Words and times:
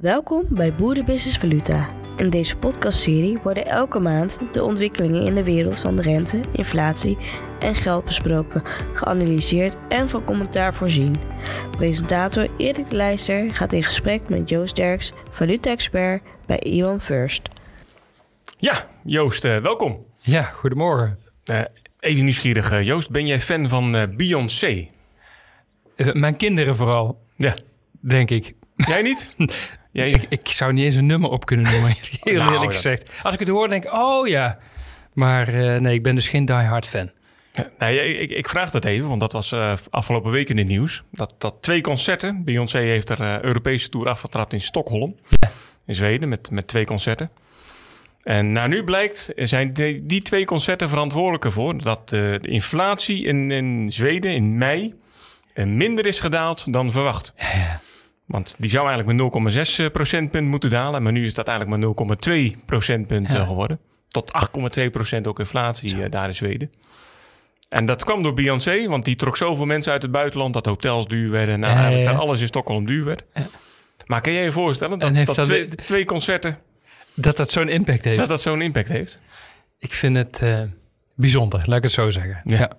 Welkom 0.00 0.44
bij 0.48 0.74
Boerenbusiness 0.74 1.38
Valuta. 1.38 1.88
In 2.16 2.30
deze 2.30 2.56
podcastserie 2.56 3.38
worden 3.38 3.66
elke 3.66 3.98
maand 3.98 4.38
de 4.52 4.64
ontwikkelingen 4.64 5.24
in 5.24 5.34
de 5.34 5.44
wereld 5.44 5.80
van 5.80 5.96
de 5.96 6.02
rente, 6.02 6.40
inflatie 6.52 7.18
en 7.58 7.74
geld 7.74 8.04
besproken, 8.04 8.62
geanalyseerd 8.94 9.76
en 9.88 10.08
van 10.08 10.24
commentaar 10.24 10.74
voorzien. 10.74 11.14
Presentator 11.70 12.48
Erik 12.56 12.90
de 12.90 12.96
Leijster 12.96 13.54
gaat 13.54 13.72
in 13.72 13.82
gesprek 13.82 14.28
met 14.28 14.48
Joost 14.48 14.76
Derks, 14.76 15.12
valuta-expert 15.30 16.22
bij 16.46 16.58
Iwan 16.58 17.00
First. 17.00 17.42
Ja, 18.58 18.88
Joost, 19.04 19.44
uh, 19.44 19.56
welkom. 19.56 20.06
Ja, 20.18 20.42
goedemorgen. 20.42 21.18
Uh, 21.50 21.62
even 21.98 22.24
nieuwsgierig, 22.24 22.72
uh, 22.72 22.82
Joost, 22.82 23.10
ben 23.10 23.26
jij 23.26 23.40
fan 23.40 23.68
van 23.68 24.14
Beyoncé? 24.16 24.88
mijn 26.12 26.36
kinderen 26.36 26.76
vooral. 26.76 27.20
Ja. 27.36 27.54
Denk 28.00 28.30
ik. 28.30 28.54
Jij 28.76 29.02
niet? 29.02 29.34
Jij... 29.90 30.10
Ik, 30.10 30.26
ik, 30.28 30.48
zou 30.48 30.72
niet 30.72 30.84
eens 30.84 30.94
een 30.94 31.06
nummer 31.06 31.30
op 31.30 31.44
kunnen 31.44 31.70
noemen, 31.72 31.90
heel 32.20 32.36
nou, 32.36 32.52
eerlijk 32.52 32.72
gezegd. 32.72 33.10
Als 33.22 33.34
ik 33.34 33.40
het 33.40 33.48
hoor, 33.48 33.68
denk 33.68 33.84
ik, 33.84 33.92
oh 33.92 34.28
ja. 34.28 34.58
Maar 35.12 35.54
uh, 35.54 35.76
nee, 35.76 35.94
ik 35.94 36.02
ben 36.02 36.14
dus 36.14 36.28
geen 36.28 36.44
diehard 36.44 36.86
fan. 36.86 37.10
Ja, 37.52 37.70
nee, 37.78 38.18
ik, 38.18 38.30
ik, 38.30 38.48
vraag 38.48 38.70
dat 38.70 38.84
even, 38.84 39.08
want 39.08 39.20
dat 39.20 39.32
was 39.32 39.52
uh, 39.52 39.72
afgelopen 39.90 40.30
week 40.30 40.48
in 40.48 40.58
het 40.58 40.66
nieuws. 40.66 41.02
Dat, 41.10 41.34
dat 41.38 41.54
twee 41.60 41.80
concerten, 41.80 42.44
Beyoncé 42.44 42.78
heeft 42.78 43.10
er 43.10 43.20
uh, 43.20 43.40
Europese 43.40 43.88
tour 43.88 44.08
afgetrapt 44.08 44.52
in 44.52 44.60
Stockholm. 44.60 45.16
Ja. 45.28 45.50
In 45.86 45.94
Zweden, 45.94 46.28
met, 46.28 46.50
met 46.50 46.68
twee 46.68 46.84
concerten. 46.84 47.30
En 48.22 48.52
nou, 48.52 48.68
nu 48.68 48.84
blijkt, 48.84 49.32
zijn 49.36 49.72
die, 49.72 50.06
die 50.06 50.22
twee 50.22 50.44
concerten 50.44 50.88
verantwoordelijk 50.88 51.44
ervoor... 51.44 51.82
dat 51.82 52.08
de 52.08 52.38
inflatie 52.42 53.24
in, 53.24 53.50
in 53.50 53.92
Zweden 53.92 54.34
in 54.34 54.58
mei 54.58 54.94
minder 55.54 56.06
is 56.06 56.20
gedaald 56.20 56.72
dan 56.72 56.90
verwacht. 56.90 57.32
Ja. 57.36 57.80
Want 58.30 58.54
die 58.58 58.70
zou 58.70 58.88
eigenlijk 58.88 59.34
met 59.34 59.56
0,6 59.86 59.92
procentpunt 59.92 60.48
moeten 60.48 60.70
dalen. 60.70 61.02
Maar 61.02 61.12
nu 61.12 61.24
is 61.24 61.34
dat 61.34 61.48
eigenlijk 61.48 61.98
maar 61.98 62.18
0,2 62.52 62.64
procentpunt 62.66 63.32
ja. 63.32 63.44
geworden. 63.44 63.78
Tot 64.08 64.32
8,2 64.78 64.90
procent 64.90 65.26
ook 65.26 65.38
inflatie 65.38 65.96
uh, 65.96 66.04
daar 66.10 66.26
in 66.26 66.34
Zweden. 66.34 66.70
En 67.68 67.86
dat 67.86 68.04
kwam 68.04 68.22
door 68.22 68.34
Beyoncé, 68.34 68.86
want 68.86 69.04
die 69.04 69.16
trok 69.16 69.36
zoveel 69.36 69.66
mensen 69.66 69.92
uit 69.92 70.02
het 70.02 70.10
buitenland 70.10 70.54
dat 70.54 70.66
hotels 70.66 71.08
duur 71.08 71.30
werden. 71.30 71.60
Nou, 71.60 71.74
ja, 71.74 71.88
ja. 71.88 72.12
alles 72.12 72.40
in 72.40 72.46
Stockholm 72.46 72.86
duur 72.86 73.04
werd. 73.04 73.24
Maar 74.06 74.20
kan 74.20 74.32
jij 74.32 74.44
je 74.44 74.52
voorstellen 74.52 74.98
dat, 74.98 75.14
dat, 75.14 75.36
dat 75.36 75.44
twee, 75.44 75.68
twee, 75.68 76.04
concerten. 76.04 76.58
Dat 77.14 77.36
dat 77.36 77.50
zo'n 77.50 77.68
impact 77.68 78.04
heeft? 78.04 78.16
Dat 78.16 78.28
dat 78.28 78.40
zo'n 78.40 78.62
impact 78.62 78.88
heeft? 78.88 79.20
Ik 79.78 79.92
vind 79.92 80.16
het 80.16 80.40
uh, 80.42 80.60
bijzonder, 81.14 81.62
laat 81.66 81.76
ik 81.76 81.82
het 81.82 81.92
zo 81.92 82.10
zeggen. 82.10 82.40
ja. 82.44 82.70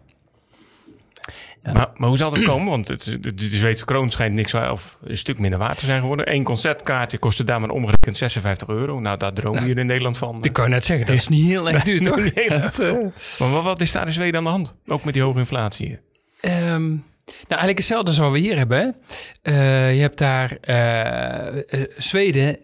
Maar, 1.64 1.90
maar, 1.96 2.10
hoe 2.10 2.18
zal 2.18 2.30
dat 2.32 2.44
komen? 2.44 2.70
Want 2.70 2.88
het, 2.88 3.18
de, 3.22 3.34
Zweedse 3.36 3.86
kroon 3.86 4.10
schijnt 4.10 4.36
niks 4.36 4.54
of 4.54 4.98
een 5.04 5.18
stuk 5.18 5.40
minder 5.40 5.60
waard 5.60 5.80
te 5.80 5.86
zijn 5.86 6.02
geworden. 6.02 6.34
Eén 6.34 6.44
concertkaartje 6.44 7.18
kostte 7.18 7.44
daar 7.44 7.60
maar 7.60 7.70
omgerekend 7.70 8.18
56 8.18 8.68
euro. 8.68 9.00
Nou, 9.00 9.18
daar 9.18 9.34
dromen 9.34 9.60
nou, 9.60 9.72
hier 9.72 9.78
in 9.78 9.86
Nederland 9.86 10.18
van. 10.18 10.44
Ik 10.44 10.54
kan 10.54 10.70
net 10.70 10.86
zeggen, 10.86 11.08
dat 11.08 11.16
is 11.16 11.28
niet 11.28 11.46
heel 11.46 11.70
erg 11.70 11.84
duur, 11.84 12.02
toch? 12.10 12.34
Nee, 12.34 13.50
maar 13.52 13.62
wat, 13.62 13.82
is 13.82 13.92
daar 13.92 14.08
in 14.08 14.14
Zweden 14.14 14.38
aan 14.38 14.44
de 14.44 14.50
hand? 14.50 14.76
Ook 14.88 15.04
met 15.04 15.14
die 15.14 15.24
hoge 15.24 15.40
inflatie? 15.40 16.00
Um, 16.42 17.04
nou, 17.26 17.46
eigenlijk 17.48 17.78
hetzelfde 17.78 18.14
zoals 18.14 18.32
we 18.32 18.40
hier 18.40 18.58
hebben. 18.58 18.96
Uh, 19.44 19.94
je 19.94 20.02
hebt 20.02 20.18
daar 20.18 20.58
uh, 20.62 21.56
uh, 21.56 21.86
Zweden 21.98 22.58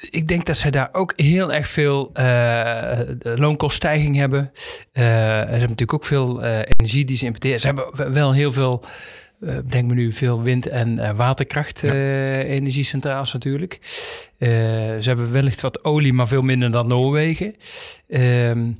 ik 0.00 0.28
denk 0.28 0.46
dat 0.46 0.56
ze 0.56 0.70
daar 0.70 0.88
ook 0.92 1.12
heel 1.16 1.52
erg 1.52 1.68
veel 1.68 2.10
uh, 2.14 2.98
loonkoststijging 3.22 4.16
hebben. 4.16 4.50
Uh, 4.52 4.60
ze 4.92 5.00
hebben 5.00 5.60
natuurlijk 5.60 5.94
ook 5.94 6.04
veel 6.04 6.44
uh, 6.44 6.58
energie 6.58 7.04
die 7.04 7.16
ze 7.16 7.24
importeren. 7.24 7.60
Ze 7.60 7.66
hebben 7.66 8.12
wel 8.12 8.32
heel 8.32 8.52
veel, 8.52 8.84
denk 9.64 9.88
me 9.88 9.94
nu, 9.94 10.12
veel 10.12 10.42
wind- 10.42 10.68
en 10.68 11.16
waterkracht-energiecentrales 11.16 13.32
natuurlijk. 13.32 13.78
ze 14.38 15.02
hebben 15.02 15.32
wellicht 15.32 15.60
wat 15.60 15.84
olie, 15.84 16.12
maar 16.12 16.28
veel 16.28 16.42
minder 16.42 16.70
dan 16.70 16.86
Noorwegen. 16.86 17.54
Ehm, 18.08 18.70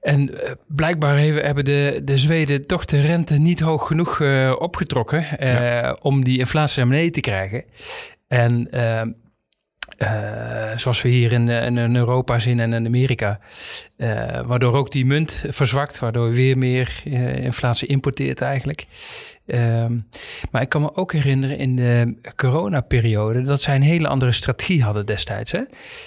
en 0.00 0.30
blijkbaar 0.66 1.18
hebben 1.18 1.64
de, 1.64 2.00
de 2.04 2.18
Zweden 2.18 2.66
toch 2.66 2.84
de 2.84 3.00
rente 3.00 3.34
niet 3.34 3.60
hoog 3.60 3.86
genoeg 3.86 4.20
opgetrokken 4.58 5.26
ja. 5.38 5.96
om 6.00 6.24
die 6.24 6.38
inflatie 6.38 6.78
naar 6.78 6.88
beneden 6.88 7.12
te 7.12 7.20
krijgen. 7.20 7.64
En 8.28 8.70
ehm, 8.70 9.08
uh, 10.02 10.08
zoals 10.76 11.02
we 11.02 11.08
hier 11.08 11.32
in, 11.32 11.48
in, 11.48 11.78
in, 11.78 11.96
Europa 11.96 12.38
zien 12.38 12.60
en 12.60 12.72
in 12.72 12.86
Amerika. 12.86 13.40
Uh, 13.96 14.40
waardoor 14.44 14.74
ook 14.74 14.90
die 14.90 15.06
munt 15.06 15.44
verzwakt, 15.48 15.98
waardoor 15.98 16.28
we 16.28 16.34
weer 16.34 16.58
meer 16.58 17.02
uh, 17.04 17.36
inflatie 17.36 17.88
importeert 17.88 18.40
eigenlijk. 18.40 18.86
Ehm, 19.46 19.98
maar 20.50 20.62
ik 20.62 20.68
kan 20.68 20.80
me 20.80 20.96
ook 20.96 21.12
herinneren 21.12 21.58
in 21.58 21.76
de 21.76 22.14
coronaperiode 22.36 23.42
dat 23.42 23.62
zij 23.62 23.74
een 23.74 23.82
hele 23.82 24.08
andere 24.08 24.32
strategie 24.32 24.82
hadden 24.82 25.06
destijds. 25.06 25.52
Hè? 25.52 25.60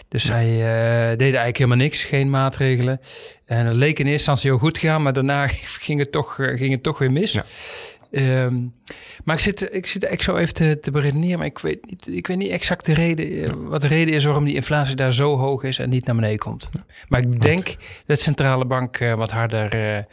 Dus 0.07 0.25
zij 0.25 0.47
deden 0.47 1.17
eigenlijk 1.17 1.57
helemaal 1.57 1.77
niks, 1.77 2.03
geen 2.03 2.29
maatregelen. 2.29 2.99
En 3.45 3.65
het 3.65 3.75
leek 3.75 3.99
in 3.99 4.05
eerste 4.05 4.11
instantie 4.11 4.49
heel 4.49 4.59
goed 4.59 4.77
gaan, 4.77 5.01
maar 5.01 5.13
daarna 5.13 5.47
ging 5.87 5.99
het 5.99 6.11
toch, 6.11 6.35
ging 6.35 6.71
het 6.71 6.83
toch 6.83 6.97
weer 6.97 7.11
mis. 7.11 7.31
Ja. 7.31 7.45
Um, 8.15 8.73
maar 9.23 9.35
ik 9.35 9.41
zit, 9.41 9.73
ik 9.73 9.87
zit 9.87 10.03
ik 10.03 10.21
zou 10.21 10.39
even 10.39 10.53
te, 10.53 10.79
te 10.79 10.91
beredeneren, 10.91 11.37
maar 11.37 11.47
ik 11.47 11.59
weet, 11.59 11.85
niet, 11.85 12.07
ik 12.07 12.27
weet 12.27 12.37
niet 12.37 12.51
exact 12.51 12.85
de 12.85 12.93
reden, 12.93 13.43
eh, 13.43 13.53
wat 13.53 13.81
de 13.81 13.87
reden 13.87 14.13
is 14.13 14.25
waarom 14.25 14.43
die 14.43 14.55
inflatie 14.55 14.95
daar 14.95 15.13
zo 15.13 15.37
hoog 15.37 15.63
is 15.63 15.79
en 15.79 15.89
niet 15.89 16.05
naar 16.05 16.15
beneden 16.15 16.37
komt. 16.37 16.69
Maar 17.07 17.19
ik 17.19 17.41
denk 17.41 17.65
dat 17.65 17.77
de 18.05 18.15
centrale 18.15 18.65
bank 18.65 18.99
uh, 18.99 19.13
wat 19.13 19.31
harder 19.31 19.63
uh, 19.63 20.03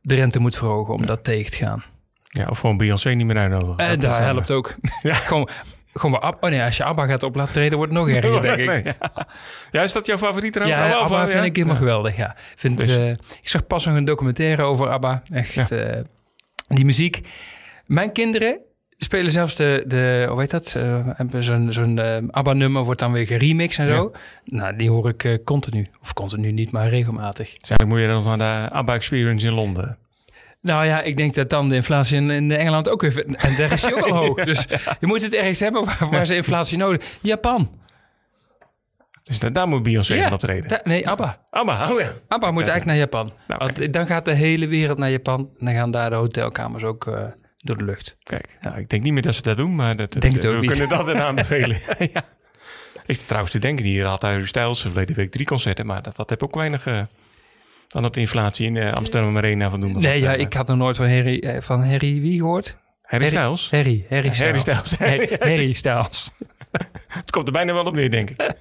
de 0.00 0.14
rente 0.14 0.40
moet 0.40 0.56
verhogen 0.56 0.94
om 0.94 1.00
ja. 1.00 1.06
dat 1.06 1.24
tegen 1.24 1.50
te 1.50 1.56
gaan. 1.56 1.84
Ja, 2.28 2.46
of 2.48 2.58
gewoon 2.58 2.76
Beyoncé 2.76 3.10
niet 3.10 3.26
meer 3.26 3.36
uitnodigen. 3.36 3.92
Uh, 3.92 3.98
dat 3.98 4.18
helpt 4.18 4.50
ook. 4.50 4.74
Ja. 5.02 5.14
gewoon, 5.14 5.48
gewoon 5.92 6.20
maar, 6.20 6.34
oh 6.40 6.50
nee, 6.50 6.62
als 6.62 6.76
je 6.76 6.84
ABBA 6.84 7.06
gaat 7.06 7.22
op 7.22 7.34
laten 7.34 7.52
treden, 7.52 7.78
wordt 7.78 7.92
het 7.92 8.00
nog 8.00 8.10
erger, 8.16 8.42
denk 8.42 8.58
ik. 8.58 8.66
Nee, 8.66 8.82
ja. 8.84 9.26
ja. 9.70 9.82
is 9.82 9.92
dat 9.92 10.06
jouw 10.06 10.18
favoriet 10.18 10.52
trouwens? 10.52 10.80
Ja, 10.80 10.86
ABBA, 10.86 11.16
ABBA 11.16 11.28
vind 11.28 11.44
ik 11.44 11.56
helemaal 11.56 11.76
geweldig, 11.76 12.16
ja. 12.16 12.36
Vind, 12.56 12.78
dus. 12.78 12.96
ik 13.42 13.48
zag 13.48 13.66
pas 13.66 13.84
nog 13.84 13.96
een 13.96 14.04
documentaire 14.04 14.62
over 14.62 14.88
ABBA. 14.90 15.22
Echt, 15.30 15.72
die 16.76 16.84
muziek. 16.84 17.20
Mijn 17.86 18.12
kinderen 18.12 18.58
spelen 18.96 19.30
zelfs 19.30 19.54
de, 19.54 19.84
de 19.86 20.26
hoe 20.28 20.40
heet 20.40 20.50
dat? 20.50 20.74
Uh, 20.76 21.06
zo'n 21.38 21.72
zo'n 21.72 21.96
uh, 21.96 22.16
ABBA-nummer 22.30 22.84
wordt 22.84 23.00
dan 23.00 23.12
weer 23.12 23.26
geremixed 23.26 23.88
en 23.88 23.94
zo. 23.94 24.12
Nou, 24.44 24.76
die 24.76 24.90
hoor 24.90 25.08
ik 25.08 25.24
uh, 25.24 25.38
continu. 25.44 25.86
Of 26.02 26.12
continu 26.12 26.52
niet, 26.52 26.70
maar 26.70 26.88
regelmatig. 26.88 27.56
Dus 27.56 27.76
dan 27.76 27.88
moet 27.88 28.00
je 28.00 28.06
dan 28.06 28.22
van 28.22 28.38
de 28.38 28.68
ABBA-experience 28.70 29.46
in 29.46 29.54
Londen. 29.54 29.98
Nou 30.62 30.86
ja, 30.86 31.02
ik 31.02 31.16
denk 31.16 31.34
dat 31.34 31.50
dan 31.50 31.68
de 31.68 31.74
inflatie 31.74 32.16
in, 32.16 32.30
in 32.30 32.50
Engeland 32.50 32.88
ook 32.88 33.00
weer... 33.00 33.26
En 33.26 33.56
daar 33.56 33.72
is 33.72 33.80
die 33.80 33.94
ook 33.94 34.04
al 34.04 34.16
hoog. 34.26 34.44
Dus 34.44 34.66
je 35.00 35.06
moet 35.06 35.22
het 35.22 35.34
ergens 35.34 35.60
hebben 35.60 35.84
waar, 35.84 36.08
waar 36.10 36.26
ze 36.26 36.36
inflatie 36.36 36.78
nodig... 36.78 37.18
Japan. 37.20 37.79
Dus 39.38 39.52
daar 39.52 39.68
moet 39.68 39.82
Beyoncé 39.82 40.14
ja, 40.14 40.32
optreden? 40.32 40.80
nee, 40.84 41.08
ABBA. 41.08 41.46
ABBA, 41.50 41.92
oh 41.92 42.00
ja. 42.00 42.12
ABBA 42.28 42.50
moet 42.50 42.68
eigenlijk 42.68 42.84
naar 42.84 42.96
Japan. 42.96 43.32
Nou, 43.46 43.60
Want 43.60 43.92
dan 43.92 44.06
gaat 44.06 44.24
de 44.24 44.34
hele 44.34 44.66
wereld 44.66 44.98
naar 44.98 45.10
Japan. 45.10 45.50
En 45.58 45.66
dan 45.66 45.74
gaan 45.74 45.90
daar 45.90 46.10
de 46.10 46.16
hotelkamers 46.16 46.84
ook 46.84 47.06
uh, 47.06 47.24
door 47.56 47.76
de 47.76 47.84
lucht. 47.84 48.16
Kijk, 48.22 48.56
nou, 48.60 48.78
ik 48.78 48.88
denk 48.88 49.02
niet 49.02 49.12
meer 49.12 49.22
dat 49.22 49.34
ze 49.34 49.42
dat 49.42 49.56
doen, 49.56 49.74
maar 49.74 49.96
dat, 49.96 50.12
denk 50.12 50.42
we 50.42 50.48
niet. 50.48 50.70
kunnen 50.70 50.88
dat 50.88 51.08
eraan 51.08 51.22
aanbevelen. 51.22 51.78
ja. 52.12 52.24
Ik 53.06 53.16
trouwens 53.16 53.52
te 53.52 53.58
denken, 53.58 53.84
hier 53.84 54.04
had 54.06 54.22
Harry 54.22 54.46
Styles 54.46 54.80
verleden 54.80 55.16
week 55.16 55.30
drie 55.30 55.46
concerten, 55.46 55.86
maar 55.86 56.02
dat, 56.02 56.16
dat 56.16 56.30
heb 56.30 56.42
ook 56.42 56.54
weinig 56.54 56.86
uh, 56.86 57.00
dan 57.88 58.04
op 58.04 58.14
de 58.14 58.20
inflatie 58.20 58.66
in 58.66 58.74
uh, 58.74 58.92
Amsterdam 58.92 59.36
Arena 59.36 59.70
van 59.70 59.80
doen. 59.80 60.00
Nee, 60.00 60.20
ja, 60.20 60.32
ik 60.32 60.52
had 60.52 60.66
nog 60.66 60.76
nooit 60.76 60.96
van 60.96 61.08
Harry, 61.08 61.62
van 61.62 61.84
Harry 61.84 62.20
wie 62.20 62.38
gehoord? 62.38 62.76
Harry, 63.02 63.28
Styles? 63.28 63.70
Harry, 63.70 64.06
Harry 64.08 64.32
Styles. 64.32 64.38
Harry 64.38 64.58
Styles. 64.58 64.98
Harry, 64.98 65.36
Harry 65.50 65.72
Styles. 65.72 66.30
het 67.08 67.30
komt 67.30 67.46
er 67.46 67.52
bijna 67.52 67.72
wel 67.72 67.84
op 67.84 67.94
neer, 67.94 68.10
denk 68.10 68.30
ik. 68.30 68.54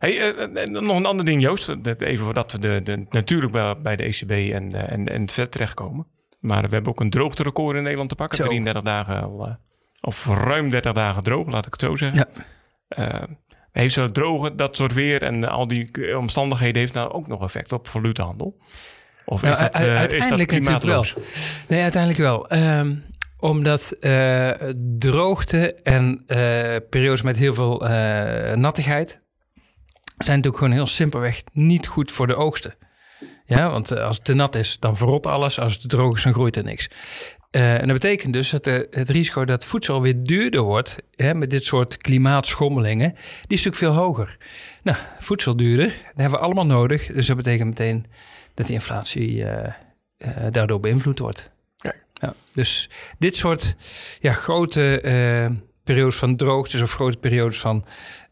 Hey, 0.00 0.34
uh, 0.38 0.64
nog 0.64 0.96
een 0.96 1.06
ander 1.06 1.24
ding, 1.24 1.42
Joost. 1.42 1.68
Even 1.98 2.24
voordat 2.24 2.52
we 2.52 2.58
de, 2.58 2.80
de, 2.82 3.06
natuurlijk 3.10 3.52
bij, 3.52 3.76
bij 3.80 3.96
de 3.96 4.02
ECB 4.02 4.30
en, 4.30 4.70
uh, 4.70 4.92
en, 4.92 5.08
en 5.08 5.20
het 5.20 5.32
vet 5.32 5.52
terechtkomen. 5.52 6.06
Maar 6.40 6.62
we 6.62 6.68
hebben 6.68 6.92
ook 6.92 7.00
een 7.00 7.10
droogterecord 7.10 7.76
in 7.76 7.82
Nederland 7.82 8.08
te 8.08 8.14
pakken. 8.14 8.36
Zo. 8.36 8.44
33 8.44 8.82
dagen 8.82 9.22
al, 9.22 9.46
uh, 9.46 9.54
of 10.00 10.26
ruim 10.26 10.70
30 10.70 10.92
dagen 10.92 11.22
droog, 11.22 11.46
laat 11.46 11.66
ik 11.66 11.72
het 11.72 11.80
zo 11.80 11.96
zeggen. 11.96 12.26
Ja. 12.88 13.28
heeft 13.72 13.94
zo 13.94 14.12
droge, 14.12 14.54
dat 14.54 14.76
soort 14.76 14.92
weer 14.92 15.22
en 15.22 15.44
al 15.48 15.68
die 15.68 16.16
omstandigheden 16.18 16.80
heeft 16.80 16.94
nou 16.94 17.12
ook 17.12 17.26
nog 17.26 17.42
effect 17.42 17.72
op 17.72 17.88
valutahandel? 17.88 18.56
Of 19.24 19.42
nou, 19.42 19.54
is, 19.54 19.60
dat, 19.60 19.72
uiteindelijk 19.72 20.12
is 20.12 20.28
dat 20.28 20.46
klimaatloos? 20.46 21.12
Wel. 21.12 21.24
Nee, 21.68 21.82
uiteindelijk 21.82 22.22
wel. 22.22 22.52
Um, 22.52 23.04
omdat 23.36 23.96
uh, 24.00 24.50
droogte 24.98 25.74
en 25.74 26.24
uh, 26.26 26.76
periodes 26.90 27.22
met 27.22 27.36
heel 27.36 27.54
veel 27.54 27.84
uh, 27.84 27.90
nattigheid 28.52 29.20
zijn 30.24 30.36
natuurlijk 30.36 30.56
gewoon 30.56 30.72
heel 30.72 30.86
simpelweg 30.86 31.42
niet 31.52 31.86
goed 31.86 32.10
voor 32.10 32.26
de 32.26 32.36
oogsten. 32.36 32.74
Ja, 33.44 33.70
want 33.70 33.96
als 33.96 34.16
het 34.16 34.24
te 34.24 34.34
nat 34.34 34.54
is, 34.54 34.78
dan 34.78 34.96
verrot 34.96 35.26
alles. 35.26 35.58
Als 35.58 35.72
het 35.72 35.80
te 35.80 35.88
droog 35.88 36.16
is, 36.16 36.22
dan 36.22 36.32
groeit 36.32 36.56
er 36.56 36.64
niks. 36.64 36.88
Uh, 37.50 37.74
en 37.74 37.86
dat 37.86 38.00
betekent 38.00 38.32
dus 38.32 38.50
dat 38.50 38.64
de, 38.64 38.86
het 38.90 39.08
risico 39.08 39.44
dat 39.44 39.64
voedsel 39.64 40.02
weer 40.02 40.22
duurder 40.22 40.60
wordt 40.60 40.96
hè, 41.16 41.34
met 41.34 41.50
dit 41.50 41.64
soort 41.64 41.96
klimaatschommelingen, 41.96 43.10
die 43.12 43.58
is 43.58 43.64
natuurlijk 43.64 43.76
veel 43.76 44.04
hoger. 44.04 44.36
Nou, 44.82 44.98
voedsel 45.18 45.56
duurder, 45.56 45.86
dat 45.86 45.96
hebben 46.14 46.38
we 46.38 46.44
allemaal 46.44 46.66
nodig. 46.66 47.06
Dus 47.06 47.26
dat 47.26 47.36
betekent 47.36 47.68
meteen 47.68 48.06
dat 48.54 48.66
die 48.66 48.74
inflatie 48.74 49.34
uh, 49.34 49.46
uh, 50.18 50.28
daardoor 50.50 50.80
beïnvloed 50.80 51.18
wordt. 51.18 51.50
Kijk. 51.76 52.04
Ja, 52.14 52.34
dus 52.52 52.90
dit 53.18 53.36
soort 53.36 53.76
ja, 54.20 54.32
grote 54.32 55.00
periodes 55.84 56.16
van 56.16 56.36
droogtes 56.36 56.80
of 56.80 56.92
grote 56.92 57.18
periodes 57.18 57.58
van, 57.58 57.84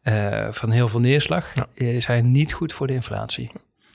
eh, 0.09 0.47
van 0.51 0.71
heel 0.71 0.89
veel 0.89 1.01
neerslag 1.01 1.53
eh, 1.75 2.01
zijn 2.01 2.31
niet 2.31 2.53
goed 2.53 2.73
voor 2.73 2.87
de 2.87 2.93
inflatie. 2.93 3.51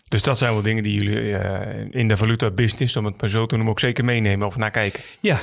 Dus 0.10 0.22
dat 0.22 0.38
zijn 0.38 0.54
wel 0.54 0.62
dingen 0.62 0.84
die 0.84 0.94
jullie 0.94 1.38
eh, 1.38 1.86
in 1.90 2.08
de 2.08 2.18
valuta 2.18 2.52
business, 2.52 2.96
om 2.96 3.06
het 3.06 3.22
maar 3.22 3.30
zo 3.30 3.46
te 3.46 3.56
noemen, 3.56 3.74
ook 3.74 3.80
zeker 3.80 4.06
meenemen 4.06 4.48
of 4.48 4.58
naar 4.58 4.72
kijken. 4.72 5.04
Ja, 5.20 5.40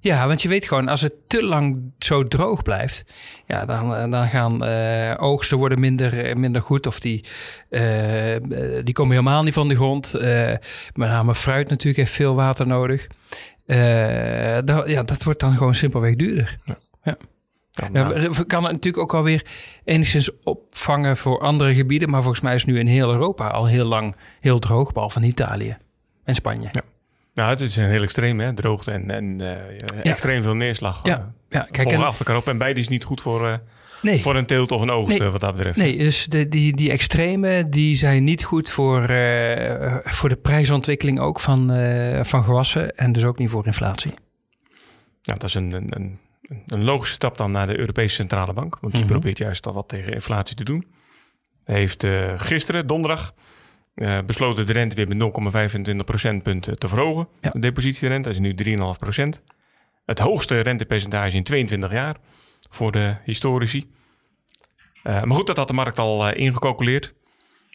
ja, 0.00 0.26
want 0.26 0.42
je 0.42 0.48
weet 0.48 0.66
gewoon, 0.66 0.88
als 0.88 1.00
het 1.00 1.12
te 1.26 1.44
lang 1.44 1.92
zo 1.98 2.28
droog 2.28 2.62
blijft, 2.62 3.04
ja, 3.46 3.64
dan, 3.64 4.10
dan 4.10 4.28
gaan 4.28 4.64
oogsten 5.18 5.58
worden 5.58 5.80
minder, 5.80 6.38
minder 6.38 6.62
goed. 6.62 6.86
Of 6.86 7.00
die, 7.00 7.24
die 8.84 8.92
komen 8.92 9.12
helemaal 9.12 9.42
niet 9.42 9.54
van 9.54 9.68
de 9.68 9.74
grond. 9.74 10.12
Met 10.94 11.08
name 11.08 11.34
fruit 11.34 11.68
natuurlijk 11.68 11.96
heeft 11.96 12.12
veel 12.12 12.34
water 12.34 12.66
nodig. 12.66 13.06
Dat, 14.64 14.88
ja, 14.88 15.02
dat 15.02 15.22
wordt 15.22 15.40
dan 15.40 15.56
gewoon 15.56 15.74
simpelweg 15.74 16.14
duurder. 16.14 16.58
Ja, 16.64 16.78
Ja, 17.04 17.16
nou, 17.92 18.30
we 18.30 18.44
kan 18.44 18.62
het 18.62 18.72
natuurlijk 18.72 19.02
ook 19.02 19.14
alweer 19.14 19.46
enigszins 19.84 20.30
opvangen 20.42 21.16
voor 21.16 21.40
andere 21.40 21.74
gebieden. 21.74 22.10
Maar 22.10 22.22
volgens 22.22 22.42
mij 22.42 22.54
is 22.54 22.64
nu 22.64 22.78
in 22.78 22.86
heel 22.86 23.12
Europa 23.12 23.48
al 23.48 23.66
heel 23.66 23.86
lang 23.86 24.16
heel 24.40 24.58
droog, 24.58 24.92
behalve 24.92 25.20
in 25.20 25.26
Italië 25.26 25.76
en 26.24 26.34
Spanje. 26.34 26.68
Ja. 26.72 26.80
nou, 27.34 27.50
het 27.50 27.60
is 27.60 27.76
een 27.76 27.88
heel 27.88 28.02
extreem, 28.02 28.40
hè? 28.40 28.54
droogte 28.54 28.90
en, 28.90 29.10
en 29.10 29.40
eh, 29.40 30.10
extreem 30.10 30.42
veel 30.42 30.54
neerslag. 30.54 31.00
Ja, 31.02 31.18
eh, 31.18 31.24
ja, 31.48 31.66
kijk, 31.70 31.92
en, 31.92 32.02
achter 32.02 32.26
elkaar 32.26 32.42
op. 32.42 32.48
En 32.48 32.58
beide 32.58 32.80
is 32.80 32.88
niet 32.88 33.04
goed 33.04 33.20
voor, 33.20 33.48
eh, 33.48 33.54
nee. 34.02 34.22
voor 34.22 34.36
een 34.36 34.46
teelt 34.46 34.72
of 34.72 34.82
een 34.82 34.90
oogst, 34.90 35.18
Nee. 35.18 35.28
wat 35.28 35.40
dat 35.40 35.54
betreft. 35.54 35.76
Nee, 35.76 35.98
dus 35.98 36.26
de, 36.26 36.48
die, 36.48 36.76
die 36.76 36.90
extreme 36.90 37.68
die 37.68 37.94
zijn 37.94 38.24
niet 38.24 38.44
goed 38.44 38.70
voor, 38.70 39.00
voor 40.04 40.28
de 40.28 40.38
prijsontwikkeling 40.42 41.20
ook 41.20 41.40
van, 41.40 41.66
van 42.22 42.44
gewassen 42.44 42.96
en 42.96 43.12
dus 43.12 43.24
ook 43.24 43.38
niet 43.38 43.50
voor 43.50 43.66
inflatie. 43.66 44.12
Nou, 45.22 45.38
dat 45.38 45.48
is 45.48 45.54
een, 45.54 45.72
een, 45.72 45.86
een, 45.88 46.18
een 46.66 46.84
logische 46.84 47.14
stap 47.14 47.36
dan 47.36 47.50
naar 47.50 47.66
de 47.66 47.78
Europese 47.78 48.14
Centrale 48.14 48.52
Bank. 48.52 48.78
Want 48.80 48.92
die 48.94 49.02
Mhm. 49.02 49.12
probeert 49.12 49.38
juist 49.38 49.66
al 49.66 49.72
wat 49.72 49.88
tegen 49.88 50.12
inflatie 50.12 50.56
te 50.56 50.64
doen. 50.64 50.86
Hij 51.64 51.76
heeft 51.76 52.04
eh, 52.04 52.32
gisteren, 52.36 52.86
donderdag, 52.86 53.34
eh, 53.94 54.18
besloten 54.26 54.66
de 54.66 54.72
rente 54.72 54.96
weer 54.96 55.08
met 55.08 55.16
0,25 55.16 56.04
procentpunten 56.04 56.78
te 56.78 56.88
verhogen. 56.88 57.28
Ja. 57.40 57.50
De 57.50 57.58
depositierente 57.58 58.30
is 58.30 58.38
nu 58.38 58.54
3,5 58.54 58.98
procent. 58.98 59.42
Het 60.06 60.18
hoogste 60.18 60.60
rentepercentage 60.60 61.36
in 61.36 61.42
22 61.42 61.92
jaar 61.92 62.16
voor 62.70 62.92
de 62.92 63.16
historici. 63.24 63.90
Eh, 65.02 65.22
maar 65.22 65.36
goed, 65.36 65.46
dat 65.46 65.56
had 65.56 65.68
de 65.68 65.74
markt 65.74 65.98
al 65.98 66.32
ingecalculeerd. 66.32 67.14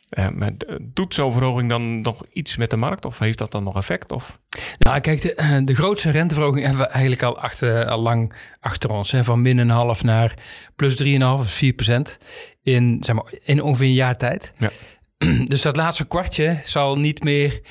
Eh, 0.09 0.29
maar 0.29 0.51
doet 0.81 1.13
zo'n 1.13 1.33
verhoging 1.33 1.69
dan 1.69 2.01
nog 2.01 2.23
iets 2.31 2.56
met 2.56 2.69
de 2.69 2.77
markt? 2.77 3.06
Of 3.06 3.19
heeft 3.19 3.38
dat 3.38 3.51
dan 3.51 3.63
nog 3.63 3.77
effect? 3.77 4.11
Of? 4.11 4.39
Nou, 4.79 5.00
kijk, 5.00 5.21
de, 5.21 5.61
de 5.65 5.75
grootste 5.75 6.11
renteverhoging 6.11 6.65
hebben 6.65 6.81
we 6.81 6.89
eigenlijk 6.89 7.23
al, 7.23 7.39
achter, 7.39 7.85
al 7.85 8.01
lang 8.01 8.33
achter 8.59 8.89
ons. 8.89 9.11
Hè, 9.11 9.23
van 9.23 9.41
min 9.41 9.57
een 9.57 9.69
half 9.69 10.03
naar 10.03 10.33
plus 10.75 11.03
3,5 11.03 11.23
of 11.23 11.51
4 11.51 11.73
procent 11.73 12.17
in, 12.63 12.97
zeg 13.00 13.15
maar, 13.15 13.33
in 13.44 13.63
ongeveer 13.63 13.88
een 13.88 13.94
jaar 13.94 14.17
tijd. 14.17 14.53
Ja. 14.57 14.69
Dus 15.47 15.61
dat 15.61 15.75
laatste 15.75 16.06
kwartje 16.06 16.59
zal 16.63 16.97
niet 16.97 17.23
meer 17.23 17.61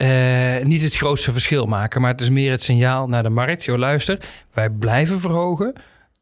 eh, 0.00 0.64
niet 0.64 0.82
het 0.82 0.96
grootste 0.96 1.32
verschil 1.32 1.66
maken. 1.66 2.00
Maar 2.00 2.10
het 2.10 2.20
is 2.20 2.30
meer 2.30 2.50
het 2.50 2.62
signaal 2.62 3.06
naar 3.06 3.22
de 3.22 3.28
markt. 3.28 3.64
Jo, 3.64 3.78
luister, 3.78 4.18
wij 4.52 4.70
blijven 4.70 5.20
verhogen 5.20 5.72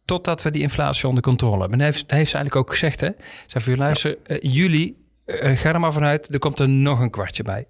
totdat 0.04 0.42
we 0.42 0.50
die 0.50 0.62
inflatie 0.62 1.08
onder 1.08 1.22
controle 1.22 1.60
hebben. 1.60 1.72
En 1.72 1.84
hij 1.84 1.92
heeft, 1.92 2.04
hij 2.06 2.18
heeft 2.18 2.30
ze 2.30 2.36
eigenlijk 2.36 2.66
ook 2.66 2.74
gezegd, 2.74 3.00
hè. 3.00 3.10
Zei 3.46 3.64
van, 3.64 3.72
joh, 3.72 3.82
luister, 3.82 4.16
eh, 4.26 4.38
jullie, 4.40 4.96
eh, 5.28 5.56
ga 5.56 5.72
er 5.72 5.80
maar 5.80 5.92
vanuit, 5.92 6.34
er 6.34 6.38
komt 6.38 6.60
er 6.60 6.68
nog 6.68 7.00
een 7.00 7.10
kwartje 7.10 7.42
bij 7.42 7.66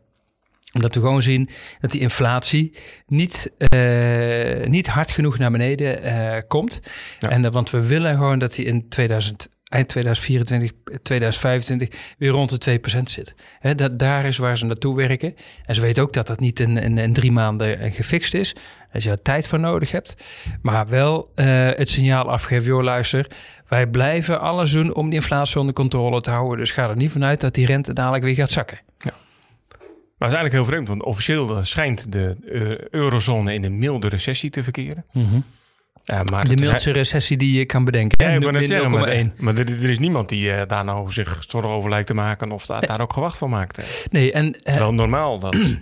omdat 0.72 0.94
we 0.94 1.00
gewoon 1.00 1.22
zien 1.22 1.48
dat 1.80 1.90
die 1.90 2.00
inflatie 2.00 2.74
niet, 3.06 3.52
eh, 3.56 4.66
niet 4.66 4.86
hard 4.86 5.10
genoeg 5.10 5.38
naar 5.38 5.50
beneden 5.50 6.02
eh, 6.02 6.42
komt. 6.48 6.80
Ja. 7.18 7.28
En, 7.28 7.52
want 7.52 7.70
we 7.70 7.86
willen 7.86 8.14
gewoon 8.14 8.38
dat 8.38 8.54
die 8.54 8.64
in 8.64 8.88
2000, 8.88 9.48
eind 9.68 9.88
2024, 9.88 10.70
2025 11.02 11.88
weer 12.18 12.30
rond 12.30 12.64
de 12.64 12.80
2% 12.96 13.02
zit. 13.02 13.34
Dat, 13.76 13.98
daar 13.98 14.24
is 14.24 14.36
waar 14.36 14.58
ze 14.58 14.66
naartoe 14.66 14.96
werken. 14.96 15.34
En 15.64 15.74
ze 15.74 15.80
weten 15.80 16.02
ook 16.02 16.12
dat 16.12 16.26
dat 16.26 16.40
niet 16.40 16.60
in, 16.60 16.76
in, 16.76 16.98
in 16.98 17.12
drie 17.12 17.32
maanden 17.32 17.78
eh, 17.78 17.92
gefixt 17.92 18.34
is. 18.34 18.54
Dat 18.92 19.02
je 19.02 19.10
er 19.10 19.22
tijd 19.22 19.48
voor 19.48 19.60
nodig 19.60 19.90
hebt. 19.90 20.16
Maar 20.62 20.88
wel 20.88 21.32
eh, 21.34 21.46
het 21.70 21.90
signaal 21.90 22.30
afgeven, 22.30 22.66
joh 22.66 22.82
luister... 22.82 23.26
wij 23.68 23.86
blijven 23.86 24.40
alles 24.40 24.72
doen 24.72 24.94
om 24.94 25.06
die 25.06 25.18
inflatie 25.18 25.60
onder 25.60 25.74
controle 25.74 26.20
te 26.20 26.30
houden. 26.30 26.58
Dus 26.58 26.70
ga 26.70 26.88
er 26.88 26.96
niet 26.96 27.10
vanuit 27.10 27.40
dat 27.40 27.54
die 27.54 27.66
rente 27.66 27.92
dadelijk 27.92 28.24
weer 28.24 28.34
gaat 28.34 28.50
zakken. 28.50 28.78
Maar 30.18 30.28
het 30.28 30.36
is 30.36 30.42
eigenlijk 30.42 30.52
heel 30.52 30.64
vreemd, 30.64 30.88
want 30.88 31.02
officieel 31.02 31.56
eh, 31.56 31.62
schijnt 31.62 32.12
de 32.12 32.36
eurozone 32.90 33.54
in 33.54 33.64
een 33.64 33.78
milde 33.78 34.08
recessie 34.08 34.50
te 34.50 34.62
verkeren. 34.62 35.04
Ja, 36.08 36.22
maar 36.30 36.48
De 36.48 36.56
mildste 36.56 36.90
recessie 36.90 37.36
die 37.36 37.58
je 37.58 37.64
kan 37.66 37.84
bedenken. 37.84 38.30
Ja, 38.30 38.58
ik 38.58 38.66
zeggen, 38.66 38.90
maar, 38.90 39.24
0,1. 39.24 39.36
maar 39.36 39.56
er, 39.56 39.68
er 39.82 39.90
is 39.90 39.98
niemand 39.98 40.28
die 40.28 40.52
eh, 40.52 40.68
daar 40.68 40.84
nou 40.84 41.12
zich 41.12 41.44
zorgen 41.48 41.70
over 41.70 41.90
lijkt 41.90 42.06
te 42.06 42.14
maken 42.14 42.50
of 42.50 42.66
daar, 42.66 42.86
daar 42.86 43.00
ook 43.00 43.12
gewacht 43.12 43.38
van 43.38 43.50
maakt. 43.50 43.76
hè. 43.76 43.82
Nee, 44.10 44.32
en 44.32 44.52
Terwijl 44.52 44.94
normaal 44.94 45.38
dat, 45.38 45.56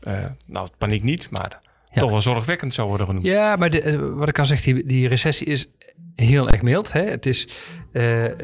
eh, 0.00 0.24
nou 0.46 0.68
paniek 0.78 1.02
niet, 1.02 1.30
maar 1.30 1.60
Ja. 1.90 2.00
toch 2.00 2.10
wel 2.10 2.20
zorgwekkend 2.20 2.74
zou 2.74 2.88
worden 2.88 3.06
genoemd. 3.06 3.26
ja, 3.26 3.56
maar 3.56 3.70
de, 3.70 3.98
wat 4.14 4.28
ik 4.28 4.38
al 4.38 4.46
zeg, 4.46 4.62
die, 4.62 4.86
die 4.86 5.08
recessie 5.08 5.46
is 5.46 5.68
heel 6.14 6.48
erg 6.50 6.62
mild. 6.62 6.92
Hè? 6.92 7.02
Het 7.02 7.26
is 7.26 7.48
eh 7.92 8.24
0,1 8.24 8.34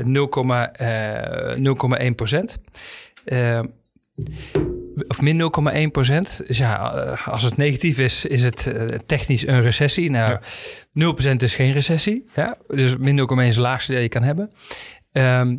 eh, 0.72 2.08
0,1 2.08 2.14
procent. 2.14 2.58
Of 5.08 5.20
min 5.20 5.52
0,1 5.86 5.90
procent. 5.90 6.42
Dus 6.46 6.58
ja, 6.58 6.94
eh, 6.94 7.28
als 7.28 7.42
het 7.42 7.56
negatief 7.56 7.98
is, 7.98 8.24
is 8.24 8.42
het 8.42 8.66
eh, 8.66 8.98
technisch 9.06 9.46
een 9.46 9.62
recessie. 9.62 10.10
Nou, 10.10 10.30
Ja. 10.30 10.40
0 10.92 11.12
procent 11.12 11.42
is 11.42 11.54
geen 11.54 11.72
recessie. 11.72 12.24
Ja? 12.34 12.56
Dus 12.68 12.96
min 12.96 13.16
0,1 13.16 13.46
is 13.46 13.54
het 13.54 13.64
laagste 13.64 13.92
dat 13.92 14.02
je 14.02 14.08
kan 14.08 14.22
hebben. 14.22 14.50
Ehm, 15.12 15.56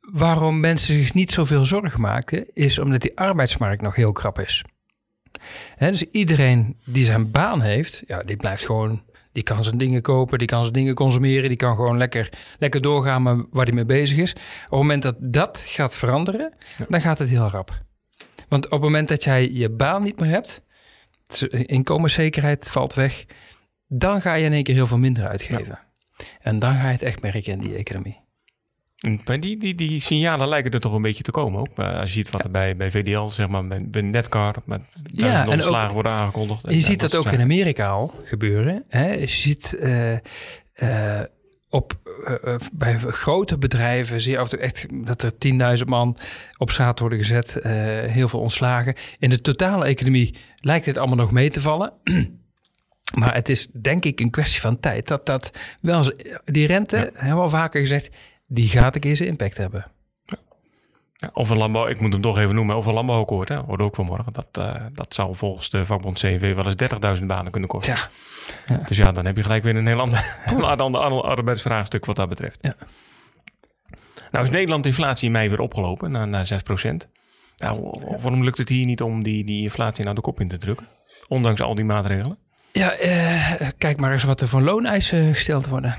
waarom 0.00 0.60
mensen 0.60 0.94
zich 0.94 1.14
niet 1.14 1.32
zoveel 1.32 1.64
zorgen 1.64 2.00
maken, 2.00 2.46
is 2.52 2.78
omdat 2.78 3.00
die 3.00 3.18
arbeidsmarkt 3.18 3.82
nog 3.82 3.94
heel 3.94 4.12
krap 4.12 4.40
is. 4.40 4.64
Hè, 5.76 5.90
dus 5.90 6.02
iedereen 6.02 6.76
die 6.84 7.04
zijn 7.04 7.30
baan 7.30 7.60
heeft, 7.60 8.02
ja, 8.06 8.22
die 8.22 8.36
blijft 8.36 8.64
gewoon, 8.64 9.02
die 9.34 9.42
kan 9.42 9.64
zijn 9.64 9.78
dingen 9.78 10.02
kopen, 10.02 10.38
die 10.38 10.46
kan 10.46 10.60
zijn 10.60 10.72
dingen 10.72 10.94
consumeren, 10.94 11.48
die 11.48 11.56
kan 11.56 11.76
gewoon 11.76 11.96
lekker, 11.96 12.28
lekker 12.58 12.80
doorgaan 12.80 13.22
met 13.22 13.46
waar 13.50 13.64
hij 13.64 13.74
mee 13.74 13.84
bezig 13.84 14.18
is. 14.18 14.32
Op 14.32 14.38
het 14.70 14.70
moment 14.70 15.02
dat 15.02 15.16
dat 15.18 15.64
gaat 15.66 15.96
veranderen, 15.96 16.54
dan 16.88 17.00
gaat 17.00 17.18
het 17.18 17.28
heel 17.28 17.48
rap. 17.48 17.82
Want 18.48 18.64
op 18.64 18.70
het 18.70 18.80
moment 18.80 19.08
dat 19.08 19.24
jij 19.24 19.50
je 19.50 19.70
baan 19.70 20.02
niet 20.02 20.20
meer 20.20 20.30
hebt, 20.30 20.62
inkomenszekerheid 21.50 22.70
valt 22.70 22.94
weg, 22.94 23.24
dan 23.86 24.20
ga 24.20 24.34
je 24.34 24.44
in 24.44 24.52
één 24.52 24.62
keer 24.62 24.74
heel 24.74 24.86
veel 24.86 24.98
minder 24.98 25.26
uitgeven. 25.26 25.78
En 26.40 26.58
dan 26.58 26.74
ga 26.74 26.86
je 26.86 26.92
het 26.92 27.02
echt 27.02 27.22
merken 27.22 27.52
in 27.52 27.58
die 27.58 27.74
economie. 27.74 28.23
En 29.04 29.20
Maar 29.24 29.40
die, 29.40 29.56
die, 29.58 29.74
die 29.74 30.00
signalen 30.00 30.48
lijken 30.48 30.70
er 30.72 30.80
toch 30.80 30.92
een 30.92 31.02
beetje 31.02 31.22
te 31.22 31.30
komen 31.30 31.60
ook. 31.60 31.76
Maar 31.76 31.94
als 31.98 32.08
je 32.08 32.14
ziet 32.14 32.30
wat 32.30 32.44
er 32.44 32.50
bij, 32.50 32.76
bij 32.76 32.90
VDL, 32.90 33.28
zeg 33.28 33.48
maar, 33.48 33.66
bij, 33.66 33.82
bij 33.88 34.02
Netcar, 34.02 34.54
met 34.64 34.80
en 35.16 35.48
ontslagen 35.48 35.86
ook- 35.88 35.94
worden 35.94 36.12
aangekondigd. 36.12 36.64
En 36.64 36.74
je 36.74 36.80
ziet 36.80 37.02
eh, 37.02 37.08
dat 37.10 37.16
ook 37.26 37.32
in. 37.32 37.40
Amerika 37.40 37.88
al 37.88 38.14
gebeuren. 38.24 38.84
Hè? 38.88 39.12
Je 39.12 39.26
ziet 39.26 39.74
eh, 39.74 40.12
eh, 40.74 41.24
op, 41.68 41.92
eh, 42.26 42.54
eh, 42.54 42.60
bij 42.72 42.98
grote 42.98 43.58
bedrijven 43.58 44.20
zie 44.20 44.32
je 44.32 44.38
af 44.38 44.44
en 44.44 44.50
toe 44.50 44.58
echt 44.58 44.86
dat 45.06 45.22
er 45.22 45.32
10.000 45.78 45.84
man 45.88 46.16
op 46.58 46.70
straat 46.70 46.98
worden 46.98 47.18
gezet. 47.18 47.56
eh, 47.56 47.72
heel 48.10 48.28
veel 48.28 48.40
ontslagen. 48.40 48.94
In 49.18 49.30
de 49.30 49.40
totale 49.40 49.84
economie 49.84 50.34
lijkt 50.56 50.84
dit 50.84 50.96
allemaal 50.96 51.16
nog 51.16 51.30
mee 51.32 51.50
te 51.50 51.60
vallen. 51.60 51.92
Maar 53.18 53.34
het 53.34 53.48
is 53.48 53.66
denk 53.66 54.04
ik 54.04 54.20
een 54.20 54.30
kwestie 54.30 54.60
van 54.60 54.80
tijd 54.80 55.08
dat 55.08 55.26
dat 55.26 55.50
wel 55.80 56.04
die 56.44 56.66
rente, 56.66 56.96
hebben 56.96 57.36
we 57.36 57.42
al 57.42 57.48
vaker 57.48 57.80
gezegd, 57.80 58.16
die 58.46 58.68
gaat 58.68 58.94
een 58.94 59.00
keer 59.00 59.16
zijn 59.16 59.28
impact 59.28 59.56
hebben. 59.56 59.86
Ja, 61.16 61.30
of 61.32 61.50
een 61.50 61.56
landbouw, 61.56 61.86
ik 61.86 62.00
moet 62.00 62.12
hem 62.12 62.22
toch 62.22 62.38
even 62.38 62.54
noemen, 62.54 62.76
of 62.76 62.86
een 62.86 62.94
landbouwakkoord, 62.94 63.48
hè, 63.48 63.56
hoorde 63.56 63.84
ook 63.84 63.94
vanmorgen. 63.94 64.32
Dat, 64.32 64.48
eh, 64.52 64.74
dat 64.88 65.14
zou 65.14 65.36
volgens 65.36 65.70
de 65.70 65.86
vakbond 65.86 66.18
CNV 66.18 66.54
wel 66.54 66.64
eens 66.64 66.76
30.000 66.76 67.26
banen 67.26 67.52
kunnen 67.52 67.70
kosten. 67.70 67.96
Ja, 68.66 68.80
Dus 68.86 68.96
ja, 68.96 69.12
dan 69.12 69.26
heb 69.26 69.36
je 69.36 69.42
gelijk 69.42 69.62
weer 69.62 69.76
een 69.76 69.86
heel 69.86 70.00
ander, 70.00 70.36
een 70.46 70.62
ander, 70.62 71.00
ander 71.00 71.22
arbeidsvraagstuk 71.22 72.04
wat 72.04 72.16
dat 72.16 72.28
betreft. 72.28 72.58
Ja. 72.60 72.76
Nou 74.30 74.44
is 74.44 74.52
Nederland 74.52 74.86
inflatie 74.86 75.26
in 75.26 75.32
mei 75.32 75.48
weer 75.48 75.60
opgelopen 75.60 76.10
naar, 76.10 76.28
naar 76.28 76.46
6% 76.46 77.08
Nou, 77.56 78.00
waarom 78.20 78.44
lukt 78.44 78.58
het 78.58 78.68
hier 78.68 78.86
niet 78.86 79.02
om 79.02 79.22
die, 79.22 79.44
die 79.44 79.62
inflatie 79.62 80.04
naar 80.04 80.14
de 80.14 80.20
kop 80.20 80.40
in 80.40 80.48
te 80.48 80.58
drukken? 80.58 80.86
Ondanks 81.28 81.60
al 81.60 81.74
die 81.74 81.84
maatregelen. 81.84 82.38
Ja, 82.72 82.92
eh, 82.92 83.68
kijk 83.78 84.00
maar 84.00 84.12
eens 84.12 84.24
wat 84.24 84.40
er 84.40 84.48
voor 84.48 84.60
looneisen 84.60 85.34
gesteld 85.34 85.66
worden. 85.66 85.96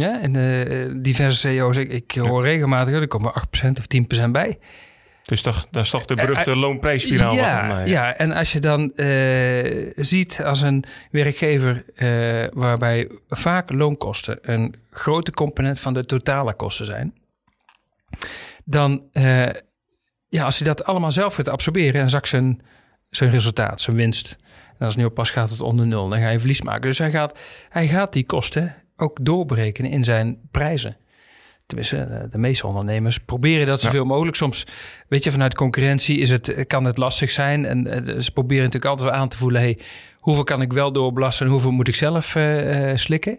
Ja, 0.00 0.20
en 0.20 0.36
eh, 0.36 0.86
diverse 0.96 1.38
CEO's, 1.38 1.76
ik, 1.76 1.92
ik 1.92 2.12
hoor 2.12 2.42
regelmatig, 2.42 2.94
er 2.94 3.08
komen 3.08 3.32
8% 3.32 3.68
of 3.78 4.24
10% 4.26 4.30
bij. 4.30 4.58
Dus 5.22 5.42
toch, 5.42 5.66
dat 5.70 5.84
is 5.84 5.90
toch 5.90 6.04
de 6.04 6.14
Eh, 6.14 6.26
beruchte 6.26 6.50
eh, 6.50 6.56
loonprijsspiraal. 6.56 7.30
wat 7.30 7.44
ja, 7.44 7.68
dan, 7.68 7.88
ja, 7.88 8.16
en 8.16 8.32
als 8.32 8.52
je 8.52 8.60
dan 8.60 8.92
ziet 9.96 10.42
als 10.44 10.60
een 10.60 10.84
werkgever 11.10 11.84
waarbij 12.52 13.10
vaak 13.28 13.72
loonkosten 13.72 14.38
een 14.42 14.74
grote 14.90 15.30
component 15.30 15.80
van 15.80 15.94
de 15.94 16.04
totale 16.04 16.54
kosten 16.54 16.86
zijn, 16.86 17.14
dan 18.64 19.02
ja, 20.28 20.44
als 20.44 20.58
hij 20.58 20.66
dat 20.66 20.84
allemaal 20.84 21.10
zelf 21.10 21.34
gaat 21.34 21.48
absorberen 21.48 22.00
en 22.00 22.10
zakt 22.10 22.28
zijn, 22.28 22.60
zijn 23.06 23.30
resultaat, 23.30 23.80
zijn 23.80 23.96
winst 23.96 24.36
En 24.78 24.86
als 24.86 24.96
nu 24.96 25.08
pas 25.08 25.30
gaat 25.30 25.50
het 25.50 25.60
onder 25.60 25.86
nul, 25.86 26.08
dan 26.08 26.20
ga 26.20 26.28
je 26.28 26.38
verlies 26.38 26.62
maken. 26.62 26.82
Dus 26.82 26.98
hij 26.98 27.10
gaat, 27.10 27.38
hij 27.68 27.88
gaat 27.88 28.12
die 28.12 28.26
kosten 28.26 28.74
ook 29.00 29.18
doorberekenen 29.22 29.90
in 29.90 30.04
zijn 30.04 30.38
prijzen. 30.50 30.96
Tenminste, 31.66 32.26
de 32.30 32.38
meeste 32.38 32.66
ondernemers 32.66 33.18
proberen 33.18 33.66
dat 33.66 33.80
zoveel 33.80 34.04
mogelijk. 34.04 34.36
Soms, 34.36 34.66
weet 35.08 35.24
je, 35.24 35.30
vanuit 35.30 35.54
concurrentie 35.54 36.18
is 36.18 36.30
het, 36.30 36.64
kan 36.66 36.84
het 36.84 36.96
lastig 36.96 37.30
zijn. 37.30 37.64
En 37.64 37.84
ze 38.22 38.32
proberen 38.32 38.64
natuurlijk 38.64 38.90
altijd 38.90 39.10
wel 39.10 39.18
aan 39.20 39.28
te 39.28 39.36
voelen... 39.36 39.60
Hey, 39.60 39.78
hoeveel 40.18 40.44
kan 40.44 40.62
ik 40.62 40.72
wel 40.72 40.92
doorbelasten 40.92 41.46
en 41.46 41.52
hoeveel 41.52 41.70
moet 41.70 41.88
ik 41.88 41.94
zelf 41.94 42.34
uh, 42.34 42.94
slikken? 42.94 43.38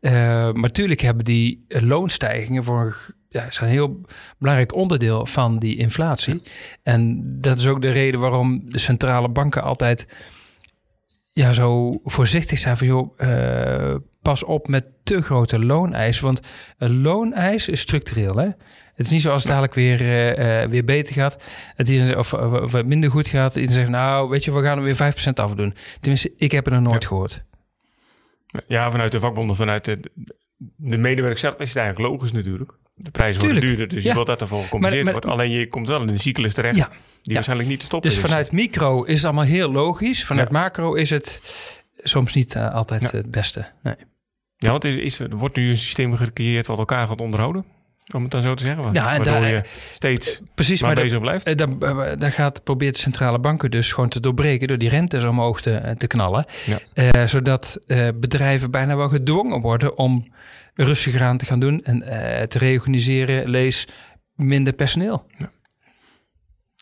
Uh, 0.00 0.12
maar 0.12 0.54
natuurlijk 0.54 1.00
hebben 1.00 1.24
die 1.24 1.64
loonstijgingen 1.68 2.64
voor 2.64 2.80
een, 2.80 3.14
ja, 3.28 3.50
zijn 3.50 3.70
een 3.70 3.76
heel 3.76 4.00
belangrijk 4.38 4.74
onderdeel 4.74 5.26
van 5.26 5.58
die 5.58 5.76
inflatie. 5.76 6.42
En 6.82 7.22
dat 7.40 7.58
is 7.58 7.66
ook 7.66 7.82
de 7.82 7.90
reden 7.90 8.20
waarom 8.20 8.62
de 8.70 8.78
centrale 8.78 9.28
banken 9.28 9.62
altijd 9.62 10.06
ja, 11.32 11.52
zo 11.52 12.00
voorzichtig 12.04 12.58
zijn 12.58 12.76
van 12.76 12.86
joh, 12.86 13.18
uh, 13.18 13.94
pas 14.26 14.44
op 14.44 14.68
met 14.68 14.88
te 15.04 15.22
grote 15.22 15.58
looneisen. 15.58 16.24
Want 16.24 16.40
een 16.78 17.02
looneis 17.02 17.68
is 17.68 17.80
structureel. 17.80 18.36
Hè? 18.36 18.44
Het 18.94 19.06
is 19.06 19.08
niet 19.08 19.20
zoals 19.20 19.42
het 19.42 19.50
dadelijk 19.50 19.74
weer, 19.74 20.00
uh, 20.00 20.68
weer 20.68 20.84
beter 20.84 21.14
gaat. 21.14 21.36
Het 21.74 22.16
of, 22.16 22.32
of, 22.32 22.52
of 22.52 22.84
minder 22.84 23.10
goed 23.10 23.28
gaat. 23.28 23.54
Iedereen 23.54 23.76
zegt, 23.76 23.88
nou, 23.88 24.28
weet 24.28 24.44
je, 24.44 24.52
we 24.52 24.62
gaan 24.62 24.78
er 24.78 24.84
weer 24.84 25.14
5% 25.30 25.32
afdoen. 25.34 25.74
Tenminste, 26.00 26.32
ik 26.36 26.52
heb 26.52 26.66
er 26.66 26.72
nog 26.72 26.82
nooit 26.92 27.06
gehoord. 27.06 27.44
Ja, 28.66 28.90
vanuit 28.90 29.12
de 29.12 29.20
vakbonden, 29.20 29.56
vanuit 29.56 29.84
de, 29.84 30.00
de 30.76 30.96
medewerker 30.96 31.38
zelf 31.38 31.58
is 31.58 31.68
het 31.68 31.76
eigenlijk 31.76 32.08
logisch 32.08 32.32
natuurlijk. 32.32 32.72
De 32.94 33.10
prijzen 33.10 33.42
worden 33.42 33.60
duurder, 33.60 33.88
dus 33.88 34.02
je 34.02 34.12
wilt 34.12 34.26
dat 34.26 34.40
ervoor 34.40 34.62
gecompenseerd 34.62 35.10
wordt. 35.10 35.26
Alleen 35.26 35.50
je 35.50 35.68
komt 35.68 35.88
wel 35.88 36.02
in 36.02 36.08
een 36.08 36.20
cyclus 36.20 36.54
terecht 36.54 36.76
ja. 36.76 36.90
die 37.22 37.34
waarschijnlijk 37.34 37.68
niet 37.68 37.80
te 37.80 37.84
stoppen 37.86 38.08
dus 38.08 38.18
is. 38.18 38.24
Dus 38.24 38.30
vanuit 38.32 38.52
micro 38.52 39.02
is 39.02 39.16
het 39.16 39.24
allemaal 39.24 39.44
heel 39.44 39.72
logisch. 39.72 40.24
Vanuit 40.24 40.50
macro 40.50 40.94
is 40.94 41.10
het 41.10 41.40
soms 41.96 42.34
niet 42.34 42.56
uh, 42.56 42.74
altijd 42.74 43.10
het 43.10 43.30
beste. 43.30 43.66
Nee. 43.82 43.94
Ja, 44.56 44.70
want 44.70 44.84
is, 44.84 44.94
is, 44.94 45.18
er 45.18 45.36
wordt 45.36 45.56
nu 45.56 45.70
een 45.70 45.78
systeem 45.78 46.16
gecreëerd 46.16 46.66
wat 46.66 46.78
elkaar 46.78 47.08
gaat 47.08 47.20
onderhouden? 47.20 47.64
Om 48.14 48.22
het 48.22 48.30
dan 48.30 48.42
zo 48.42 48.54
te 48.54 48.62
zeggen. 48.62 48.92
Ja, 48.92 49.04
waardoor 49.04 49.24
daar, 49.24 49.48
je 49.48 49.62
steeds 49.94 50.40
precies, 50.54 50.80
maar, 50.80 50.94
maar 50.94 51.02
bezig 51.02 51.20
blijft. 51.20 51.58
Daar, 51.58 51.78
daar 52.18 52.32
gaat, 52.32 52.64
probeert 52.64 52.94
de 52.94 53.00
centrale 53.00 53.38
banken 53.38 53.70
dus 53.70 53.92
gewoon 53.92 54.08
te 54.08 54.20
doorbreken... 54.20 54.68
door 54.68 54.78
die 54.78 54.88
rentes 54.88 55.24
omhoog 55.24 55.60
te, 55.60 55.94
te 55.98 56.06
knallen. 56.06 56.46
Ja. 56.66 57.12
Uh, 57.14 57.26
zodat 57.26 57.80
uh, 57.86 58.08
bedrijven 58.14 58.70
bijna 58.70 58.96
wel 58.96 59.08
gedwongen 59.08 59.60
worden 59.60 59.98
om 59.98 60.32
rustiger 60.74 61.22
aan 61.22 61.36
te 61.36 61.46
gaan 61.46 61.60
doen... 61.60 61.84
en 61.84 62.02
uh, 62.02 62.42
te 62.42 62.58
reorganiseren, 62.58 63.48
lees 63.48 63.88
minder 64.34 64.72
personeel. 64.72 65.26
Ja. 65.38 65.50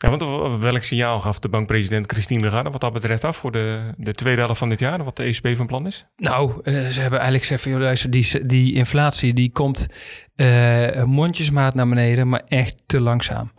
Ja, 0.05 0.17
want 0.17 0.59
welk 0.61 0.83
signaal 0.83 1.19
gaf 1.19 1.39
de 1.39 1.49
bankpresident 1.49 2.11
Christine 2.11 2.43
Lagarde 2.43 2.69
wat 2.69 2.81
dat 2.81 2.93
betreft 2.93 3.23
af 3.23 3.37
voor 3.37 3.51
de, 3.51 3.81
de 3.97 4.13
tweede 4.13 4.41
helft 4.41 4.59
van 4.59 4.69
dit 4.69 4.79
jaar, 4.79 5.03
wat 5.03 5.17
de 5.17 5.23
ECB 5.23 5.55
van 5.55 5.67
plan 5.67 5.87
is? 5.87 6.05
Nou, 6.17 6.51
uh, 6.63 6.87
ze 6.87 7.01
hebben 7.01 7.19
eigenlijk 7.19 7.47
gezegd 7.47 8.01
van, 8.01 8.11
die, 8.11 8.45
die 8.45 8.73
inflatie 8.73 9.33
die 9.33 9.51
komt 9.51 9.87
uh, 10.35 11.03
mondjesmaat 11.03 11.73
naar 11.73 11.87
beneden, 11.87 12.29
maar 12.29 12.43
echt 12.47 12.83
te 12.85 13.01
langzaam. 13.01 13.51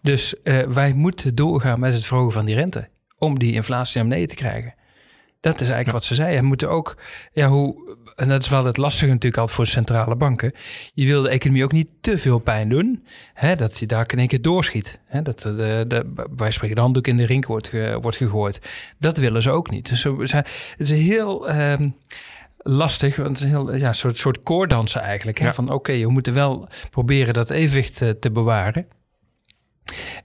Dus 0.00 0.34
uh, 0.44 0.62
wij 0.62 0.92
moeten 0.92 1.34
doorgaan 1.34 1.80
met 1.80 1.94
het 1.94 2.04
verhogen 2.04 2.32
van 2.32 2.44
die 2.44 2.54
rente 2.54 2.88
om 3.18 3.38
die 3.38 3.52
inflatie 3.52 4.00
naar 4.00 4.08
beneden 4.08 4.28
te 4.28 4.34
krijgen. 4.34 4.74
Dat 5.42 5.54
is 5.54 5.68
eigenlijk 5.68 5.92
wat 5.92 6.04
ze 6.04 6.14
zeiden. 6.14 6.40
We 6.40 6.46
moeten 6.46 6.70
ook, 6.70 6.96
ja, 7.32 7.48
hoe, 7.48 7.96
en 8.16 8.28
dat 8.28 8.40
is 8.40 8.48
wel 8.48 8.64
het 8.64 8.76
lastige 8.76 9.06
natuurlijk 9.06 9.36
altijd 9.36 9.56
voor 9.56 9.66
centrale 9.66 10.16
banken. 10.16 10.52
Je 10.94 11.06
wil 11.06 11.22
de 11.22 11.28
economie 11.28 11.64
ook 11.64 11.72
niet 11.72 11.90
te 12.00 12.18
veel 12.18 12.38
pijn 12.38 12.68
doen. 12.68 13.04
Hè, 13.34 13.56
dat 13.56 13.78
je 13.78 13.86
daar 13.86 14.04
in 14.12 14.18
één 14.18 14.28
keer 14.28 14.42
doorschiet. 14.42 15.00
Hè, 15.06 15.22
dat 15.22 15.40
de, 15.40 15.84
de, 15.88 16.12
wij 16.36 16.50
spreken 16.50 16.76
de 16.76 16.82
handdoek 16.82 17.06
in 17.06 17.16
de 17.16 17.26
rink 17.26 17.46
wordt, 17.46 17.68
ge, 17.68 17.98
wordt 18.00 18.16
gegooid. 18.16 18.60
Dat 18.98 19.16
willen 19.16 19.42
ze 19.42 19.50
ook 19.50 19.70
niet. 19.70 19.88
Dus 19.88 20.32
het 20.32 20.48
is 20.76 20.90
heel 20.90 21.50
uh, 21.50 21.74
lastig. 22.58 23.16
Want 23.16 23.28
het 23.28 23.36
is 23.36 23.42
een 23.44 23.48
heel, 23.48 23.74
ja, 23.74 23.92
soort, 23.92 24.16
soort 24.16 24.42
koordansen 24.42 25.00
eigenlijk. 25.00 25.38
Hè, 25.38 25.54
Van 25.54 25.64
oké, 25.64 25.74
okay, 25.74 26.00
we 26.00 26.10
moeten 26.10 26.34
wel 26.34 26.68
proberen 26.90 27.34
dat 27.34 27.50
evenwicht 27.50 27.98
te, 27.98 28.18
te 28.18 28.30
bewaren. 28.30 28.86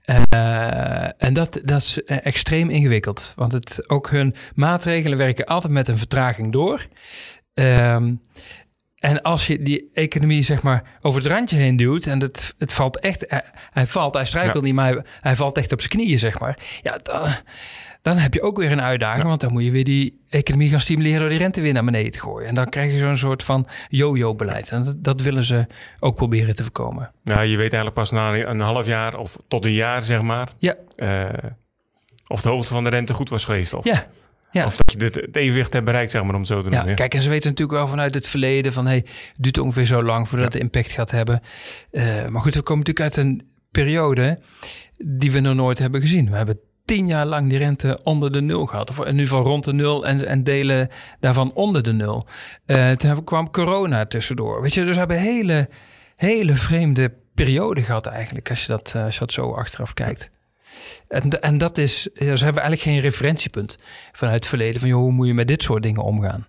Uh, 0.06 1.24
en 1.24 1.34
dat, 1.34 1.60
dat 1.64 1.82
is 1.82 2.04
extreem 2.04 2.70
ingewikkeld. 2.70 3.34
Want 3.36 3.52
het, 3.52 3.90
ook 3.90 4.10
hun 4.10 4.36
maatregelen 4.56 5.18
werken 5.18 5.46
altijd 5.46 5.74
met 5.74 5.88
een 5.88 5.98
vertraging 5.98 6.52
door. 6.52 6.88
Um, 7.54 8.22
en 8.98 9.22
als 9.22 9.48
je 9.48 9.62
die 9.62 9.90
economie 9.94 10.42
zeg 10.42 10.62
maar 10.62 10.98
over 11.02 11.22
het 11.22 11.32
randje 11.32 11.56
heen 11.56 11.76
duwt 11.76 12.06
en 12.06 12.22
het, 12.22 12.56
het 12.58 12.74
valt 12.74 13.00
echt, 13.00 13.26
hij, 13.72 13.88
valt, 13.88 14.14
hij 14.14 14.26
struikelt 14.26 14.64
niet, 14.64 14.74
maar 14.74 14.94
hij, 14.94 15.04
hij, 15.22 15.36
valt 15.36 15.58
echt 15.58 15.72
op 15.72 15.80
zijn 15.80 15.92
knieën, 15.92 16.20
zeg 16.20 16.40
maar. 16.40 16.58
Ja, 16.82 16.98
dan, 17.04 17.30
dan 18.08 18.18
heb 18.18 18.34
je 18.34 18.42
ook 18.42 18.58
weer 18.58 18.72
een 18.72 18.82
uitdaging, 18.82 19.28
want 19.28 19.42
dan 19.42 19.52
moet 19.52 19.64
je 19.64 19.72
weer 19.72 19.84
die 19.84 20.22
economie 20.30 20.70
gaan 20.70 20.80
stimuleren 20.80 21.20
door 21.20 21.30
die 21.30 21.38
rente 21.38 21.62
weer 21.62 21.74
naar 21.74 21.84
beneden 21.84 22.12
te 22.12 22.20
gooien. 22.20 22.48
En 22.48 22.56
dan 22.56 22.70
krijg 22.70 22.92
je 22.92 22.98
zo'n 22.98 23.18
soort 23.18 23.44
van 23.44 23.68
yo-yo 23.90 24.36
beleid. 24.36 24.72
En 24.72 24.84
dat, 24.84 25.04
dat, 25.04 25.22
willen 25.22 25.44
ze 25.44 25.68
ook 26.00 26.16
proberen 26.16 26.56
te 26.56 26.64
voorkomen. 26.64 27.12
Ja, 27.24 27.42
je 27.42 27.58
weet 27.58 27.74
eigenlijk 27.74 27.94
pas 27.94 28.12
na 28.12 28.34
een 28.34 28.60
half 28.60 28.86
jaar 28.86 29.18
of 29.18 29.38
tot 29.48 29.66
een 29.66 29.74
jaar, 29.74 30.04
zeg 30.04 30.22
maar, 30.22 30.50
ja. 30.58 30.76
Uh, 30.98 31.30
of 32.28 32.42
de 32.42 32.50
hoogte 32.50 32.74
van 32.74 32.84
de 32.84 32.90
rente 32.90 33.14
goed 33.14 33.30
was 33.30 33.46
geweest. 33.46 33.74
Of... 33.74 33.86
Ja, 33.86 34.08
ja. 34.52 34.66
Of 34.66 34.76
dat 34.76 34.92
je 34.92 35.06
het, 35.06 35.16
het 35.16 35.36
evenwicht 35.36 35.74
hebt 35.74 35.86
bereikt, 35.86 36.12
zeg 36.12 36.24
maar, 36.24 36.36
om 36.36 36.44
zo 36.44 36.62
te 36.62 36.70
noemen. 36.70 36.88
Ja, 36.88 36.94
kijk, 36.94 37.14
en 37.14 37.22
ze 37.22 37.30
weten 37.30 37.50
natuurlijk 37.50 37.78
wel 37.78 37.88
vanuit 37.88 38.14
het 38.14 38.28
verleden 38.28 38.74
van... 38.74 38.86
hey, 38.86 38.96
het 38.96 39.38
duurt 39.40 39.58
ongeveer 39.58 39.86
zo 39.86 40.04
lang 40.04 40.30
voordat 40.30 40.54
het 40.54 40.62
impact 40.62 40.92
gaat 40.92 41.12
hebben. 41.12 41.42
Uh, 41.92 42.28
maar 42.28 42.42
goed, 42.42 42.56
we 42.56 42.62
komen 42.62 42.86
natuurlijk 42.86 43.16
uit 43.16 43.26
een 43.26 43.48
periode 43.72 44.40
die 44.98 45.32
we 45.32 45.40
nog 45.40 45.56
nooit 45.56 45.78
hebben 45.78 46.02
gezien. 46.02 46.30
We 46.30 46.36
hebben 46.36 46.60
tien 46.88 47.08
jaar 47.08 47.26
lang 47.26 47.50
die 47.50 47.58
rente 47.58 48.00
onder 48.04 48.32
de 48.32 48.42
nul 48.42 48.66
gehad. 48.66 48.90
Of 48.90 49.06
in 49.06 49.20
geval 49.20 49.44
rond 49.44 49.64
de 49.64 49.74
nul 49.74 50.08
en, 50.08 50.28
en 50.28 50.44
delen 50.44 50.90
daarvan 51.20 51.54
onder 51.54 51.84
de 51.84 51.94
nul. 51.94 52.28
Uh, 52.66 52.92
toen 52.92 53.24
kwam 53.24 53.52
corona 53.52 54.06
tussendoor. 54.06 54.62
Weet 54.62 54.74
je, 54.74 54.82
dus 54.82 54.94
we 54.94 55.00
hebben 55.00 55.20
hele, 55.20 55.70
hele 56.16 56.56
vreemde 56.56 57.14
periode 57.34 57.82
gehad 57.82 58.06
eigenlijk... 58.06 58.50
als 58.50 58.62
je 58.62 58.68
dat, 58.68 58.94
uh, 58.96 59.04
als 59.04 59.14
je 59.14 59.20
dat 59.20 59.32
zo 59.32 59.52
achteraf 59.52 59.94
kijkt. 59.94 60.32
En, 61.08 61.42
en 61.42 61.58
dat 61.58 61.78
is, 61.78 62.02
ze 62.02 62.24
hebben 62.24 62.44
eigenlijk 62.44 62.82
geen 62.82 63.00
referentiepunt 63.00 63.78
vanuit 64.12 64.36
het 64.36 64.48
verleden 64.48 64.80
van 64.80 64.90
joh, 64.90 65.00
hoe 65.00 65.12
moet 65.12 65.28
je 65.28 65.34
met 65.34 65.48
dit 65.48 65.64
soort 65.64 65.84
dingen 65.84 66.04
omgaan. 66.04 66.48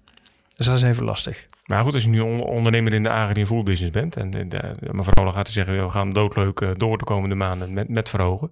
Dus 0.57 0.67
dat 0.67 0.77
is 0.77 0.83
even 0.83 1.05
lastig. 1.05 1.47
Maar 1.67 1.85
goed, 1.85 1.95
als 1.95 2.03
je 2.03 2.09
nu 2.09 2.21
ondernemer 2.21 2.93
in 2.93 3.03
de 3.03 3.11
agri- 3.11 3.41
en 3.41 3.47
voerbusiness 3.47 4.01
bent 4.01 4.17
en 4.17 4.49
mevrouw 4.91 5.31
gaat 5.31 5.49
zeggen, 5.49 5.85
we 5.85 5.91
gaan 5.91 6.11
doodleuk 6.11 6.61
eh, 6.61 6.69
door 6.77 6.99
de 6.99 7.05
komende 7.05 7.35
maanden 7.35 7.73
met, 7.73 7.89
met 7.89 8.09
verhogen. 8.09 8.51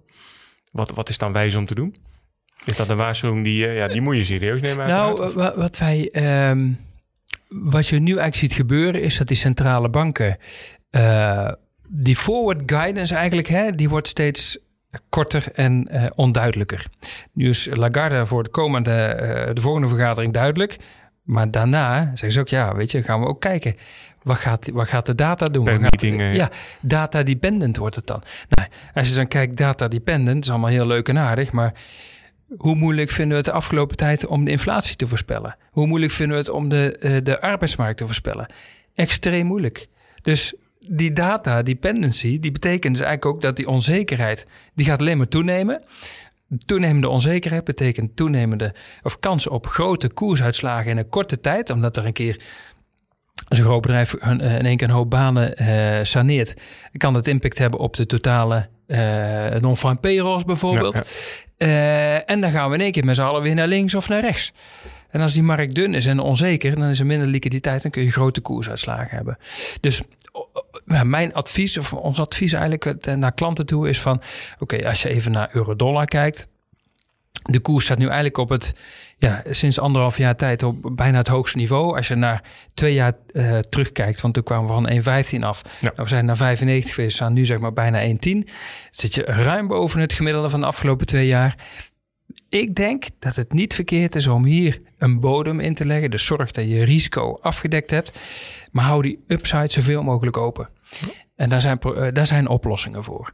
Wat, 0.77 0.91
wat 0.91 1.09
is 1.09 1.17
dan 1.17 1.31
wijs 1.31 1.55
om 1.55 1.65
te 1.65 1.75
doen? 1.75 1.95
Is 2.65 2.75
dat 2.75 2.89
een 2.89 2.97
waarschuwing 2.97 3.43
die, 3.43 3.67
ja, 3.67 3.87
die 3.87 4.01
moet 4.01 4.15
je 4.15 4.23
serieus 4.23 4.61
nemen? 4.61 4.87
Nou, 4.87 5.33
wat 5.55 5.77
wij, 5.77 6.09
um, 6.49 6.77
wat 7.47 7.87
je 7.87 7.99
nu 7.99 8.05
eigenlijk 8.05 8.35
ziet 8.35 8.53
gebeuren, 8.53 9.01
is 9.01 9.17
dat 9.17 9.27
die 9.27 9.37
centrale 9.37 9.89
banken, 9.89 10.37
uh, 10.91 11.51
die 11.87 12.15
forward 12.15 12.61
guidance 12.65 13.15
eigenlijk, 13.15 13.47
hè, 13.47 13.71
die 13.71 13.89
wordt 13.89 14.07
steeds 14.07 14.57
korter 15.09 15.51
en 15.53 15.87
uh, 15.91 16.05
onduidelijker. 16.15 16.87
Nu 17.33 17.49
is 17.49 17.67
Lagarde 17.71 18.25
voor 18.25 18.43
de 18.43 18.49
komende, 18.49 19.49
de 19.53 19.61
volgende 19.61 19.87
vergadering 19.87 20.33
duidelijk. 20.33 20.77
Maar 21.23 21.51
daarna 21.51 22.05
zeggen 22.05 22.31
ze 22.31 22.39
ook, 22.39 22.47
ja, 22.47 22.75
weet 22.75 22.91
je, 22.91 23.03
gaan 23.03 23.19
we 23.19 23.27
ook 23.27 23.41
kijken. 23.41 23.75
Wat 24.27 24.37
gaat, 24.37 24.69
wat 24.73 24.87
gaat 24.87 25.05
de 25.05 25.15
data 25.15 25.47
doen? 25.47 25.63
Meeting, 25.63 26.21
gaat, 26.21 26.35
ja, 26.35 26.49
data 26.81 27.23
dependent 27.23 27.77
wordt 27.77 27.95
het 27.95 28.07
dan. 28.07 28.23
Nou, 28.49 28.69
als 28.93 29.09
je 29.09 29.15
dan 29.15 29.27
kijkt, 29.27 29.57
data 29.57 29.87
dependent, 29.87 30.43
is 30.43 30.49
allemaal 30.49 30.69
heel 30.69 30.87
leuk 30.87 31.09
en 31.09 31.17
aardig, 31.17 31.51
maar 31.51 31.73
hoe 32.57 32.75
moeilijk 32.75 33.09
vinden 33.09 33.29
we 33.29 33.35
het 33.35 33.45
de 33.45 33.51
afgelopen 33.51 33.97
tijd 33.97 34.25
om 34.25 34.45
de 34.45 34.51
inflatie 34.51 34.95
te 34.95 35.07
voorspellen? 35.07 35.57
Hoe 35.69 35.87
moeilijk 35.87 36.11
vinden 36.11 36.35
we 36.35 36.41
het 36.41 36.51
om 36.51 36.69
de, 36.69 36.97
uh, 36.99 37.17
de 37.23 37.41
arbeidsmarkt 37.41 37.97
te 37.97 38.05
voorspellen? 38.05 38.53
Extreem 38.95 39.45
moeilijk. 39.45 39.87
Dus 40.21 40.53
die 40.79 41.13
data 41.13 41.61
dependency, 41.61 42.39
die 42.39 42.51
betekent 42.51 42.97
dus 42.97 43.05
eigenlijk 43.05 43.35
ook 43.35 43.41
dat 43.41 43.55
die 43.55 43.67
onzekerheid, 43.67 44.45
die 44.73 44.85
gaat 44.85 44.99
alleen 44.99 45.17
maar 45.17 45.27
toenemen. 45.27 45.81
Toenemende 46.65 47.09
onzekerheid 47.09 47.63
betekent 47.63 48.15
toenemende 48.15 48.73
of 49.03 49.19
kans 49.19 49.47
op 49.47 49.67
grote 49.67 50.09
koersuitslagen 50.09 50.91
in 50.91 50.97
een 50.97 51.09
korte 51.09 51.41
tijd, 51.41 51.69
omdat 51.69 51.97
er 51.97 52.05
een 52.05 52.13
keer 52.13 52.41
als 53.47 53.57
een 53.57 53.65
groot 53.65 53.81
bedrijf 53.81 54.13
in 54.13 54.41
één 54.41 54.77
keer 54.77 54.87
een 54.87 54.93
hoop 54.93 55.09
banen 55.09 55.61
uh, 55.61 56.03
saneert, 56.03 56.53
kan 56.97 57.13
dat 57.13 57.27
impact 57.27 57.57
hebben 57.57 57.79
op 57.79 57.95
de 57.95 58.05
totale 58.05 58.67
uh, 58.87 59.55
non-farm 59.55 59.99
payrolls 59.99 60.45
bijvoorbeeld. 60.45 60.95
Ja, 60.95 61.03
ja. 61.57 61.67
Uh, 61.67 62.29
en 62.29 62.41
dan 62.41 62.51
gaan 62.51 62.69
we 62.69 62.75
in 62.75 62.81
één 62.81 62.91
keer 62.91 63.05
met 63.05 63.15
z'n 63.15 63.21
allen 63.21 63.41
weer 63.41 63.55
naar 63.55 63.67
links 63.67 63.95
of 63.95 64.09
naar 64.09 64.19
rechts. 64.19 64.53
En 65.09 65.21
als 65.21 65.33
die 65.33 65.43
markt 65.43 65.75
dun 65.75 65.93
is 65.93 66.05
en 66.05 66.19
onzeker, 66.19 66.75
dan 66.75 66.89
is 66.89 66.99
er 66.99 67.05
minder 67.05 67.27
liquiditeit, 67.27 67.81
dan 67.81 67.91
kun 67.91 68.03
je 68.03 68.11
grote 68.11 68.41
koersuitslagen 68.41 69.15
hebben. 69.15 69.37
Dus 69.79 70.01
mijn 70.85 71.33
advies, 71.33 71.77
of 71.77 71.93
ons 71.93 72.19
advies 72.19 72.53
eigenlijk 72.53 73.15
naar 73.15 73.33
klanten 73.33 73.65
toe, 73.65 73.89
is 73.89 74.01
van: 74.01 74.21
oké, 74.59 74.75
okay, 74.75 74.89
als 74.89 75.01
je 75.01 75.09
even 75.09 75.31
naar 75.31 75.49
euro-dollar 75.51 76.05
kijkt. 76.05 76.47
De 77.41 77.59
koers 77.59 77.85
staat 77.85 77.97
nu 77.97 78.05
eigenlijk 78.05 78.37
op 78.37 78.49
het, 78.49 78.73
ja, 79.19 79.43
sinds 79.49 79.79
anderhalf 79.79 80.17
jaar 80.17 80.35
tijd 80.35 80.63
op 80.63 80.89
bijna 80.95 81.17
het 81.17 81.27
hoogste 81.27 81.57
niveau. 81.57 81.95
Als 81.95 82.07
je 82.07 82.15
naar 82.15 82.43
twee 82.73 82.93
jaar 82.93 83.13
uh, 83.31 83.59
terugkijkt, 83.59 84.21
want 84.21 84.33
toen 84.33 84.43
kwamen 84.43 84.83
we 84.83 85.01
van 85.03 85.23
1,15 85.39 85.39
af. 85.39 85.61
Ja. 85.63 85.69
Nou, 85.81 85.93
we 85.95 86.07
zijn 86.07 86.25
naar 86.25 86.37
95 86.37 86.93
geweest, 86.93 87.15
staan 87.15 87.33
nu 87.33 87.45
zeg 87.45 87.59
maar 87.59 87.73
bijna 87.73 88.07
1,10. 88.07 88.15
Zit 88.91 89.15
je 89.15 89.23
ruim 89.23 89.67
boven 89.67 89.99
het 89.99 90.13
gemiddelde 90.13 90.49
van 90.49 90.59
de 90.59 90.65
afgelopen 90.65 91.05
twee 91.05 91.27
jaar. 91.27 91.55
ik 92.49 92.75
denk 92.75 93.05
dat 93.19 93.35
het 93.35 93.53
niet 93.53 93.73
verkeerd 93.73 94.15
is 94.15 94.27
om 94.27 94.45
hier 94.45 94.81
een 94.97 95.19
bodem 95.19 95.59
in 95.59 95.73
te 95.73 95.85
leggen. 95.85 96.11
Dus 96.11 96.25
zorg 96.25 96.51
dat 96.51 96.69
je 96.69 96.83
risico 96.83 97.37
afgedekt 97.41 97.91
hebt. 97.91 98.19
Maar 98.71 98.85
hou 98.85 99.01
die 99.01 99.23
upside 99.27 99.71
zoveel 99.71 100.03
mogelijk 100.03 100.37
open. 100.37 100.69
En 101.35 101.49
daar 101.49 101.61
zijn, 101.61 101.79
uh, 101.85 102.07
daar 102.13 102.27
zijn 102.27 102.47
oplossingen 102.47 103.03
voor. 103.03 103.31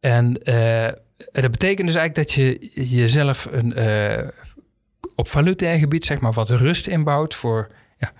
En 0.00 0.40
uh, 0.44 0.88
dat 1.32 1.50
betekent 1.50 1.86
dus 1.86 1.96
eigenlijk 1.96 2.14
dat 2.14 2.32
je 2.32 2.70
jezelf 2.90 3.48
een, 3.50 3.78
uh, 3.78 4.28
op 5.14 5.28
valutair 5.28 5.78
gebied 5.78 6.04
zeg 6.04 6.20
maar, 6.20 6.32
wat 6.32 6.50
rust 6.50 6.86
inbouwt 6.86 7.34
voor, 7.34 7.70
ja, 7.98 8.12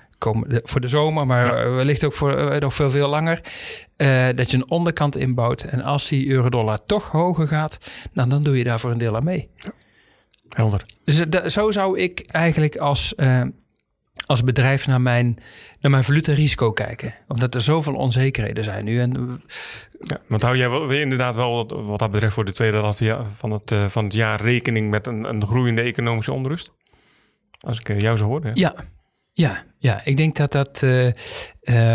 voor 0.63 0.81
de 0.81 0.89
zomer, 0.89 1.27
maar 1.27 1.57
ja. 1.57 1.71
wellicht 1.71 2.05
ook 2.05 2.13
voor 2.13 2.61
nog 2.61 2.75
veel, 2.75 2.91
veel 2.91 3.09
langer. 3.09 3.41
dat 4.35 4.51
je 4.51 4.57
een 4.57 4.71
onderkant 4.71 5.17
inbouwt. 5.17 5.63
En 5.63 5.83
als 5.83 6.09
die 6.09 6.29
euro-dollar 6.29 6.79
toch 6.87 7.11
hoger 7.11 7.49
gaat, 7.49 7.79
nou, 8.13 8.29
dan 8.29 8.43
doe 8.43 8.59
je 8.59 8.65
daar 8.65 8.81
voor 8.81 8.91
een 8.91 8.99
deel 8.99 9.17
aan 9.17 9.25
mee. 9.25 9.51
Ja. 9.57 9.73
Helder. 10.57 10.83
Dus 11.05 11.53
zo 11.53 11.71
zou 11.71 11.99
ik 11.99 12.25
eigenlijk 12.27 12.77
als, 12.77 13.15
uh, 13.17 13.43
als 14.27 14.45
bedrijf 14.45 14.87
naar 14.87 15.01
mijn, 15.01 15.39
naar 15.81 15.91
mijn 15.91 16.05
valutarisico 16.05 16.73
kijken. 16.73 17.15
Omdat 17.29 17.55
er 17.55 17.61
zoveel 17.61 17.95
onzekerheden 17.95 18.65
zijn 18.65 18.85
nu. 18.85 19.01
En, 19.01 19.43
ja, 20.01 20.21
want 20.27 20.43
hou 20.43 20.57
jij 20.57 20.71
wel, 20.71 20.91
inderdaad 20.91 21.35
wel 21.35 21.55
wat, 21.55 21.71
wat 21.87 21.99
dat 21.99 22.11
betreft 22.11 22.35
voor 22.35 22.45
de 22.45 22.53
tweede 22.53 22.77
helft 22.77 23.03
van 23.37 23.51
het, 23.51 23.75
van 23.87 24.05
het 24.05 24.15
jaar 24.15 24.41
rekening 24.41 24.91
met 24.91 25.07
een, 25.07 25.25
een 25.25 25.47
groeiende 25.47 25.83
economische 25.83 26.33
onrust? 26.33 26.73
Als 27.63 27.79
ik 27.79 28.01
jou 28.01 28.17
zo 28.17 28.25
hoor. 28.25 28.45
Hè? 28.45 28.51
Ja, 28.55 28.75
ja, 29.33 29.65
ja, 29.79 30.05
ik 30.05 30.17
denk 30.17 30.37
dat 30.37 30.53
dat. 30.53 30.83
Uh, 30.85 31.13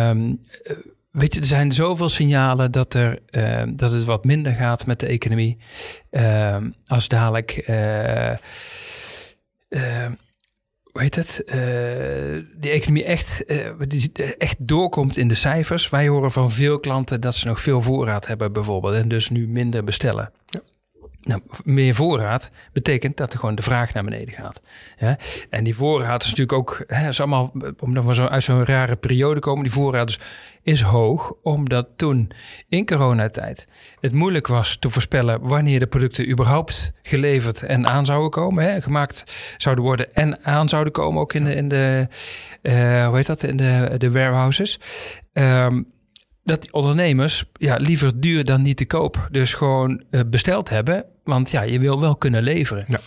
um, 0.09 0.41
Weet 1.11 1.33
je, 1.33 1.39
er 1.39 1.45
zijn 1.45 1.73
zoveel 1.73 2.09
signalen 2.09 2.71
dat, 2.71 2.93
er, 2.93 3.19
uh, 3.31 3.63
dat 3.69 3.91
het 3.91 4.03
wat 4.03 4.25
minder 4.25 4.53
gaat 4.53 4.85
met 4.85 4.99
de 4.99 5.05
economie. 5.05 5.57
Uh, 6.11 6.57
als 6.85 7.07
dadelijk. 7.07 7.67
Uh, 7.69 8.35
hoe 10.91 11.01
heet 11.01 11.15
het? 11.15 11.43
die 12.57 12.71
economie 12.71 13.03
echt, 13.03 13.43
die 13.87 14.11
echt 14.37 14.67
doorkomt 14.67 15.17
in 15.17 15.27
de 15.27 15.35
cijfers. 15.35 15.89
Wij 15.89 16.07
horen 16.07 16.31
van 16.31 16.51
veel 16.51 16.79
klanten 16.79 17.21
dat 17.21 17.35
ze 17.35 17.47
nog 17.47 17.61
veel 17.61 17.81
voorraad 17.81 18.27
hebben, 18.27 18.53
bijvoorbeeld. 18.53 18.93
En 18.93 19.07
dus 19.07 19.29
nu 19.29 19.47
minder 19.47 19.83
bestellen. 19.83 20.31
Ja. 20.45 20.59
Nou, 21.27 21.41
meer 21.63 21.95
voorraad 21.95 22.51
betekent 22.73 23.17
dat 23.17 23.33
er 23.33 23.39
gewoon 23.39 23.55
de 23.55 23.61
vraag 23.61 23.93
naar 23.93 24.03
beneden 24.03 24.33
gaat. 24.33 24.61
En 25.49 25.63
die 25.63 25.75
voorraad 25.75 26.23
is 26.23 26.29
natuurlijk 26.29 26.57
ook, 26.57 26.83
hè, 26.87 27.07
is 27.07 27.19
allemaal, 27.19 27.53
omdat 27.79 28.03
we 28.03 28.13
zo 28.13 28.25
uit 28.25 28.43
zo'n 28.43 28.65
rare 28.65 28.95
periode 28.95 29.39
komen, 29.39 29.63
die 29.63 29.71
voorraad 29.71 30.09
is, 30.09 30.19
is 30.63 30.81
hoog, 30.81 31.33
omdat 31.41 31.87
toen 31.95 32.31
in 32.69 32.85
coronatijd 32.85 33.67
het 33.99 34.13
moeilijk 34.13 34.47
was 34.47 34.77
te 34.79 34.89
voorspellen 34.89 35.41
wanneer 35.41 35.79
de 35.79 35.87
producten 35.87 36.29
überhaupt 36.29 36.91
geleverd 37.01 37.63
en 37.63 37.87
aan 37.87 38.05
zouden 38.05 38.29
komen, 38.29 38.63
hè, 38.63 38.81
gemaakt 38.81 39.23
zouden 39.57 39.83
worden 39.83 40.13
en 40.13 40.45
aan 40.45 40.69
zouden 40.69 40.93
komen, 40.93 41.21
ook 41.21 41.33
in 41.33 41.43
de, 41.43 41.55
in 41.55 41.67
de 41.67 42.07
uh, 42.61 43.07
hoe 43.07 43.15
heet 43.15 43.25
dat, 43.25 43.43
in 43.43 43.57
de, 43.57 43.95
de 43.97 44.11
warehouses. 44.11 44.79
Um, 45.33 45.95
dat 46.47 46.61
die 46.61 46.73
ondernemers 46.73 47.43
ja, 47.53 47.75
liever 47.75 48.19
duur 48.19 48.45
dan 48.45 48.61
niet 48.61 48.77
te 48.77 48.85
koop. 48.85 49.27
Dus 49.31 49.53
gewoon 49.53 50.03
uh, 50.11 50.21
besteld 50.27 50.69
hebben. 50.69 51.05
Want 51.23 51.51
ja, 51.51 51.61
je 51.61 51.79
wil 51.79 51.99
wel 51.99 52.15
kunnen 52.15 52.43
leveren. 52.43 52.85
Ja. 52.87 52.99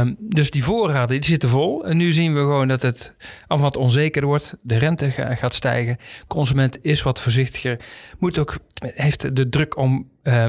Um, 0.00 0.16
dus 0.18 0.50
die 0.50 0.64
voorraden 0.64 1.20
die 1.20 1.30
zitten 1.30 1.48
vol. 1.48 1.86
En 1.86 1.96
nu 1.96 2.12
zien 2.12 2.34
we 2.34 2.40
gewoon 2.40 2.68
dat 2.68 2.82
het 2.82 3.14
al 3.46 3.58
wat 3.58 3.76
onzekerder 3.76 4.30
wordt. 4.30 4.56
De 4.62 4.78
rente 4.78 5.10
gaat 5.10 5.54
stijgen. 5.54 5.96
Consument 6.26 6.84
is 6.84 7.02
wat 7.02 7.20
voorzichtiger. 7.20 7.78
Moet 8.18 8.38
ook, 8.38 8.58
heeft 8.82 9.36
de 9.36 9.48
druk 9.48 9.76
om 9.76 10.10
uh, 10.22 10.46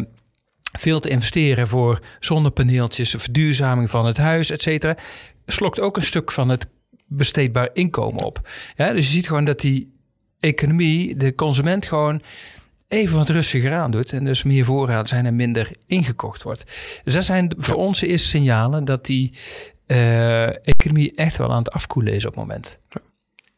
veel 0.79 0.99
te 0.99 1.09
investeren 1.09 1.67
voor 1.67 1.99
zonnepaneeltjes, 2.19 3.15
verduurzaming 3.17 3.89
van 3.89 4.05
het 4.05 4.17
huis, 4.17 4.49
et 4.49 4.61
cetera. 4.61 4.97
Slokt 5.45 5.79
ook 5.79 5.95
een 5.97 6.03
stuk 6.03 6.31
van 6.31 6.49
het 6.49 6.67
besteedbaar 7.07 7.69
inkomen 7.73 8.23
op. 8.23 8.49
Ja, 8.75 8.93
dus 8.93 9.05
je 9.05 9.11
ziet 9.11 9.27
gewoon 9.27 9.45
dat 9.45 9.59
die 9.59 9.97
economie, 10.39 11.15
de 11.15 11.35
consument 11.35 11.85
gewoon 11.85 12.21
even 12.87 13.17
wat 13.17 13.29
rustiger 13.29 13.73
aan 13.73 13.91
doet. 13.91 14.13
En 14.13 14.25
dus 14.25 14.43
meer 14.43 14.65
voorraad 14.65 15.07
zijn 15.07 15.25
en 15.25 15.35
minder 15.35 15.71
ingekocht 15.85 16.43
wordt. 16.43 16.63
Dus 17.03 17.13
dat 17.13 17.23
zijn 17.23 17.53
voor 17.57 17.75
ons 17.75 18.01
eerste 18.01 18.27
signalen 18.27 18.85
dat 18.85 19.05
die 19.05 19.33
uh, 19.87 20.67
economie 20.67 21.15
echt 21.15 21.37
wel 21.37 21.51
aan 21.51 21.57
het 21.57 21.71
afkoelen 21.71 22.13
is 22.13 22.25
op 22.25 22.31
het 22.31 22.39
moment. 22.39 22.79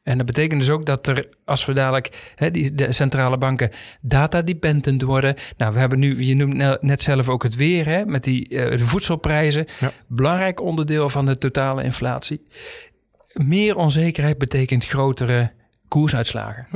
En 0.03 0.17
dat 0.17 0.25
betekent 0.25 0.59
dus 0.59 0.69
ook 0.69 0.85
dat 0.85 1.07
er, 1.07 1.27
als 1.45 1.65
we 1.65 1.73
dadelijk 1.73 2.33
hè, 2.35 2.51
die, 2.51 2.75
de 2.75 2.91
centrale 2.91 3.37
banken 3.37 3.71
data-dependent 4.01 5.01
worden. 5.01 5.35
Nou, 5.57 5.73
we 5.73 5.79
hebben 5.79 5.99
nu, 5.99 6.23
je 6.23 6.35
noemt 6.35 6.81
net 6.81 7.03
zelf 7.03 7.29
ook 7.29 7.43
het 7.43 7.55
weer, 7.55 7.85
hè, 7.85 8.05
met 8.05 8.23
die, 8.23 8.49
uh, 8.49 8.69
de 8.69 8.79
voedselprijzen. 8.79 9.65
Ja. 9.79 9.91
Belangrijk 10.07 10.61
onderdeel 10.61 11.09
van 11.09 11.25
de 11.25 11.37
totale 11.37 11.83
inflatie. 11.83 12.41
Meer 13.33 13.75
onzekerheid 13.75 14.37
betekent 14.37 14.85
grotere 14.85 15.51
koersuitslagen. 15.91 16.67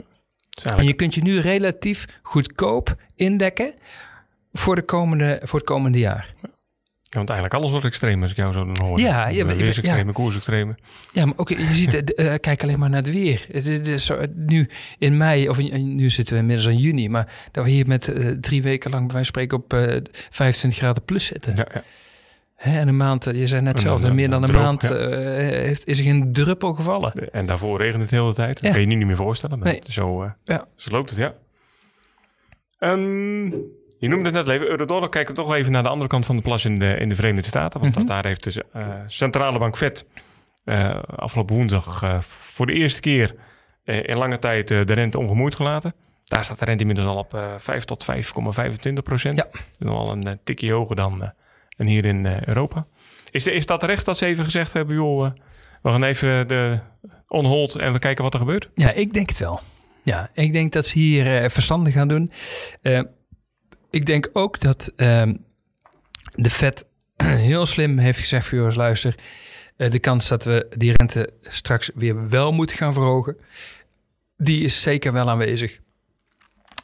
En 0.64 0.86
je 0.86 0.94
kunt 0.94 1.16
je 1.16 1.22
nu 1.22 1.40
relatief 1.40 2.06
goedkoop 2.22 2.96
indekken 3.16 3.74
voor, 4.54 4.76
de 4.76 4.82
komende, 4.82 5.40
voor 5.44 5.60
het 5.60 5.68
komende 5.68 6.00
jaar. 6.00 6.34
Ja, 7.04 7.18
want 7.22 7.30
eigenlijk 7.30 7.60
alles 7.60 7.72
wordt 7.72 7.86
extreem 7.86 8.22
als 8.22 8.32
ik 8.32 8.38
jou 8.38 8.54
zo 8.54 8.66
dan 8.66 8.86
hoor. 8.86 9.00
Ja, 9.00 9.28
je, 9.28 9.46
weersextreme, 9.46 10.06
ja. 10.06 10.12
koersextreme. 10.12 10.76
Ja, 11.12 11.26
maar 11.26 11.34
ook 11.38 11.50
je 11.50 11.74
ziet, 11.74 12.20
uh, 12.20 12.34
kijk 12.40 12.64
alleen 12.64 12.80
maar 12.80 12.90
naar 12.90 13.02
het 13.02 13.12
weer. 13.12 13.46
Het, 13.52 13.66
het 13.66 13.88
is 13.88 14.06
zo, 14.06 14.26
nu 14.36 14.70
in 14.98 15.18
mei, 15.18 15.50
of 15.50 15.60
in, 15.60 15.96
nu 15.96 16.10
zitten 16.10 16.34
we 16.34 16.40
inmiddels 16.40 16.68
in 16.68 16.78
juni, 16.78 17.10
maar 17.10 17.34
dat 17.52 17.64
we 17.64 17.70
hier 17.70 17.88
met 17.88 18.08
uh, 18.08 18.32
drie 18.40 18.62
weken 18.62 18.92
lang 18.92 19.06
bij 19.06 19.14
wijze 19.16 19.32
van 19.32 19.44
spreken 19.44 19.58
op 19.58 19.74
uh, 19.74 20.02
25 20.30 20.80
graden 20.80 21.04
plus 21.04 21.26
zitten. 21.26 21.56
Ja, 21.56 21.68
ja. 21.74 21.84
Hè, 22.56 22.80
en 22.80 22.88
een 22.88 22.96
maand, 22.96 23.24
je 23.24 23.48
zei 23.48 23.62
net 23.62 23.80
zelf, 23.80 24.12
meer 24.12 24.30
dan 24.30 24.44
een 24.44 24.54
maand 24.54 24.82
ja. 24.82 25.08
uh, 25.08 25.16
heeft, 25.38 25.88
is 25.88 25.98
er 25.98 26.04
geen 26.04 26.34
druppel 26.34 26.74
gevallen. 26.74 27.32
En 27.32 27.46
daarvoor 27.46 27.78
regent 27.78 28.02
het 28.02 28.10
de 28.10 28.16
hele 28.16 28.34
tijd. 28.34 28.54
Dat 28.54 28.64
ja. 28.64 28.72
kan 28.72 28.80
je 28.80 28.88
niet 28.88 29.06
meer 29.06 29.16
voorstellen. 29.16 29.60
Maar 29.60 29.68
nee. 29.68 29.82
zo, 29.90 30.24
uh, 30.24 30.30
ja. 30.44 30.66
zo 30.76 30.92
loopt 30.92 31.10
het, 31.10 31.20
ja. 31.20 31.34
Um, 32.80 33.50
je 33.98 34.08
noemde 34.08 34.26
het 34.26 34.34
net 34.34 34.48
even, 34.48 34.68
Eurodollar. 34.68 35.10
Kijken 35.10 35.36
we 35.36 35.42
toch 35.42 35.54
even 35.54 35.72
naar 35.72 35.84
de 35.84 35.90
andere 35.90 36.10
kant 36.10 36.26
van 36.26 36.36
de 36.36 36.42
plas 36.42 36.66
in 36.66 36.80
de, 36.80 36.98
in 36.98 37.10
de 37.10 37.16
Verenigde 37.16 37.48
Staten. 37.48 37.80
Want 37.80 37.92
mm 37.92 37.98
-hmm. 37.98 38.08
daar 38.08 38.26
heeft 38.26 38.44
de 38.44 38.66
uh, 38.76 38.88
centrale 39.08 39.60
bank 39.60 39.78
Fed 39.78 40.08
afgelopen 41.16 41.56
woensdag 41.56 42.24
voor 42.26 42.66
de 42.66 42.74
eerste 42.74 43.00
keer 43.02 43.36
in 43.84 44.18
lange 44.18 44.40
tijd 44.40 44.68
de 44.68 44.82
rente 44.82 45.20
ongemoeid 45.20 45.56
gelaten. 45.56 45.94
Daar 46.24 46.44
staat 46.44 46.60
de 46.60 46.66
rente 46.66 46.82
inmiddels 46.82 47.08
al 47.08 47.18
op 47.18 47.40
5 47.58 47.86
tot 47.86 48.06
5,25 48.88 48.94
procent. 49.04 49.46
Ja. 49.80 49.90
Al 49.90 50.12
een 50.12 50.40
tikje 50.44 50.72
hoger 50.72 50.96
dan 50.96 51.34
en 51.76 51.88
hier 51.88 52.06
in 52.06 52.26
uh, 52.26 52.42
Europa. 52.42 52.88
Is, 53.32 53.48
is 53.48 53.66
dat 53.66 53.80
terecht 53.80 54.06
dat 54.06 54.18
ze 54.18 54.26
even 54.26 54.44
gezegd 54.44 54.74
hebben, 54.74 54.96
joh, 54.96 55.26
uh, 55.26 55.32
we 55.82 55.90
gaan 55.90 56.04
even 56.04 56.48
de 56.48 56.80
on 57.28 57.46
hold 57.46 57.76
en 57.76 57.94
we 57.94 58.00
kijken 58.00 58.24
wat 58.24 58.34
er 58.34 58.40
gebeurt? 58.40 58.70
Ja, 58.76 58.92
ik 58.92 59.14
denk 59.14 59.30
het 59.30 59.40
wel. 59.40 59.60
Ja, 60.04 60.30
ik 60.34 60.54
denk 60.54 60.72
dat 60.72 60.88
ze 60.88 61.00
hier 61.00 61.44
uh, 61.44 61.50
verstandig 61.50 61.94
gaan 61.94 62.08
doen. 62.08 62.32
ik 63.90 64.06
denk 64.06 64.30
ook 64.34 64.60
dat 64.60 64.94
ehm, 64.96 65.36
de 66.32 66.50
Fed 66.50 66.86
heel 67.24 67.66
slim 67.66 67.98
heeft 67.98 68.20
gezegd 68.20 68.48
voor 68.48 68.58
jongens, 68.58 68.76
luister, 68.76 69.16
de 69.78 70.00
kans 70.00 70.28
dat 70.28 70.44
we 70.44 70.68
die 70.78 70.94
rente 70.96 71.30
straks 71.42 71.92
weer 71.96 72.30
wel 72.30 72.52
moeten 72.52 72.78
gaan 72.78 72.94
verhogen, 72.94 73.38
die 74.38 74.64
is 74.64 74.82
zeker 74.82 75.14
wel 75.14 75.30
aanwezig. 75.30 75.80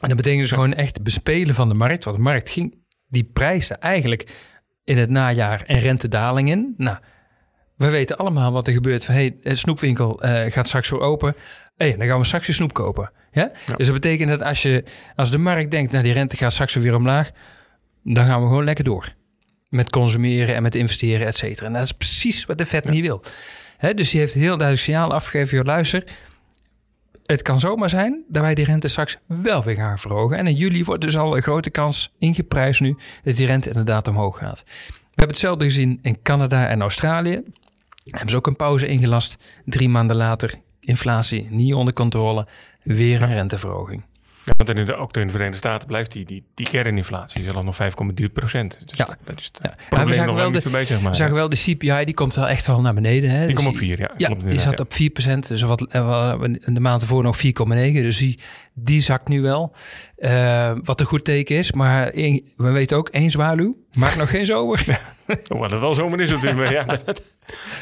En 0.02 0.08
dat 0.08 0.16
betekent 0.16 0.40
dus 0.40 0.52
gewoon 0.52 0.74
echt 0.74 1.02
bespelen 1.02 1.54
van 1.54 1.68
de 1.68 1.74
markt. 1.74 2.04
Want 2.04 2.16
de 2.16 2.22
markt 2.22 2.50
ging 2.50 2.74
die 3.08 3.24
prijzen 3.24 3.80
eigenlijk 3.80 4.51
in 4.84 4.98
het 4.98 5.10
najaar 5.10 5.62
en 5.66 5.78
rentedaling 5.78 6.48
in. 6.48 6.74
Nou, 6.76 6.98
we 7.76 7.90
weten 7.90 8.16
allemaal 8.16 8.52
wat 8.52 8.66
er 8.66 8.72
gebeurt. 8.72 9.04
Van, 9.04 9.14
hey, 9.14 9.36
de 9.42 9.56
snoepwinkel 9.56 10.24
uh, 10.24 10.44
gaat 10.48 10.66
straks 10.66 10.90
weer 10.90 11.00
open. 11.00 11.34
hey, 11.76 11.96
dan 11.96 12.06
gaan 12.06 12.18
we 12.18 12.24
straks 12.24 12.46
je 12.46 12.52
snoep 12.52 12.72
kopen. 12.72 13.10
Ja? 13.32 13.52
Dus 13.76 13.86
dat 13.86 13.94
betekent 13.94 14.28
dat 14.28 14.42
als, 14.42 14.62
je, 14.62 14.84
als 15.16 15.30
de 15.30 15.38
markt 15.38 15.70
denkt, 15.70 15.92
nou 15.92 16.04
die 16.04 16.12
rente 16.12 16.36
gaat 16.36 16.52
straks 16.52 16.74
weer 16.74 16.94
omlaag, 16.94 17.30
dan 18.02 18.26
gaan 18.26 18.40
we 18.40 18.46
gewoon 18.46 18.64
lekker 18.64 18.84
door. 18.84 19.14
Met 19.68 19.90
consumeren 19.90 20.54
en 20.54 20.62
met 20.62 20.74
investeren, 20.74 21.26
et 21.26 21.36
cetera. 21.36 21.66
En 21.66 21.72
dat 21.72 21.82
is 21.82 21.92
precies 21.92 22.44
wat 22.44 22.58
de 22.58 22.66
Fed 22.66 22.90
niet 22.90 23.02
wil. 23.02 23.22
Hè? 23.76 23.94
Dus 23.94 24.10
die 24.10 24.20
heeft 24.20 24.34
heel 24.34 24.56
duidelijk 24.56 24.80
signaal 24.80 25.12
afgegeven, 25.12 25.56
joh, 25.56 25.66
luister, 25.66 26.04
het 27.26 27.42
kan 27.42 27.60
zomaar 27.60 27.88
zijn 27.88 28.24
dat 28.28 28.42
wij 28.42 28.54
die 28.54 28.64
rente 28.64 28.88
straks 28.88 29.18
wel 29.26 29.62
weer 29.62 29.74
gaan 29.74 29.98
verhogen. 29.98 30.36
En 30.36 30.46
in 30.46 30.54
juli 30.54 30.84
wordt 30.84 31.02
dus 31.02 31.16
al 31.16 31.36
een 31.36 31.42
grote 31.42 31.70
kans 31.70 32.12
ingeprijsd 32.18 32.80
nu 32.80 32.96
dat 33.22 33.36
die 33.36 33.46
rente 33.46 33.68
inderdaad 33.68 34.08
omhoog 34.08 34.38
gaat. 34.38 34.62
We 34.66 35.18
hebben 35.18 35.36
hetzelfde 35.36 35.64
gezien 35.64 35.98
in 36.02 36.22
Canada 36.22 36.68
en 36.68 36.80
Australië. 36.80 37.42
Hebben 38.04 38.30
ze 38.30 38.36
ook 38.36 38.46
een 38.46 38.56
pauze 38.56 38.86
ingelast. 38.86 39.36
Drie 39.64 39.88
maanden 39.88 40.16
later, 40.16 40.54
inflatie 40.80 41.46
niet 41.50 41.74
onder 41.74 41.94
controle, 41.94 42.46
weer 42.82 43.22
een 43.22 43.32
renteverhoging. 43.34 44.02
Ja, 44.44 44.52
want 44.56 44.78
in 44.78 44.86
de, 44.86 44.94
ook 44.96 45.16
in 45.16 45.22
de 45.26 45.28
Verenigde 45.32 45.58
Staten 45.58 45.88
blijft 45.88 46.12
die, 46.12 46.24
die, 46.24 46.44
die 46.54 46.68
kerninflatie 46.68 47.42
zelfs 47.42 47.62
nog 47.64 47.76
5,3 48.22 48.32
procent. 48.32 48.82
Dus 48.88 48.98
Ja. 48.98 49.04
dat, 49.04 49.16
dat 49.24 49.38
is 49.38 49.44
het 49.44 49.58
Ja. 49.62 49.68
probleem 49.88 50.00
Ja, 50.00 50.06
we 50.06 50.12
zagen 50.12 50.26
nog 50.26 50.36
wel 50.42 50.50
de- 50.52 50.60
voorbij, 50.60 50.84
zeg 50.84 51.00
maar. 51.00 51.10
We 51.10 51.16
zagen 51.16 51.34
wel, 51.34 51.48
de 51.48 51.56
CPI 51.56 52.04
die 52.04 52.14
komt 52.14 52.34
wel 52.34 52.48
echt 52.48 52.66
wel 52.66 52.80
naar 52.80 52.94
beneden. 52.94 53.30
Hè? 53.30 53.38
die 53.46 53.54
Dus 53.54 53.64
komt 53.64 53.68
op 53.68 53.76
4, 53.76 53.98
ja. 53.98 54.10
Ja, 54.16 54.26
klopt 54.26 54.44
die 54.44 54.58
zat 54.58 54.78
ja. 54.78 54.84
op 54.84 54.92
4%, 54.92 55.48
dus 55.48 55.62
wat, 55.62 55.86
eh, 55.86 56.40
de 56.64 56.80
maand 56.80 57.02
ervoor 57.02 57.22
nog 57.22 57.36
4,9. 57.36 58.02
Dus 58.02 58.18
die, 58.18 58.38
die 58.74 59.00
zakt 59.00 59.28
nu 59.28 59.40
wel. 59.42 59.74
Eh, 60.16 60.72
wat 60.84 61.00
een 61.00 61.06
goed 61.06 61.24
teken 61.24 61.56
is. 61.56 61.72
Maar 61.72 62.08
één- 62.08 62.42
we 62.56 62.70
weten 62.70 62.96
ook, 62.96 63.08
één 63.08 63.30
zwaluw 63.30 63.76
maakt 63.98 64.16
nog 64.16 64.30
geen 64.30 64.46
zomer. 64.46 65.00
Oh, 65.48 65.58
wat 65.58 65.70
het 65.70 65.80
wel 65.80 65.94
zomer 65.94 66.20
is 66.20 66.30
natuurlijk. 66.30 66.56
maar 66.56 66.72
ja, 66.72 66.84
dat- 67.04 67.22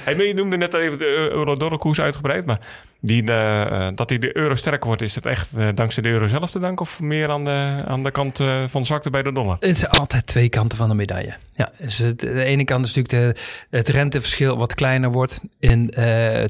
Je 0.06 0.32
noemde 0.34 0.56
net 0.56 0.74
even 0.74 0.98
de 0.98 1.28
euro-dollar 1.32 1.78
koers 1.78 2.00
uitgebreid. 2.00 2.46
Maar 2.46 2.60
die, 3.00 3.24
eh, 3.24 3.62
eh, 3.62 3.94
dat 3.94 4.08
die 4.08 4.18
de 4.18 4.36
euro 4.36 4.54
sterker 4.54 4.86
wordt, 4.86 5.02
is 5.02 5.14
het 5.14 5.26
echt 5.26 5.52
eh, 5.56 5.68
dankzij 5.74 6.02
de 6.02 6.08
euro 6.08 6.26
zelf 6.26 6.50
te 6.50 6.58
danken? 6.58 6.86
Of 6.86 7.00
meer 7.00 7.30
aan 7.30 7.44
de, 7.44 7.82
aan 7.86 8.02
de 8.02 8.10
kant 8.10 8.44
van 8.66 8.86
zwakte 8.86 9.10
bij 9.10 9.22
de 9.22 9.32
dollar? 9.32 9.56
Het 9.60 9.78
zijn 9.78 9.90
altijd 9.90 10.26
twee 10.26 10.48
kanten 10.48 10.78
van 10.78 10.88
de 10.88 10.94
medaille. 10.94 11.34
Ja, 11.54 11.72
dus 11.78 11.96
de 12.16 12.44
ene 12.44 12.64
kant 12.64 12.84
is 12.84 12.94
natuurlijk 12.94 13.36
de, 13.36 13.76
het 13.76 13.88
renteverschil 13.88 14.58
wat 14.58 14.74
kleiner 14.74 15.10
wordt 15.10 15.40
in, 15.58 15.94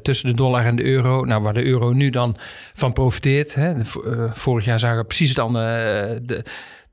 tussen 0.03 0.29
de 0.29 0.35
dollar 0.35 0.65
en 0.65 0.77
de 0.77 0.85
euro. 0.85 1.25
Nou, 1.25 1.43
waar 1.43 1.55
de 1.55 1.65
euro 1.65 1.93
nu 1.93 2.11
dan 2.11 2.37
van 2.75 2.93
profiteert. 2.93 3.55
Hè. 3.55 3.73
Vorig 4.31 4.65
jaar 4.65 4.79
zagen 4.79 4.99
we 4.99 5.05
precies 5.05 5.29
het 5.29 5.39
andere, 5.39 6.21
de, 6.23 6.45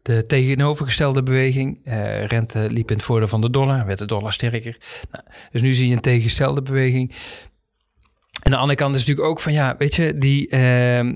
de 0.07 0.25
tegenovergestelde 0.25 1.23
beweging. 1.23 1.79
Eh, 1.83 2.25
rente 2.25 2.67
liep 2.71 2.89
in 2.89 2.95
het 2.95 3.05
voordeel 3.05 3.27
van 3.27 3.41
de 3.41 3.49
dollar, 3.49 3.85
werd 3.85 3.99
de 3.99 4.05
dollar 4.05 4.33
sterker. 4.33 4.77
Nou, 5.11 5.25
dus 5.51 5.61
nu 5.61 5.73
zie 5.73 5.87
je 5.87 5.95
een 5.95 6.01
tegengestelde 6.01 6.61
beweging. 6.61 7.13
En 8.41 8.51
de 8.51 8.57
andere 8.57 8.77
kant 8.77 8.95
is 8.95 8.99
natuurlijk 8.99 9.27
ook 9.27 9.39
van 9.39 9.53
ja, 9.53 9.75
weet 9.77 9.95
je, 9.95 10.17
die, 10.17 10.47
eh, 10.49 10.99
eh, 10.99 11.15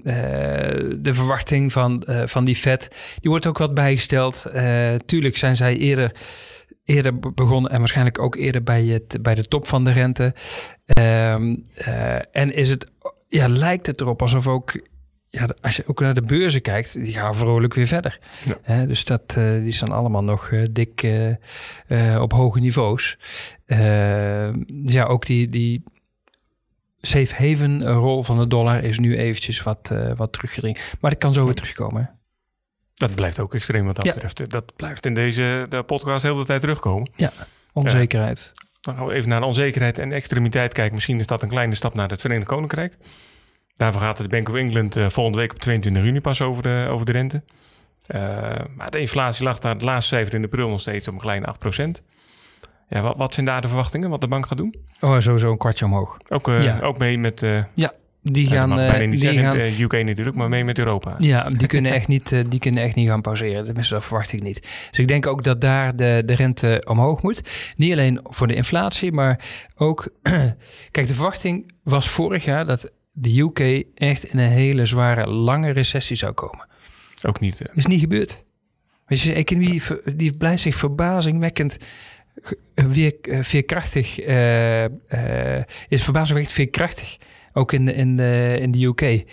de 1.00 1.14
verwachting 1.14 1.72
van, 1.72 2.04
eh, 2.04 2.28
van 2.28 2.46
die 2.46 2.56
Fed, 2.56 3.16
die 3.20 3.30
wordt 3.30 3.46
ook 3.48 3.58
wat 3.58 3.74
bijgesteld. 3.74 4.46
Tuurlijk 5.06 5.38
zijn 5.38 5.56
zij 5.56 5.78
eerder, 5.78 6.12
eerder 6.86 7.20
be- 7.20 7.32
begonnen 7.32 7.72
en 7.72 7.80
waarschijnlijk 7.80 8.20
ook 8.22 8.36
eerder 8.36 8.64
bij, 8.64 8.86
het, 8.86 9.18
bij 9.22 9.36
de 9.36 9.48
top 9.48 9.68
van 9.68 9.84
de 9.84 9.92
rente. 9.92 10.34
Ehm, 10.86 11.56
eh, 11.74 12.16
en 12.32 12.54
is 12.54 12.70
het, 12.70 12.92
ja, 13.28 13.48
lijkt 13.48 13.88
het 13.88 14.02
erop 14.02 14.22
alsof 14.22 14.48
ook, 14.48 14.88
ja, 15.34 15.50
als 15.62 15.76
je 15.76 15.84
ook 15.88 16.00
naar 16.00 16.14
de 16.14 16.22
beurzen 16.22 16.62
kijkt, 16.62 16.94
die 16.94 17.14
gaan 17.14 17.36
vrolijk 17.36 17.74
weer 17.74 17.88
verder. 17.88 18.20
Ja. 18.66 18.86
Dus 18.86 19.06
dat, 19.06 19.36
eh, 19.38 19.54
die 19.54 19.72
staan 19.72 19.92
allemaal 19.92 20.24
nog 20.24 20.50
eh, 20.52 20.66
dik 20.72 21.04
eh, 21.04 22.22
op 22.22 22.32
hoge 22.34 22.60
niveaus. 22.60 23.18
Dus 24.74 24.94
ja, 24.94 25.04
ook 25.04 25.26
die, 25.26 25.50
die 25.50 25.84
safe 27.02 27.36
haven 27.36 27.84
rol 27.84 28.24
van 28.24 28.38
de 28.40 28.48
dollar 28.48 28.84
is 28.84 29.00
nu 29.00 29.18
eventjes 29.18 29.64
wat, 29.64 29.94
wat 30.16 30.34
teruggedringen. 30.34 30.82
Maar 31.00 31.12
dat 31.12 31.20
kan 31.20 31.34
zo 31.34 31.46
weer 31.46 31.56
terugkomen. 31.56 32.02
hè? 32.02 32.08
Dat 32.94 33.16
blijft 33.16 33.40
ook 33.40 33.54
extreem 33.54 33.86
wat 33.86 33.96
dat 33.96 34.06
Ja. 34.06 34.14
betreft. 34.14 34.50
Dat 34.50 34.76
blijft 34.76 35.06
in 35.06 35.14
deze 35.14 35.66
de 35.70 35.84
podcast 35.84 36.22
heel 36.24 36.32
de 36.32 36.36
hele 36.38 36.46
tijd 36.48 36.62
terugkomen. 36.62 37.12
Onzekerheid. 37.74 38.52
Dan 38.82 38.96
gaan 38.96 39.06
we 39.06 39.14
even 39.14 39.30
naar 39.30 39.42
onzekerheid 39.42 40.00
en 40.00 40.12
extremiteit 40.12 40.74
kijken. 40.74 40.94
Misschien 40.94 41.20
is 41.20 41.28
dat 41.28 41.44
een 41.44 41.50
kleine 41.50 41.76
stap 41.76 41.94
naar 41.94 42.10
het 42.10 42.22
Verenigd 42.22 42.48
Koninkrijk. 42.48 42.98
Daarvoor 43.82 44.02
gaat 44.02 44.18
de 44.18 44.28
Bank 44.28 44.50
of 44.50 44.56
England 44.56 44.96
eh, 44.96 45.10
volgende 45.10 45.38
week 45.40 45.54
op 45.54 45.60
22 45.60 46.04
juni 46.04 46.22
pas 46.22 46.42
over 46.42 46.64
de, 46.64 46.88
over 46.90 47.06
de 47.06 47.12
rente. 47.12 47.42
Eh, 48.08 48.22
maar 48.76 48.90
de 48.92 49.00
inflatie 49.00 49.44
lag 49.44 49.60
daar 49.60 49.74
het 49.74 49.82
laatste 49.82 50.16
cijfer 50.16 50.34
in 50.34 50.44
april 50.44 50.70
nog 50.70 50.82
steeds 50.82 51.08
op 51.08 51.14
een 51.14 51.20
kleine 51.20 51.56
8%. 52.00 52.04
Ja, 52.88 53.02
wat, 53.02 53.18
wat 53.18 53.34
zijn 53.34 53.46
daar 53.46 53.62
de 53.62 53.68
verwachtingen, 53.68 54.10
wat 54.10 54.22
de 54.22 54.28
bank 54.28 54.48
gaat 54.48 54.58
doen? 54.58 54.76
Oh, 55.00 55.20
sowieso 55.20 55.52
een 55.52 55.58
kwartje 55.58 55.86
omhoog. 55.86 56.18
Ook, 56.30 56.48
eh, 56.48 56.64
Ja. 56.64 56.80
ook 56.80 56.98
mee 56.98 57.18
met, 57.18 57.44
eh 57.44 57.64
Die 58.24 58.50
ja, 58.50 58.56
gaan, 58.56 59.10
die 59.10 59.18
zeggen, 59.20 59.44
gaan 59.44 59.58
UK 59.80 60.04
natuurlijk, 60.06 60.38
maar 60.38 60.50
mee 60.50 60.64
met 60.64 60.80
Europa. 60.80 61.16
Ja, 61.18 61.50
die 61.50 61.68
kunnen 61.68 61.92
echt 61.92 62.08
niet, 62.08 62.44
die 62.50 62.60
kunnen 62.60 62.84
echt 62.84 62.96
niet 62.96 63.08
gaan 63.08 63.22
pauzeren. 63.22 63.66
Tenminste, 63.66 63.94
dat 63.94 64.06
verwacht 64.06 64.32
ik 64.32 64.42
niet. 64.44 64.62
Dus 64.90 65.00
ik 65.00 65.08
denk 65.08 65.28
ook 65.28 65.44
dat 65.44 65.62
daar 65.62 65.96
de, 65.96 66.24
de 66.26 66.34
rente 66.36 66.84
omhoog 66.88 67.22
moet. 67.22 67.42
Niet 67.78 67.92
alleen 67.92 68.20
voor 68.24 68.48
de 68.48 68.56
inflatie, 68.56 69.12
maar 69.12 69.40
ook... 69.76 70.10
Kijk, 70.92 71.08
de 71.08 71.14
verwachting 71.14 71.72
was 71.84 72.10
vorig 72.10 72.46
jaar 72.46 72.66
dat 72.66 72.92
de 73.12 73.40
UK 73.40 73.86
echt 73.96 74.24
in 74.24 74.40
een 74.40 74.50
hele 74.50 74.86
zware, 74.86 75.28
lange 75.30 75.70
recessie 75.70 76.16
zou 76.16 76.32
komen. 76.32 76.68
Ook 77.28 77.40
niet. 77.40 77.62
eh, 77.62 77.68
Dat 77.68 77.78
is 77.78 77.86
niet 77.86 78.00
gebeurd. 78.00 78.46
Weet 79.06 79.20
je, 79.22 79.28
de 79.30 79.36
economie 79.36 79.82
die 80.16 80.38
blijft 80.38 80.62
zich 80.62 80.76
verbazingwekkend 80.76 81.78
weer, 82.74 83.16
eh, 83.22 83.40
veerkrachtig. 83.42 84.20
eh, 84.20 84.84
eh, 84.86 85.64
is 85.88 86.04
verbazingwekkend 86.04 86.56
veerkrachtig. 86.56 87.18
Ook 87.54 87.72
in 87.74 87.86
de, 87.86 87.94
in 87.94 88.16
de, 88.16 88.58
in 88.62 88.72
de 88.72 88.86
UK. 88.86 89.24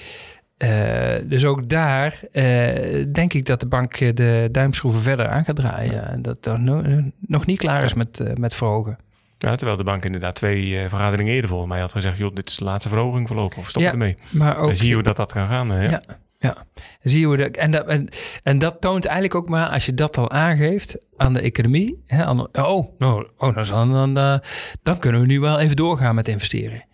Eh, 0.56 1.14
dus 1.28 1.44
ook 1.44 1.68
daar 1.68 2.20
eh, 2.32 3.04
denk 3.12 3.32
ik 3.32 3.44
dat 3.46 3.60
de 3.60 3.66
bank 3.68 3.94
eh, 3.94 4.12
de 4.14 4.48
duimschroeven 4.52 5.00
verder 5.00 5.28
aan 5.28 5.44
gaat 5.44 5.56
draaien. 5.56 6.08
En 6.08 6.22
dat 6.22 6.46
er 6.46 6.60
no- 6.60 7.10
nog 7.20 7.46
niet 7.46 7.58
klaar 7.58 7.84
is 7.84 7.94
met, 7.94 8.20
eh, 8.20 8.34
met 8.34 8.54
verhogen. 8.54 8.98
Ja, 9.38 9.54
terwijl 9.56 9.76
de 9.78 9.84
bank 9.84 10.04
inderdaad 10.04 10.34
twee 10.34 10.78
eh, 10.82 10.88
vergaderingen 10.88 11.32
eerder 11.32 11.48
volgens 11.48 11.70
mij 11.70 11.80
had 11.80 11.92
gezegd... 11.92 12.18
joh, 12.18 12.34
dit 12.34 12.48
is 12.48 12.56
de 12.56 12.64
laatste 12.64 12.88
verhoging 12.88 13.26
voorlopig, 13.28 13.58
of 13.58 13.68
stop 13.68 13.82
Ja, 13.82 13.90
ermee. 13.90 14.16
Maar 14.30 14.56
ook, 14.58 14.66
Dan 14.66 14.76
zie 14.76 14.88
je 14.88 14.94
hoe 14.94 15.02
dat, 15.02 15.16
dat 15.16 15.32
kan 15.32 15.46
gaan. 15.46 15.72
eh, 15.72 15.90
ja. 15.90 16.02
Ja. 16.40 16.56
Zie 17.02 17.20
je 17.20 17.26
hoe 17.26 17.36
de, 17.36 17.50
en, 17.50 17.70
dat, 17.70 17.86
en, 17.86 18.08
en 18.42 18.58
dat 18.58 18.80
toont 18.80 19.04
eigenlijk 19.04 19.34
ook 19.34 19.48
maar, 19.48 19.68
als 19.68 19.86
je 19.86 19.94
dat 19.94 20.18
al 20.18 20.30
aangeeft 20.30 21.06
aan 21.16 21.32
de 21.32 21.40
economie. 21.40 22.02
Hè, 22.06 22.24
aan, 22.24 22.40
oh, 22.40 22.98
nou, 22.98 23.28
oh 23.36 23.64
dan, 23.68 23.92
dan, 23.92 24.18
eh, 24.18 24.38
dan 24.82 24.98
kunnen 24.98 25.20
we 25.20 25.26
nu 25.26 25.40
wel 25.40 25.58
even 25.58 25.76
doorgaan 25.76 26.14
met 26.14 26.28
investeren. 26.28 26.84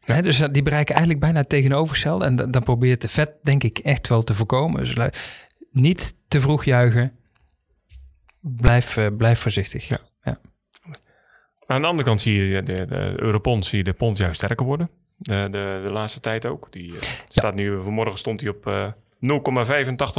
Hè, 0.00 0.22
dus 0.22 0.38
dat- 0.38 0.52
die 0.54 0.62
bereiken 0.62 0.94
eigenlijk 0.94 1.24
bijna 1.24 1.42
tegenovergestelde. 1.44 2.24
En 2.24 2.36
dan, 2.50 2.62
probeert 2.62 3.00
de 3.00 3.08
Fed, 3.08 3.32
denk 3.42 3.62
ik, 3.64 3.78
echt 3.78 4.08
wel 4.08 4.22
te 4.22 4.34
voorkomen. 4.34 4.84
Dus 4.84 4.94
niet 5.72 6.14
te 6.28 6.40
vroeg 6.40 6.64
juichen. 6.64 7.12
Blijf, 8.40 8.98
blijf 9.16 9.38
voorzichtig. 9.38 9.88
Ja. 9.88 9.98
Aan 11.70 11.80
de 11.80 11.86
andere 11.86 12.08
kant 12.08 12.20
zie 12.20 12.44
je 12.48 12.62
de, 12.62 12.86
de 12.86 13.12
europond, 13.14 13.66
zie 13.66 13.78
je 13.78 13.84
de 13.84 13.92
pond 13.92 14.16
juist 14.16 14.36
sterker 14.36 14.66
worden. 14.66 14.90
De, 15.16 15.48
de, 15.50 15.80
de 15.84 15.90
laatste 15.90 16.20
tijd 16.20 16.46
ook. 16.46 16.66
Die 16.70 16.92
eh, 16.96 17.02
staat 17.28 17.54
nu, 17.54 17.82
vanmorgen 17.82 18.18
stond 18.18 18.40
hij 18.40 18.50
op 18.50 18.66
eh 18.66 18.86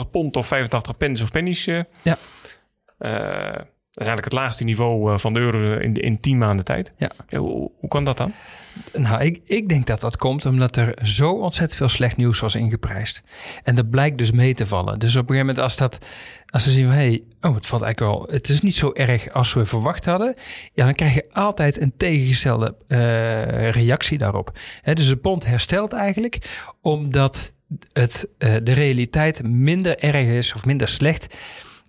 0,85 0.05 0.09
pond 0.11 0.35
of 0.37 0.47
85 0.47 0.97
pence 0.97 1.23
of 1.23 1.31
pennies. 1.31 1.67
eh. 1.67 1.81
Ja. 2.01 2.17
Dat 3.91 4.03
is 4.03 4.07
eigenlijk 4.07 4.33
het 4.33 4.33
laagste 4.33 4.63
niveau 4.63 5.11
eh, 5.11 5.17
van 5.17 5.33
de 5.33 5.39
euro 5.39 5.77
in, 5.79 5.93
in 5.93 6.19
10 6.19 6.37
maanden 6.37 6.65
tijd. 6.65 6.93
Ja. 6.97 7.11
hoe, 7.29 7.71
hoe 7.79 7.89
kan 7.89 8.03
dat 8.03 8.17
dan? 8.17 8.33
Nou, 8.93 9.23
ik, 9.23 9.41
ik 9.45 9.69
denk 9.69 9.87
dat 9.87 9.99
dat 9.99 10.17
komt 10.17 10.45
omdat 10.45 10.75
er 10.75 10.97
zo 11.03 11.31
ontzettend 11.31 11.77
veel 11.77 11.89
slecht 11.89 12.17
nieuws 12.17 12.39
was 12.39 12.55
ingeprijsd. 12.55 13.21
En 13.63 13.75
dat 13.75 13.89
blijkt 13.89 14.17
dus 14.17 14.31
mee 14.31 14.53
te 14.53 14.67
vallen. 14.67 14.99
Dus 14.99 15.15
op 15.15 15.21
een 15.21 15.35
gegeven 15.35 15.45
moment 15.45 15.63
als, 15.63 15.75
dat, 15.75 16.05
als 16.45 16.63
ze 16.63 16.71
zien 16.71 16.85
van... 16.85 16.93
Hey, 16.93 17.23
oh, 17.41 17.55
het 17.55 17.67
valt 17.67 17.81
eigenlijk 17.81 18.13
wel... 18.13 18.27
Het 18.31 18.49
is 18.49 18.61
niet 18.61 18.75
zo 18.75 18.91
erg 18.93 19.33
als 19.33 19.53
we 19.53 19.65
verwacht 19.65 20.05
hadden. 20.05 20.35
Ja, 20.73 20.85
dan 20.85 20.93
krijg 20.93 21.13
je 21.13 21.25
altijd 21.31 21.81
een 21.81 21.93
tegengestelde 21.97 22.75
eh, 22.87 23.69
reactie 23.69 24.17
daarop. 24.17 24.51
Dus 24.93 25.07
de 25.07 25.17
pond 25.17 25.45
herstelt 25.45 25.93
eigenlijk 25.93 26.65
omdat 26.81 27.53
het, 27.93 28.27
eh, 28.37 28.55
de 28.63 28.73
realiteit 28.73 29.43
minder 29.43 29.99
erg 29.99 30.27
is 30.27 30.53
of 30.53 30.65
minder 30.65 30.87
slecht 30.87 31.37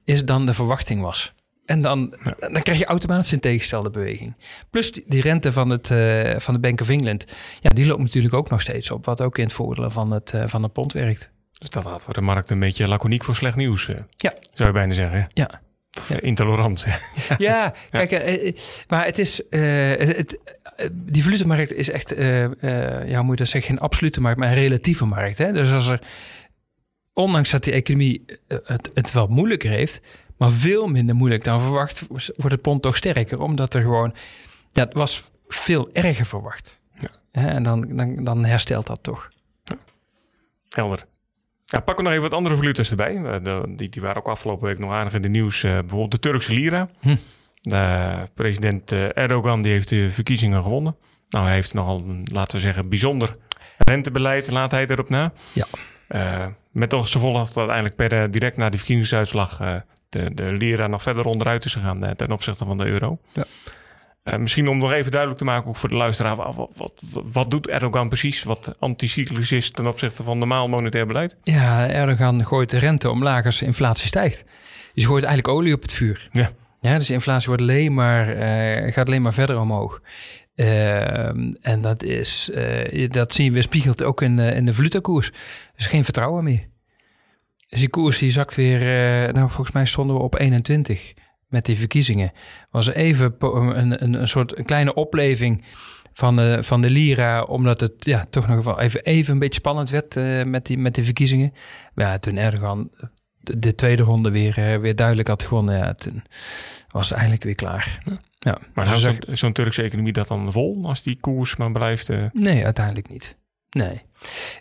is 0.05 0.25
dan 0.25 0.47
de 0.47 0.55
verwachting 0.55 1.03
was. 1.03 1.33
En 1.65 1.83
dan, 1.83 2.15
dan 2.39 2.63
krijg 2.63 2.79
je 2.79 2.85
automatisch 2.85 3.33
een 3.33 3.41
tegengestelde 3.41 3.91
beweging. 3.91 4.37
Plus 4.71 4.93
die, 4.93 5.05
die 5.07 5.21
rente 5.21 5.53
van, 5.53 5.71
het, 5.71 5.91
eh, 5.91 6.39
van 6.39 6.55
de 6.55 6.61
Bank 6.61 6.81
of 6.81 6.89
England, 6.89 7.37
ja, 7.61 7.71
die 7.71 7.87
loopt 7.87 8.01
natuurlijk 8.03 8.35
ook 8.35 8.51
nog 8.51 8.61
steeds 8.61 8.91
op. 8.91 9.05
Wat 9.05 9.21
ook 9.23 9.39
in 9.39 9.45
het 9.45 9.53
voordeel 9.53 9.91
van 9.91 10.11
het, 10.11 10.33
eh, 10.33 10.45
van 10.47 10.63
het 10.63 10.73
pond 10.73 10.93
werkt. 10.93 11.31
Dus 11.59 11.69
dat 11.71 11.85
had 11.85 12.05
voor 12.05 12.15
de 12.15 12.21
markt 12.21 12.51
een 12.51 12.59
beetje 12.59 12.89
laconiek 12.89 13.25
voor 13.25 13.35
slecht 13.35 13.57
nieuws. 13.57 13.89
eh, 13.89 13.97
Ja. 14.17 14.35
Zou 14.53 14.69
je 14.69 14.75
bijna 14.75 14.95
zeggen. 14.95 15.29
Ja. 15.35 15.61
Eh, 16.09 16.17
Intolerant. 16.21 16.87
Ja, 17.39 17.75
kijk, 17.91 18.11
maar 18.89 19.05
het 19.05 19.19
is, 19.19 19.43
het, 19.51 20.17
het, 20.17 20.39
die 20.93 21.23
valutemarkt 21.23 21.73
is 21.73 21.91
echt, 21.91 22.15
ja, 22.17 22.49
hoe 22.49 23.23
moet 23.23 23.31
je 23.31 23.37
dat 23.37 23.49
zeggen, 23.49 23.63
geen 23.63 23.79
absolute 23.79 24.21
markt, 24.21 24.39
maar 24.39 24.49
een 24.49 24.55
relatieve 24.55 25.05
markt. 25.05 25.39
Hè? 25.39 25.53
Dus 25.53 25.71
als 25.73 25.89
er, 25.89 26.01
ondanks 27.13 27.51
dat 27.51 27.65
die 27.65 27.73
economie 27.73 28.25
het, 28.65 28.91
het 28.95 29.13
wel 29.13 29.27
moeilijker 29.27 29.71
heeft, 29.71 30.01
maar 30.37 30.51
veel 30.51 30.87
minder 30.87 31.15
moeilijk 31.15 31.45
dan 31.45 31.61
verwacht, 31.61 32.07
wordt 32.09 32.33
het 32.37 32.63
pond 32.63 32.83
toch 32.83 32.97
sterker, 32.97 33.41
omdat 33.41 33.75
er 33.75 33.83
gewoon, 33.83 34.15
ja, 34.73 34.85
het 34.85 34.95
was 34.95 35.31
veel 35.49 35.91
erger 35.93 36.27
verwacht. 36.27 36.81
Ja. 37.01 37.09
En 37.31 37.63
dan, 37.63 37.97
dan, 37.97 38.25
dan 38.25 38.45
herstelt 38.45 38.87
dat 38.87 39.03
toch. 39.03 39.31
Helder. 40.69 41.07
Ja, 41.65 41.81
pakken 41.81 41.97
we 41.97 42.03
nog 42.03 42.13
even 42.13 42.23
wat 42.31 42.39
andere 42.39 42.57
valuta's 42.57 42.91
erbij. 42.91 43.17
Eh, 43.17 43.45
de- 43.45 43.73
die, 43.77 43.89
die 43.89 44.03
waren 44.03 44.17
ook 44.17 44.29
afgelopen 44.29 44.67
week 44.67 44.79
nog 44.79 44.91
aardig 44.91 45.15
in 45.15 45.23
de 45.23 45.29
nieuws. 45.29 45.63
Eh, 45.63 45.73
bijvoorbeeld 45.73 46.11
de 46.11 46.19
Turkse 46.19 46.53
lira. 46.53 46.89
Hm. 47.01 47.17
De 47.63 48.15
president 48.35 48.93
eh, 48.93 49.17
Erdogan 49.17 49.63
die 49.63 49.73
heeft 49.73 49.89
de 49.89 50.11
verkiezingen 50.11 50.63
gewonnen. 50.63 50.97
Nou, 51.29 51.45
hij 51.45 51.55
heeft 51.55 51.75
nogal, 51.75 51.99
een, 51.99 52.27
laten 52.33 52.57
we 52.57 52.63
zeggen, 52.63 52.89
bijzonder 52.89 53.37
rentebeleid. 53.79 54.51
Laat 54.51 54.71
hij 54.71 54.87
erop 54.87 55.09
na. 55.09 55.33
Ja. 55.53 55.67
Met 56.71 56.93
als 56.93 57.13
gevolg 57.13 57.47
dat 57.47 57.57
uiteindelijk 57.57 57.97
per 57.97 58.31
direct 58.31 58.57
na 58.57 58.69
die 58.69 58.79
verkiezingsuitslag... 58.79 59.61
eh, 60.17 60.25
de, 60.25 60.35
de 60.35 60.53
lira 60.53 60.87
nog 60.87 61.03
verder 61.03 61.25
onderuit 61.25 61.65
is 61.65 61.73
gegaan 61.73 62.05
eh, 62.05 62.11
ten 62.11 62.33
opzichte 62.33 62.65
van 62.65 62.79
de 62.79 62.85
euro. 62.85 63.19
Ja. 63.33 63.45
Uh, 64.25 64.37
misschien 64.37 64.69
om 64.69 64.79
nog 64.79 64.93
even 64.93 65.11
duidelijk 65.11 65.41
te 65.41 65.47
maken, 65.47 65.69
ook 65.69 65.77
voor 65.77 65.89
de 65.89 65.95
luisteraar, 65.95 66.37
wat, 66.37 67.03
wat, 67.33 67.51
doet 67.51 67.69
Erdogan 67.69 68.09
precies 68.09 68.43
wat 68.43 68.73
anticyclisch 68.79 69.53
is 69.53 69.71
ten 69.71 69.87
opzichte 69.87 70.23
van 70.23 70.39
normaal 70.39 70.69
monetair 70.69 71.07
beleid? 71.07 71.37
Ja, 71.43 71.89
Erdogan 71.89 72.45
gooit 72.45 72.71
de 72.71 72.79
rente 72.79 73.11
omlaag 73.11 73.45
als 73.45 73.63
inflatie 73.63 74.07
stijgt. 74.07 74.45
Dus 74.95 75.03
je 75.03 75.09
gooit 75.09 75.25
eigenlijk 75.25 75.57
olie 75.57 75.75
op 75.75 75.83
het 75.83 75.93
vuur. 75.93 76.29
Ja. 76.33 76.51
Ja, 76.81 76.99
dus 76.99 77.11
inflatie 77.11 77.49
wordt 77.49 77.63
alleen 77.63 77.95
maar, 77.95 78.37
uh, 78.37 78.93
gaat 78.93 79.07
alleen 79.07 79.23
maar 79.23 79.33
verder 79.33 79.61
omhoog. 79.61 80.01
Uh, 80.55 81.27
en 81.61 81.81
dat, 81.81 82.03
is, 82.03 82.51
dat 83.09 83.33
zien 83.33 83.53
we 83.53 83.63
spiegelt 83.63 84.03
ook 84.03 84.23
in, 84.23 84.39
in 84.39 84.65
de 84.65 84.75
valutakoers. 84.75 85.29
Er 85.29 85.35
is 85.77 85.87
geen 85.87 86.05
vertrouwen 86.05 86.45
meer. 86.45 86.71
Dus 87.73 87.81
die 87.81 87.91
koers 87.91 88.19
die 88.19 88.31
zakt 88.31 88.55
weer, 88.55 88.81
nou 89.33 89.49
volgens 89.49 89.71
mij 89.71 89.87
stonden 89.87 90.17
we 90.17 90.23
op 90.23 90.39
21 90.39 91.15
met 91.49 91.67
die 91.67 91.77
verkiezingen. 91.77 92.33
Was 92.71 92.87
er 92.87 92.95
even 92.95 93.35
een, 93.39 94.03
een, 94.03 94.15
een 94.15 94.29
soort 94.29 94.59
een 94.59 94.65
kleine 94.65 94.95
opleving 94.95 95.65
van 96.13 96.37
de, 96.37 96.59
van 96.63 96.81
de 96.83 96.91
Lira, 96.91 97.43
omdat 97.43 97.81
het 97.81 98.05
ja, 98.05 98.25
toch 98.31 98.49
nog 98.49 98.65
wel 98.65 98.81
even, 98.81 99.03
even 99.03 99.33
een 99.33 99.39
beetje 99.39 99.61
spannend 99.61 99.91
werd 99.91 100.17
uh, 100.17 100.45
met, 100.45 100.67
die, 100.67 100.79
met 100.79 100.95
die 100.95 101.05
verkiezingen. 101.05 101.53
Maar 101.95 102.07
ja, 102.07 102.19
toen 102.19 102.37
Erdogan 102.37 102.91
de, 103.41 103.59
de 103.59 103.75
tweede 103.75 104.03
ronde 104.03 104.31
weer, 104.31 104.59
uh, 104.59 104.77
weer 104.77 104.97
duidelijk 104.97 105.29
had 105.29 105.43
gewonnen, 105.43 105.77
ja, 105.77 105.95
toen 105.95 106.23
was 106.89 107.05
het 107.05 107.13
eigenlijk 107.13 107.45
weer 107.45 107.55
klaar. 107.55 108.03
Ja. 108.05 108.21
ja. 108.39 108.59
Maar 108.75 108.89
dus 108.89 109.03
zo'n 109.03 109.37
zo 109.37 109.53
Turkse 109.53 109.83
economie 109.83 110.13
dat 110.13 110.29
dan 110.29 110.53
vol 110.53 110.87
als 110.87 111.03
die 111.03 111.17
koers 111.21 111.57
maar 111.57 111.73
blijft? 111.73 112.09
Uh... 112.09 112.25
Nee, 112.33 112.65
uiteindelijk 112.65 113.09
niet. 113.09 113.39
Nee. 113.71 114.03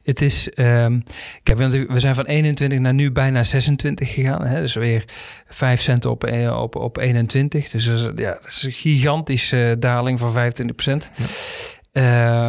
Het 0.04 0.21
is, 0.21 0.50
um, 0.56 1.04
kijk, 1.43 1.58
we 1.88 2.00
zijn 2.00 2.15
van 2.15 2.26
21 2.26 2.80
naar 2.80 2.93
nu 2.93 3.12
bijna 3.12 3.43
26 3.43 4.13
gegaan. 4.13 4.45
Hè? 4.45 4.62
Dus 4.62 4.74
weer 4.74 5.04
5 5.47 5.82
cent 5.82 6.06
op, 6.06 6.24
op, 6.56 6.76
op 6.76 6.97
21. 6.97 7.69
Dus 7.69 7.86
dat 7.86 7.97
is, 7.97 8.04
ja, 8.15 8.32
dat 8.41 8.47
is 8.47 8.63
een 8.63 8.71
gigantische 8.71 9.76
daling 9.80 10.19
van 10.19 10.32
25 10.32 10.76
procent. 10.76 11.12
Ja. 11.15 11.26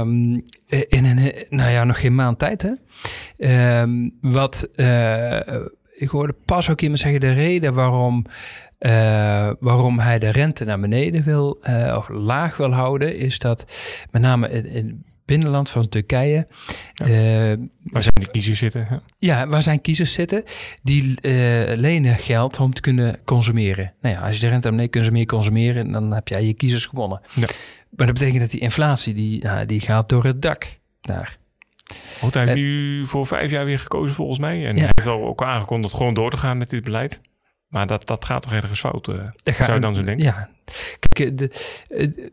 Um, 0.00 0.42
in 0.88 1.04
een, 1.04 1.32
nou 1.48 1.70
ja, 1.70 1.84
nog 1.84 2.00
geen 2.00 2.14
maand 2.14 2.38
tijd. 2.38 2.62
Hè? 2.62 3.80
Um, 3.80 4.18
wat, 4.20 4.68
uh, 4.76 5.36
ik 5.94 6.08
hoorde 6.08 6.34
pas 6.44 6.70
ook 6.70 6.80
iemand 6.80 7.00
zeggen, 7.00 7.20
de 7.20 7.32
reden 7.32 7.74
waarom 7.74 8.26
uh, 8.82 9.50
waarom 9.60 9.98
hij 9.98 10.18
de 10.18 10.28
rente 10.28 10.64
naar 10.64 10.80
beneden 10.80 11.22
wil, 11.22 11.58
uh, 11.62 11.94
of 11.98 12.08
laag 12.08 12.56
wil 12.56 12.72
houden, 12.72 13.16
is 13.16 13.38
dat 13.38 13.72
met 14.10 14.22
name 14.22 14.50
in, 14.50 14.66
in 14.66 15.04
binnenland 15.24 15.70
van 15.70 15.88
Turkije. 15.88 16.46
Ja. 16.94 17.06
Uh, 17.06 17.58
waar 17.82 18.02
zijn 18.02 18.14
die 18.14 18.30
kiezers 18.30 18.58
zitten? 18.58 18.86
Ja, 18.90 19.00
ja 19.18 19.46
waar 19.46 19.62
zijn 19.62 19.80
kiezers 19.80 20.12
zitten? 20.12 20.42
Die 20.82 21.02
uh, 21.02 21.76
lenen 21.76 22.14
geld 22.14 22.60
om 22.60 22.72
te 22.72 22.80
kunnen 22.80 23.18
consumeren. 23.24 23.92
Nou 24.00 24.14
ja, 24.14 24.20
als 24.20 24.34
je 24.34 24.40
de 24.40 24.48
rente 24.48 24.68
beneden 24.68 24.90
kunt 24.90 25.04
ze 25.04 25.10
meer 25.10 25.26
consumeren, 25.26 25.92
dan 25.92 26.12
heb 26.12 26.28
jij 26.28 26.44
je 26.44 26.54
kiezers 26.54 26.86
gewonnen. 26.86 27.20
Ja. 27.34 27.46
Maar 27.90 28.06
dat 28.06 28.14
betekent 28.14 28.40
dat 28.40 28.50
die 28.50 28.60
inflatie, 28.60 29.14
die, 29.14 29.42
nou, 29.44 29.66
die 29.66 29.80
gaat 29.80 30.08
door 30.08 30.24
het 30.24 30.42
dak 30.42 30.78
daar. 31.00 31.38
Want 32.20 32.34
hij 32.34 32.42
heeft 32.42 32.56
nu 32.56 33.06
voor 33.06 33.26
vijf 33.26 33.50
jaar 33.50 33.64
weer 33.64 33.78
gekozen 33.78 34.14
volgens 34.14 34.38
mij. 34.38 34.66
En 34.66 34.76
ja. 34.76 34.82
hij 34.82 34.90
heeft 34.94 35.08
al 35.08 35.24
ook 35.24 35.42
aangekondigd 35.42 35.94
gewoon 35.94 36.14
door 36.14 36.30
te 36.30 36.36
gaan 36.36 36.58
met 36.58 36.70
dit 36.70 36.84
beleid. 36.84 37.20
Maar 37.68 37.86
dat, 37.86 38.06
dat 38.06 38.24
gaat 38.24 38.42
toch 38.42 38.52
ergens 38.52 38.80
fout, 38.80 39.08
uh, 39.08 39.14
zou 39.42 39.72
je 39.72 39.80
dan 39.80 39.94
zo 39.94 40.02
denken? 40.02 40.24
Ja, 40.24 40.50
kijk, 40.98 41.38
de, 41.38 41.48
de, 41.86 42.32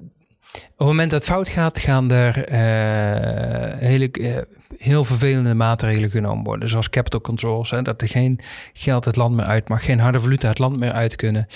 op 0.53 0.77
het 0.77 0.87
moment 0.87 1.11
dat 1.11 1.19
het 1.19 1.29
fout 1.29 1.47
gaat, 1.47 1.79
gaan 1.79 2.11
er 2.11 2.51
uh, 2.51 3.77
hele, 3.79 4.09
uh, 4.11 4.37
heel 4.77 5.03
vervelende 5.03 5.53
maatregelen 5.53 6.09
genomen 6.09 6.43
worden. 6.43 6.69
Zoals 6.69 6.89
capital 6.89 7.21
controls. 7.21 7.71
Hè, 7.71 7.81
dat 7.81 8.01
er 8.01 8.07
geen 8.07 8.39
geld 8.73 9.05
het 9.05 9.15
land 9.15 9.35
meer 9.35 9.45
uit 9.45 9.69
mag. 9.69 9.85
Geen 9.85 9.99
harde 9.99 10.19
valuta 10.19 10.47
het 10.47 10.59
land 10.59 10.77
meer 10.79 10.91
uit 10.91 11.15
kunnen. 11.15 11.47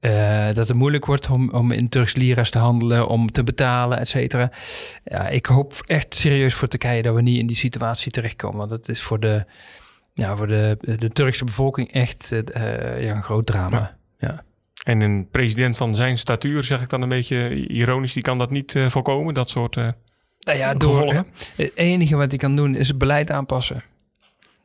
Uh, 0.00 0.46
dat 0.46 0.68
het 0.68 0.76
moeilijk 0.76 1.06
wordt 1.06 1.30
om, 1.30 1.50
om 1.50 1.72
in 1.72 1.88
Turks 1.88 2.14
lira's 2.14 2.50
te 2.50 2.58
handelen. 2.58 3.08
Om 3.08 3.32
te 3.32 3.44
betalen, 3.44 3.98
et 3.98 4.08
cetera. 4.08 4.50
Ja, 5.04 5.28
ik 5.28 5.46
hoop 5.46 5.82
echt 5.86 6.14
serieus 6.14 6.54
voor 6.54 6.68
Turkije 6.68 7.02
dat 7.02 7.14
we 7.14 7.22
niet 7.22 7.38
in 7.38 7.46
die 7.46 7.56
situatie 7.56 8.12
terechtkomen. 8.12 8.58
Want 8.58 8.70
dat 8.70 8.88
is 8.88 9.02
voor 9.02 9.20
de, 9.20 9.44
ja, 10.12 10.36
voor 10.36 10.46
de, 10.46 10.78
de 10.98 11.10
Turkse 11.10 11.44
bevolking 11.44 11.92
echt 11.92 12.28
ja, 12.98 13.14
een 13.14 13.22
groot 13.22 13.46
drama. 13.46 13.96
Ja. 14.18 14.46
En 14.88 15.00
een 15.00 15.28
president 15.30 15.76
van 15.76 15.96
zijn 15.96 16.18
statuur, 16.18 16.64
zeg 16.64 16.82
ik 16.82 16.88
dan 16.88 17.02
een 17.02 17.08
beetje 17.08 17.66
ironisch, 17.66 18.12
die 18.12 18.22
kan 18.22 18.38
dat 18.38 18.50
niet 18.50 18.74
uh, 18.74 18.90
voorkomen, 18.90 19.34
dat 19.34 19.48
soort 19.48 19.76
uh, 19.76 19.88
nou 20.38 20.58
ja, 20.58 20.74
door, 20.74 20.94
gevolgen? 20.94 21.26
Het 21.56 21.70
enige 21.74 22.16
wat 22.16 22.28
hij 22.28 22.38
kan 22.38 22.56
doen 22.56 22.74
is 22.74 22.88
het 22.88 22.98
beleid 22.98 23.30
aanpassen. 23.30 23.82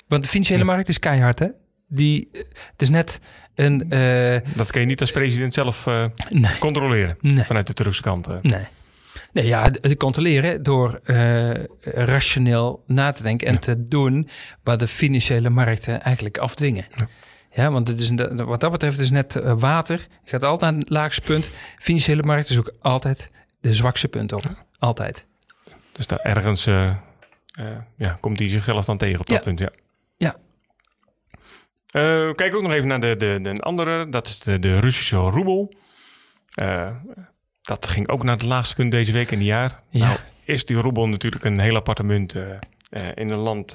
Want 0.08 0.24
de 0.24 0.30
financiële 0.30 0.60
ja. 0.60 0.66
markt 0.66 0.90
is 0.90 1.00
keihard, 1.00 1.40
hè? 1.40 1.48
Die, 1.88 2.30
het 2.72 2.82
is 2.82 2.90
net 2.90 3.20
een... 3.56 3.86
Uh, 3.90 4.56
dat 4.56 4.72
kun 4.72 4.82
je 4.82 4.88
niet 4.88 5.02
als 5.02 5.12
president 5.12 5.54
zelf 5.54 5.86
nee. 6.30 6.58
controleren 6.60 7.18
nee. 7.22 7.44
vanuit 7.44 7.68
de 7.68 7.74
Turkse 7.74 8.02
kant. 8.02 8.28
Nee. 8.28 8.64
Nee, 9.32 9.46
ja, 9.46 9.72
te 9.72 9.98
controleren 9.98 10.64
door 10.64 11.00
rationeel 11.82 12.84
na 12.88 13.12
te 13.12 13.24
denken 13.24 13.48
en 13.48 13.54
ja. 13.54 13.60
te 13.60 13.88
doen 13.88 14.30
wat 14.64 14.80
de 14.80 14.88
financiële 14.88 15.50
markten 15.50 16.02
eigenlijk 16.02 16.38
afdwingen. 16.38 16.86
Ja. 16.96 17.08
Ja, 17.56 17.72
want 17.72 17.88
het 17.88 18.00
is, 18.00 18.10
wat 18.36 18.60
dat 18.60 18.72
betreft 18.72 19.00
is 19.00 19.10
net 19.10 19.36
uh, 19.36 19.54
water. 19.58 20.08
Je 20.24 20.30
gaat 20.30 20.44
altijd 20.44 20.72
aan 20.72 20.80
het 20.80 20.90
laagste 20.90 21.22
punt. 21.22 21.52
Financiële 21.78 22.24
markt 22.24 22.50
is 22.50 22.58
ook 22.58 22.74
altijd 22.82 23.32
de 23.62 23.74
zwakste 23.74 24.08
punt 24.08 24.34
op. 24.34 24.44
Altijd. 24.80 25.28
Dus 25.92 26.08
daar 26.08 26.20
ergens 26.20 26.68
uh, 26.68 26.96
uh, 27.60 27.66
ja, 27.96 28.18
komt 28.20 28.40
hij 28.40 28.50
zichzelf 28.50 28.86
dan 28.86 28.98
tegen 28.98 29.20
op 29.20 29.26
dat 29.26 29.38
ja. 29.38 29.44
punt, 29.44 29.60
ja. 29.60 29.72
Ja. 30.18 30.36
kijk 32.34 32.56
ook 32.56 32.62
nog 32.62 32.72
even 32.72 32.88
naar 32.88 33.02
de, 33.02 33.16
de, 33.18 33.40
de 33.42 33.62
andere. 33.62 34.10
Dat 34.10 34.28
is 34.28 34.40
de, 34.40 34.60
de 34.60 34.80
Russische 34.80 35.16
roebel. 35.16 35.74
dat 37.62 37.88
ging 37.88 38.10
ook 38.10 38.24
naar 38.24 38.36
het 38.36 38.46
laagste 38.46 38.76
punt 38.76 38.92
deze 38.92 39.12
week 39.12 39.32
in 39.32 39.38
het 39.38 39.48
jaar. 39.48 39.84
Ja. 39.90 40.08
Nou, 40.08 40.20
is 40.44 40.66
die 40.66 40.78
roebel 40.78 41.08
natuurlijk 41.08 41.44
een 41.44 41.60
heel 41.60 41.76
aparte 41.76 42.04
munt 42.04 42.34
in 43.14 43.30
een 43.30 43.34
land 43.34 43.72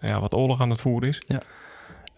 ja, 0.00 0.20
wat 0.20 0.34
oorlog 0.34 0.60
aan 0.60 0.70
het 0.70 0.80
voeren 0.80 1.08
is. 1.08 1.22
Ja. 1.26 1.42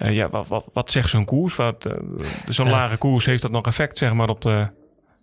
Uh, 0.02 0.12
ja, 0.12 0.28
wat, 0.28 0.48
wat, 0.48 0.66
wat 0.72 0.90
zegt 0.90 1.08
zo'n 1.08 1.24
koers? 1.24 1.56
Wat, 1.56 1.86
uh, 1.86 2.26
zo'n 2.48 2.66
ja. 2.66 2.72
lage 2.72 2.96
koers, 2.96 3.24
heeft 3.24 3.42
dat 3.42 3.50
nog 3.50 3.66
effect 3.66 3.98
zeg 3.98 4.12
maar, 4.12 4.28
op 4.28 4.40
de, 4.40 4.68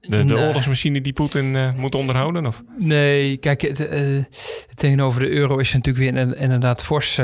de, 0.01 0.25
de 0.25 0.33
nee. 0.33 0.45
oorlogsmachine 0.45 1.01
die 1.01 1.13
Poetin 1.13 1.45
uh, 1.45 1.73
moet 1.73 1.95
onderhouden? 1.95 2.45
Of? 2.45 2.63
Nee, 2.77 3.37
kijk, 3.37 3.61
het, 3.61 3.89
tegenover 4.75 5.21
de 5.21 5.29
euro 5.29 5.57
is 5.57 5.73
het 5.73 5.85
natuurlijk 5.85 6.15
weer 6.15 6.39
inderdaad 6.41 6.83
fors, 6.83 7.19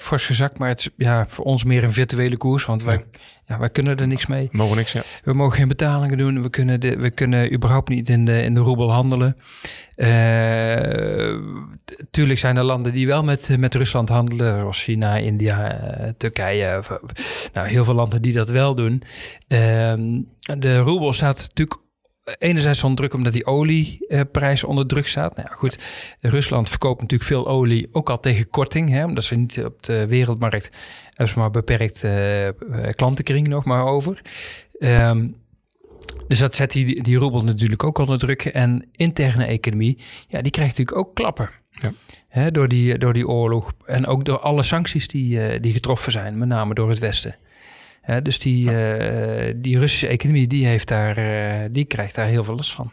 fors 0.00 0.26
gezakt. 0.26 0.58
Maar 0.58 0.68
het 0.68 0.78
is 0.78 0.88
ja, 0.96 1.24
voor 1.28 1.44
ons 1.44 1.64
meer 1.64 1.84
een 1.84 1.92
virtuele 1.92 2.36
koers, 2.36 2.64
want 2.64 2.82
wij, 2.82 2.94
ja. 2.94 3.18
ja 3.46 3.58
wij 3.58 3.70
kunnen 3.70 3.96
er 3.96 4.06
niks 4.06 4.26
mee. 4.26 4.48
We 4.52 4.56
mogen 4.56 4.76
niks, 4.76 4.92
ja. 4.92 5.02
We 5.24 5.32
mogen 5.32 5.56
geen 5.56 5.68
betalingen 5.68 6.18
doen. 6.18 6.42
We 6.42 6.50
kunnen, 6.50 6.80
de, 6.80 6.96
we 6.96 7.10
kunnen 7.10 7.52
überhaupt 7.52 7.88
niet 7.88 8.08
in 8.08 8.24
de, 8.24 8.42
in 8.42 8.54
de 8.54 8.60
roebel 8.60 8.92
handelen. 8.92 9.36
tuurlijk 12.10 12.38
zijn 12.38 12.56
er 12.56 12.64
landen 12.64 12.92
die 12.92 13.06
wel 13.06 13.24
met, 13.24 13.56
met 13.58 13.74
Rusland 13.74 14.08
handelen, 14.08 14.58
zoals 14.58 14.82
China, 14.82 15.16
India, 15.16 15.78
Turkije. 16.16 16.82
Nou, 17.52 17.68
heel 17.68 17.84
veel 17.84 17.94
landen 17.94 18.22
die 18.22 18.32
dat 18.32 18.48
wel 18.48 18.74
doen. 18.74 19.02
de 20.58 20.78
roebel 20.78 21.12
staat 21.12 21.36
natuurlijk 21.36 21.86
enerzijds 22.38 22.82
onder 22.82 22.98
druk 22.98 23.14
omdat 23.14 23.32
die 23.32 23.46
olieprijs 23.46 24.64
onder 24.64 24.86
druk 24.86 25.06
staat. 25.06 25.36
Nou 25.36 25.48
ja, 25.50 25.54
goed, 25.54 25.78
Rusland 26.20 26.68
verkoopt 26.68 27.00
natuurlijk 27.00 27.30
veel 27.30 27.48
olie, 27.48 27.88
ook 27.92 28.10
al 28.10 28.20
tegen 28.20 28.50
korting, 28.50 28.90
hè, 28.90 29.04
omdat 29.04 29.24
ze 29.24 29.34
niet 29.34 29.64
op 29.64 29.82
de 29.82 30.06
wereldmarkt 30.06 30.70
hebben 31.08 31.28
ze 31.28 31.38
maar 31.38 31.50
beperkt 31.50 32.04
uh, 32.04 32.48
klantenkring 32.90 33.48
nog 33.48 33.64
maar 33.64 33.84
over. 33.84 34.22
Um, 34.78 35.36
dus 36.28 36.38
dat 36.38 36.54
zet 36.54 36.72
die, 36.72 37.02
die 37.02 37.16
roebel 37.16 37.44
natuurlijk 37.44 37.84
ook 37.84 37.98
onder 37.98 38.18
druk. 38.18 38.44
En 38.44 38.88
interne 38.92 39.44
economie, 39.44 39.98
ja, 40.28 40.42
die 40.42 40.50
krijgt 40.50 40.78
natuurlijk 40.78 41.06
ook 41.06 41.14
klappen. 41.14 41.50
Ja. 41.70 41.92
Hè, 42.28 42.50
door, 42.50 42.68
die, 42.68 42.98
door 42.98 43.12
die 43.12 43.28
oorlog. 43.28 43.72
En 43.84 44.06
ook 44.06 44.24
door 44.24 44.38
alle 44.38 44.62
sancties 44.62 45.08
die, 45.08 45.38
uh, 45.38 45.60
die 45.60 45.72
getroffen 45.72 46.12
zijn, 46.12 46.38
met 46.38 46.48
name 46.48 46.74
door 46.74 46.88
het 46.88 46.98
Westen. 46.98 47.36
Dus 48.22 48.38
die, 48.38 48.70
uh, 48.70 49.54
die 49.56 49.78
Russische 49.78 50.06
economie, 50.06 50.46
die, 50.46 50.66
heeft 50.66 50.88
daar, 50.88 51.18
uh, 51.18 51.68
die 51.70 51.84
krijgt 51.84 52.14
daar 52.14 52.26
heel 52.26 52.44
veel 52.44 52.54
last 52.54 52.72
van. 52.72 52.92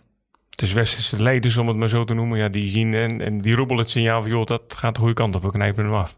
Dus 0.55 0.73
westerse 0.73 1.21
leiders, 1.21 1.57
om 1.57 1.67
het 1.67 1.77
maar 1.77 1.89
zo 1.89 2.03
te 2.03 2.13
noemen, 2.13 2.37
ja, 2.37 2.49
die 2.49 2.69
zien 2.69 2.93
en, 2.93 3.21
en 3.21 3.41
die 3.41 3.55
roebel 3.55 3.77
het 3.77 3.89
signaal 3.89 4.21
van, 4.21 4.31
joh, 4.31 4.45
dat 4.45 4.61
gaat 4.67 4.93
de 4.95 4.99
goede 4.99 5.15
kant 5.15 5.35
op, 5.35 5.41
we 5.41 5.51
knijpen 5.51 5.83
hem 5.83 5.93
af. 5.93 6.17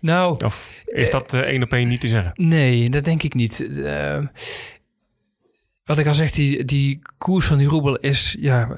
Nou... 0.00 0.44
Of 0.44 0.82
is 0.84 1.10
dat 1.10 1.34
uh, 1.34 1.40
één 1.40 1.62
op 1.62 1.72
één 1.72 1.88
niet 1.88 2.00
te 2.00 2.08
zeggen? 2.08 2.32
Nee, 2.34 2.90
dat 2.90 3.04
denk 3.04 3.22
ik 3.22 3.34
niet. 3.34 3.68
Wat 5.86 5.98
ik 5.98 6.06
al 6.06 6.14
zeg, 6.14 6.30
die, 6.30 6.64
die 6.64 7.02
koers 7.18 7.46
van 7.46 7.58
die 7.58 7.68
roebel 7.68 7.96
is 7.96 8.36
ja, 8.38 8.76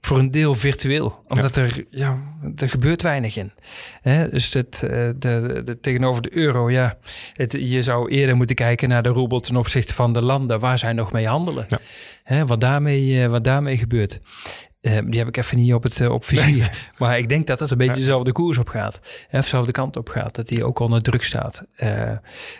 voor 0.00 0.18
een 0.18 0.30
deel 0.30 0.54
virtueel. 0.54 1.24
Omdat 1.28 1.54
ja. 1.54 1.62
er, 1.62 1.84
ja, 1.90 2.18
er 2.56 2.68
gebeurt 2.68 3.02
weinig 3.02 3.36
in. 3.36 3.52
Hè? 4.00 4.28
Dus 4.28 4.52
het, 4.52 4.78
de, 4.78 5.14
de, 5.18 5.62
de, 5.64 5.80
tegenover 5.80 6.22
de 6.22 6.36
euro, 6.36 6.70
ja, 6.70 6.98
het, 7.32 7.52
je 7.52 7.82
zou 7.82 8.10
eerder 8.10 8.36
moeten 8.36 8.56
kijken 8.56 8.88
naar 8.88 9.02
de 9.02 9.08
roebel 9.08 9.40
ten 9.40 9.56
opzichte 9.56 9.94
van 9.94 10.12
de 10.12 10.22
landen 10.22 10.60
waar 10.60 10.78
zij 10.78 10.92
nog 10.92 11.12
mee 11.12 11.26
handelen. 11.26 11.64
Ja. 11.68 11.78
Hè? 12.22 12.46
Wat, 12.46 12.60
daarmee, 12.60 13.28
wat 13.28 13.44
daarmee 13.44 13.76
gebeurt. 13.76 14.20
Uh, 14.80 14.98
die 15.04 15.18
heb 15.18 15.28
ik 15.28 15.36
even 15.36 15.56
niet 15.56 15.74
op 15.74 15.82
het 15.82 16.00
uh, 16.00 16.08
op 16.08 16.24
vizier. 16.24 16.70
Maar 16.98 17.18
ik 17.18 17.28
denk 17.28 17.46
dat 17.46 17.58
dat 17.58 17.70
een 17.70 17.78
beetje 17.78 17.94
dezelfde 17.94 18.32
koers 18.32 18.58
op 18.58 18.68
gaat. 18.68 19.26
Hè, 19.28 19.38
of 19.38 19.44
dezelfde 19.44 19.72
kant 19.72 19.96
op 19.96 20.08
gaat. 20.08 20.34
Dat 20.34 20.48
die 20.48 20.64
ook 20.64 20.78
onder 20.78 21.02
druk 21.02 21.22
staat. 21.22 21.64
Uh, 21.76 22.08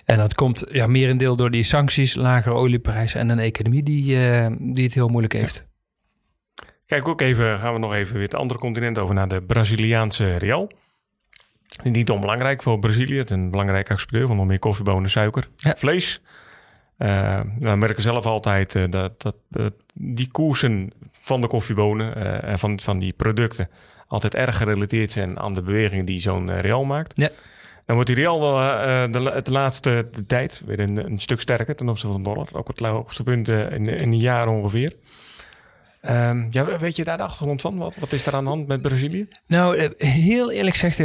en 0.05 0.17
dat 0.17 0.35
komt 0.35 0.65
ja, 0.71 0.87
merendeel 0.87 1.37
door 1.37 1.51
die 1.51 1.63
sancties, 1.63 2.15
lagere 2.15 2.55
olieprijzen 2.55 3.21
en 3.21 3.29
een 3.29 3.39
economie 3.39 3.83
die, 3.83 4.05
die 4.59 4.85
het 4.85 4.95
heel 4.95 5.09
moeilijk 5.09 5.33
heeft. 5.33 5.69
Kijk 6.87 7.09
ook 7.09 7.21
even, 7.21 7.59
gaan 7.59 7.73
we 7.73 7.79
nog 7.79 7.95
even 7.95 8.15
weer 8.15 8.23
het 8.23 8.35
andere 8.35 8.61
continent 8.61 8.99
over 8.99 9.15
naar 9.15 9.29
de 9.29 9.43
Braziliaanse 9.43 10.37
real. 10.37 10.71
Niet 11.83 12.11
onbelangrijk 12.11 12.63
voor 12.63 12.79
Brazilië. 12.79 13.19
Het 13.19 13.31
is 13.31 13.37
een 13.37 13.51
belangrijke 13.51 13.93
exporteur 13.93 14.27
van 14.27 14.37
nog 14.37 14.47
meer 14.47 14.59
koffiebonen, 14.59 15.11
suiker, 15.11 15.49
Ja. 15.57 15.75
vlees. 15.77 16.23
Uh, 17.03 17.41
we 17.59 17.77
merken 17.77 18.03
zelf 18.03 18.27
altijd 18.27 18.75
uh, 18.75 18.85
dat, 18.91 19.23
dat 19.23 19.37
uh, 19.53 19.67
die 19.95 20.31
koersen 20.31 20.93
van 21.11 21.41
de 21.41 21.47
koffiebonen 21.47 22.43
en 22.43 22.59
van, 22.59 22.81
van 22.81 22.99
die 22.99 23.13
producten 23.13 23.69
altijd 24.07 24.35
erg 24.35 24.57
gerelateerd 24.57 25.13
zijn 25.13 25.39
aan 25.39 25.55
de 25.55 25.63
bewegingen 25.63 26.05
die 26.05 26.21
zo'n 26.21 26.61
real 26.61 26.85
maakt. 26.85 27.19
Ja. 27.19 27.29
Dan 27.87 27.95
wordt 27.95 28.07
die 28.07 28.21
real 28.21 28.41
wel 28.41 28.55
de, 29.11 29.41
de, 29.43 29.51
laatste 29.51 30.09
de 30.13 30.27
tijd 30.27 30.63
weer 30.67 30.81
een, 30.81 30.97
een, 30.97 31.19
stuk 31.19 31.41
sterker 31.41 31.77
ten 31.77 31.89
opzichte 31.89 32.13
van 32.13 32.23
de 32.23 32.29
dollar. 32.29 32.49
Ook 32.53 32.69
het 32.69 32.79
hoogste 32.79 33.23
punt 33.23 33.49
in, 33.49 33.87
in 33.87 34.13
een 34.13 34.19
jaar 34.19 34.49
ongeveer. 34.49 34.93
Um, 36.09 36.47
ja, 36.51 36.79
weet 36.79 36.97
je 36.97 37.05
daar 37.05 37.17
de 37.17 37.23
achtergrond 37.23 37.61
van? 37.61 37.77
Wat, 37.77 37.97
wat 37.97 38.13
is 38.13 38.27
er 38.27 38.35
aan 38.35 38.45
de 38.45 38.51
hand 38.51 38.67
met 38.67 38.83
Brazilië? 38.83 39.29
Nou, 39.47 39.93
heel 39.99 40.51
eerlijk 40.51 40.77
gezegd, 40.77 40.99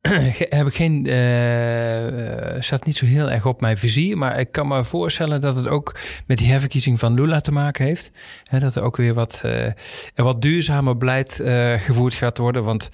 heb 0.58 0.66
ik 0.66 0.74
geen, 0.74 1.06
uh, 1.06 2.60
staat 2.60 2.84
niet 2.84 2.96
zo 2.96 3.06
heel 3.06 3.30
erg 3.30 3.46
op 3.46 3.60
mijn 3.60 3.78
vizier. 3.78 4.18
Maar 4.18 4.40
ik 4.40 4.52
kan 4.52 4.68
me 4.68 4.84
voorstellen 4.84 5.40
dat 5.40 5.56
het 5.56 5.68
ook 5.68 5.96
met 6.26 6.38
die 6.38 6.50
herverkiezing 6.50 6.98
van 6.98 7.14
Lula 7.14 7.40
te 7.40 7.52
maken 7.52 7.84
heeft. 7.84 8.10
Hè, 8.44 8.58
dat 8.58 8.74
er 8.74 8.82
ook 8.82 8.96
weer 8.96 9.14
wat, 9.14 9.42
uh, 9.44 9.66
wat 10.14 10.42
duurzamer 10.42 10.96
beleid 10.96 11.40
uh, 11.40 11.80
gevoerd 11.80 12.14
gaat 12.14 12.38
worden. 12.38 12.64
Want 12.64 12.88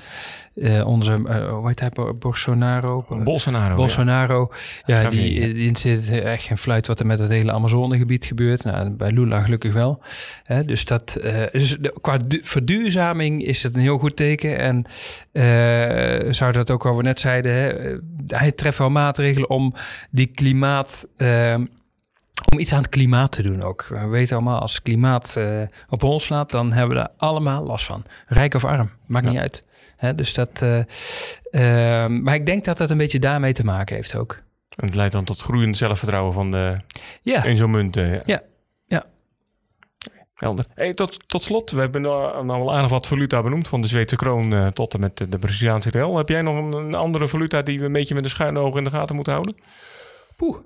onze, 0.84 1.12
hoe 1.50 1.68
heet 1.68 1.80
hij, 1.80 1.90
Bolsonaro? 2.18 3.04
Bolsonaro. 3.24 3.74
Bolsonaro, 3.74 4.50
ja, 4.86 5.00
ja 5.00 5.10
die, 5.10 5.54
die 5.54 5.78
zit 5.78 6.08
echt 6.08 6.42
geen 6.42 6.58
fluit 6.58 6.86
wat 6.86 7.00
er 7.00 7.06
met 7.06 7.18
het 7.18 7.30
hele 7.30 7.52
Amazonegebied 7.52 8.24
gebeurt. 8.24 8.64
Nou, 8.64 8.90
bij 8.90 9.10
Lula 9.10 9.40
gelukkig 9.40 9.72
wel. 9.72 10.02
Hè, 10.42 10.64
dus 10.64 10.84
dat, 10.84 11.18
dus 11.52 11.76
de, 11.80 11.94
qua 12.00 12.18
verduurzaming 12.42 13.44
is 13.44 13.62
het 13.62 13.74
een 13.74 13.80
heel 13.80 13.98
goed 13.98 14.16
teken. 14.16 14.58
En 14.58 14.84
zou 16.34 16.52
dat 16.52 16.70
ook 16.70 16.82
wel 16.82 16.96
we 16.96 17.02
net 17.02 17.20
zeiden, 17.20 17.52
hè, 17.52 17.96
hij 18.26 18.52
treft 18.52 18.78
wel 18.78 18.90
maatregelen 18.90 19.50
om 19.50 19.74
die 20.10 20.26
klimaat. 20.26 21.06
Uh, 21.16 21.54
om 22.52 22.58
iets 22.58 22.72
aan 22.72 22.78
het 22.82 22.88
klimaat 22.88 23.32
te 23.32 23.42
doen 23.42 23.62
ook. 23.62 23.86
We 23.88 24.06
weten 24.06 24.36
allemaal, 24.36 24.60
als 24.60 24.82
klimaat 24.82 25.34
uh, 25.38 25.60
op 25.88 26.00
hol 26.00 26.20
slaat, 26.20 26.50
dan 26.50 26.72
hebben 26.72 26.96
we 26.96 27.02
daar 27.02 27.12
allemaal 27.16 27.64
last 27.64 27.86
van. 27.86 28.04
Rijk 28.26 28.54
of 28.54 28.64
arm, 28.64 28.90
maakt 29.06 29.24
ja. 29.24 29.30
niet 29.30 29.40
uit. 29.40 29.64
Hè, 30.04 30.14
dus 30.14 30.34
dat, 30.34 30.62
uh, 30.62 30.78
uh, 30.78 32.06
maar 32.06 32.34
ik 32.34 32.46
denk 32.46 32.64
dat 32.64 32.78
dat 32.78 32.90
een 32.90 32.96
beetje 32.96 33.18
daarmee 33.18 33.52
te 33.52 33.64
maken 33.64 33.96
heeft 33.96 34.16
ook. 34.16 34.42
En 34.76 34.86
het 34.86 34.94
leidt 34.94 35.12
dan 35.12 35.24
tot 35.24 35.40
groeiend 35.40 35.76
zelfvertrouwen 35.76 36.32
van 36.32 36.50
de, 36.50 36.80
ja. 37.22 37.44
in 37.44 37.56
zo'n 37.56 37.70
munt. 37.70 37.94
ja. 37.94 38.22
ja. 38.24 38.42
Helder. 40.34 40.66
Hey, 40.74 40.94
tot, 40.94 41.28
tot 41.28 41.42
slot, 41.42 41.70
we 41.70 41.80
hebben 41.80 42.02
nou 42.02 42.46
al 42.46 42.74
aardig 42.74 42.90
wat 42.90 43.06
valuta 43.06 43.42
benoemd, 43.42 43.68
van 43.68 43.80
de 43.80 43.88
Zweedse 43.88 44.16
kroon 44.16 44.54
uh, 44.54 44.66
tot 44.66 44.94
en 44.94 45.00
met 45.00 45.16
de, 45.16 45.28
de 45.28 45.38
Braziliaanse 45.38 45.90
real. 45.90 46.16
Heb 46.16 46.28
jij 46.28 46.42
nog 46.42 46.56
een, 46.56 46.84
een, 46.84 46.94
andere 46.94 47.28
valuta 47.28 47.62
die 47.62 47.78
we 47.78 47.84
een 47.84 47.92
beetje 47.92 48.14
met 48.14 48.22
de 48.22 48.28
schuine 48.28 48.58
ogen 48.58 48.78
in 48.78 48.84
de 48.84 48.90
gaten 48.90 49.14
moeten 49.14 49.32
houden? 49.32 49.56
Poeh. 50.36 50.58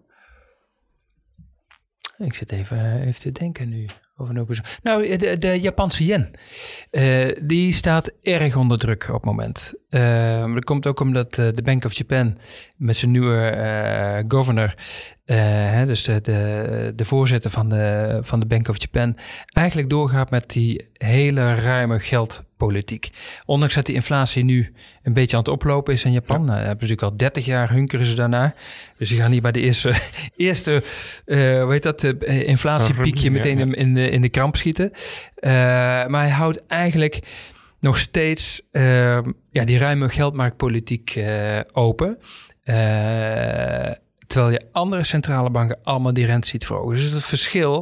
Ik 2.19 2.35
zit 2.35 2.53
even, 2.53 3.01
even 3.01 3.21
te 3.21 3.33
denken 3.33 3.69
nu. 3.69 3.87
Over 4.21 4.79
nou, 4.83 5.17
de, 5.17 5.39
de 5.39 5.61
Japanse 5.61 6.05
yen, 6.05 6.31
uh, 6.91 7.37
die 7.43 7.73
staat 7.73 8.13
erg 8.23 8.57
onder 8.57 8.79
druk 8.79 9.09
op 9.09 9.15
het 9.15 9.25
moment. 9.25 9.75
Uh, 9.91 10.55
dat 10.55 10.65
komt 10.65 10.87
ook 10.87 11.01
omdat 11.01 11.39
uh, 11.39 11.49
de 11.53 11.63
Bank 11.63 11.85
of 11.85 11.93
Japan 11.93 12.39
met 12.77 12.97
zijn 12.97 13.11
nieuwe 13.11 14.25
governor, 14.29 14.75
hè, 15.25 15.87
dus 15.87 16.05
de, 16.05 16.21
de, 16.21 16.93
de, 16.97 17.05
voorzitter 17.05 17.51
van 17.51 17.69
de, 17.69 18.19
van 18.21 18.41
de 18.41 18.47
Bank 18.47 18.69
of 18.69 18.81
Japan, 18.81 19.17
eigenlijk 19.53 19.91
doorgaat 19.91 20.31
met 20.31 20.51
die 20.51 20.89
hele 20.93 21.55
ruime 21.55 21.99
geldpolitiek. 22.59 23.11
Ondanks 23.45 23.75
dat 23.75 23.87
die 23.87 23.95
inflatie 23.95 24.45
nu 24.45 24.73
een 25.03 25.13
beetje 25.13 25.37
aan 25.37 25.43
het 25.43 25.53
oplopen 25.53 25.93
is 25.93 26.05
in 26.05 26.13
Japan. 26.13 26.41
Ja. 26.41 26.47
Nou, 26.47 26.59
hebben 26.59 26.87
ze 26.87 26.95
natuurlijk 26.95 27.03
al 27.03 27.17
30 27.17 27.45
jaar 27.45 27.71
hunkeren 27.71 28.07
ze 28.07 28.15
daarnaar. 28.15 28.55
Dus 28.97 29.09
die 29.09 29.19
gaan 29.19 29.31
niet 29.31 29.43
bij 29.43 29.53
de 29.53 29.61
eerste, 29.61 29.95
eerste 30.37 30.83
hoe 31.27 31.69
heet 31.69 31.83
dat, 31.83 32.03
inflatiepiekje 32.25 33.31
meteen 33.31 33.59
in, 33.59 33.75
in 33.75 33.95
de 33.95 34.11
in 34.11 34.21
de 34.21 34.29
kramp 34.29 34.57
schieten. 34.57 34.91
Uh, 35.41 35.51
maar 36.07 36.21
hij 36.21 36.31
houdt 36.31 36.67
eigenlijk 36.67 37.19
nog 37.81 37.99
steeds 37.99 38.63
uh, 38.73 39.19
ja, 39.51 39.65
die 39.65 39.79
ruime 39.79 40.09
geldmarktpolitiek 40.09 41.15
uh, 41.17 41.59
open. 41.73 42.19
terwijl 44.27 44.51
je 44.51 44.67
andere 44.73 45.05
centrale 45.05 45.51
banken 45.51 45.79
allemaal 45.83 46.13
die 46.13 46.27
rente 46.27 46.49
ziet 46.49 46.67
verhogen. 46.67 46.97
Dus 46.97 47.11
het 47.11 47.25
verschil 47.25 47.73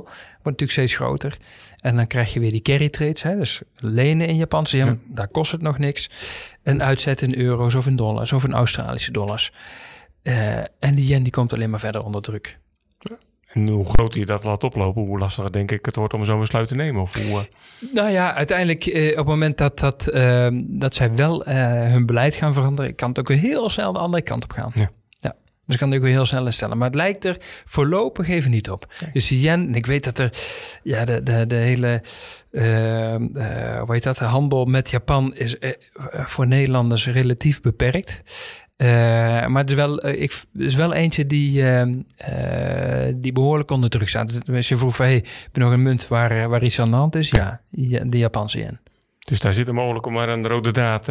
wordt 0.43 0.61
natuurlijk 0.61 0.73
steeds 0.73 0.95
groter. 0.95 1.39
En 1.87 1.97
dan 1.97 2.07
krijg 2.07 2.33
je 2.33 2.41
weer 2.41 2.51
die 2.51 2.63
carry 2.63 2.89
trades. 2.89 3.23
Hè? 3.23 3.37
Dus 3.37 3.63
lenen 3.77 4.27
in 4.27 4.37
Japanse 4.37 4.77
yen, 4.77 4.87
ja. 4.87 4.97
daar 5.07 5.29
kost 5.29 5.53
het 5.53 5.63
nog 5.63 5.79
niks. 5.79 6.11
En 6.63 6.83
uitzetten 6.83 7.33
in 7.33 7.41
euro's 7.41 7.75
of 7.75 7.87
in 7.87 7.97
dollars 7.97 8.33
of 8.33 8.45
in 8.45 8.53
Australische 8.53 9.13
dollars. 9.13 9.53
en 10.79 10.95
die 10.95 11.07
yen 11.07 11.23
die 11.23 11.33
komt 11.33 11.53
alleen 11.53 11.71
maar 11.71 11.81
verder 11.81 12.05
onder 12.05 12.23
druk. 12.23 12.59
En 13.53 13.69
hoe 13.69 13.85
groter 13.85 14.21
je 14.21 14.27
dat 14.27 14.45
laat 14.45 14.65
oplopen, 14.65 15.03
hoe 15.03 15.19
lastiger 15.19 15.53
denk 15.53 15.71
ik 15.71 15.87
het 15.87 15.97
wordt 15.97 16.15
om 16.15 16.25
zo'n 16.25 16.41
besluit 16.41 16.69
te 16.69 16.75
nemen. 16.75 17.03
Of 17.03 17.15
hoe, 17.15 17.25
uh... 17.25 17.93
Nou 17.93 18.11
ja, 18.11 18.35
uiteindelijk 18.35 18.87
uh, 18.87 19.11
op 19.11 19.17
het 19.17 19.27
moment 19.27 19.59
dat, 19.59 19.79
dat, 19.79 20.11
dat 20.63 20.95
zij 20.95 21.15
wel 21.15 21.45
hun 21.45 22.07
beleid 22.07 22.35
gaan 22.35 22.55
veranderen, 22.55 22.95
kan 22.95 23.09
het 23.09 23.19
ook 23.19 23.29
weer 23.29 23.39
heel 23.39 23.69
snel 23.69 23.93
de 23.93 23.99
andere 23.99 24.23
kant 24.23 24.45
op 24.45 24.53
gaan. 24.53 24.71
Ja. 24.75 24.91
Dus 25.67 25.75
ik 25.75 25.81
kan 25.81 25.89
het 25.89 25.99
ook 25.99 26.05
weer 26.05 26.15
heel 26.15 26.27
snel 26.27 26.51
stellen. 26.51 26.79
Maar 26.79 26.87
het 26.87 26.97
lijkt 26.97 27.25
er 27.25 27.37
voorlopig 27.65 28.29
even 28.29 28.51
niet 28.51 28.71
op. 28.71 28.93
Dus 29.13 29.29
die 29.29 29.41
yen, 29.41 29.75
ik 29.75 29.87
weet 29.87 30.05
dat 30.05 30.19
er 30.19 30.33
ja, 30.83 31.05
de, 31.05 31.23
de, 31.23 31.47
de 31.47 31.55
hele 31.55 32.03
hoe 32.51 33.93
heet 33.93 34.03
dat, 34.03 34.19
de 34.19 34.25
handel 34.25 34.65
met 34.65 34.91
Japan 34.91 35.35
is 35.35 35.57
voor 36.25 36.47
Nederlanders 36.47 37.07
relatief 37.07 37.61
beperkt. 37.61 38.23
Uh, 38.77 38.89
maar 39.47 39.63
het 39.63 39.71
is, 39.71 39.77
wel, 39.77 40.07
ik, 40.07 40.33
het 40.53 40.63
is 40.63 40.75
wel 40.75 40.93
eentje 40.93 41.27
die, 41.27 41.63
uh, 41.63 41.83
die 43.15 43.33
behoorlijk 43.33 43.71
onder 43.71 43.91
druk 43.91 44.09
staat. 44.09 44.49
Als 44.51 44.69
je 44.69 44.77
vroeg 44.77 44.97
van, 44.97 45.07
hey, 45.07 45.15
heb 45.15 45.49
je 45.53 45.61
nog 45.61 45.73
een 45.73 45.83
munt 45.83 46.09
waar, 46.09 46.49
waar 46.49 46.63
iets 46.63 46.81
aan 46.81 46.91
de 46.91 46.97
hand 46.97 47.15
is? 47.15 47.31
Ja, 47.31 47.61
de 47.71 48.19
Japanse 48.19 48.59
yen. 48.59 48.81
Dus 49.27 49.41
daar 49.41 49.55
zit 49.55 49.67
er 49.67 49.75
mogelijk 49.75 50.07
om 50.07 50.13
maar 50.13 50.29
een 50.29 50.49
rode 50.49 50.71
draad, 50.71 51.07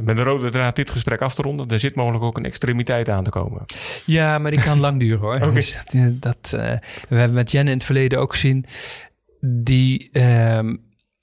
met 0.00 0.18
een 0.18 0.24
rode 0.24 0.50
draad 0.50 0.76
dit 0.76 0.90
gesprek 0.90 1.20
af 1.20 1.34
te 1.34 1.42
ronden. 1.42 1.68
Er 1.68 1.78
zit 1.78 1.94
mogelijk 1.94 2.24
ook 2.24 2.36
een 2.36 2.44
extremiteit 2.44 3.08
aan 3.08 3.24
te 3.24 3.30
komen. 3.30 3.64
Ja, 4.04 4.38
maar 4.38 4.50
die 4.50 4.60
kan 4.62 4.80
lang 4.80 5.00
duren 5.00 5.18
hoor. 5.18 5.34
okay. 5.34 5.52
dus 5.52 5.78
dat, 5.92 6.20
dat 6.20 6.50
we 7.08 7.16
hebben 7.16 7.34
met 7.34 7.50
yen 7.50 7.68
in 7.68 7.74
het 7.74 7.84
verleden 7.84 8.18
ook 8.18 8.32
gezien. 8.32 8.64
Die, 9.40 10.08
ehm, 10.12 10.76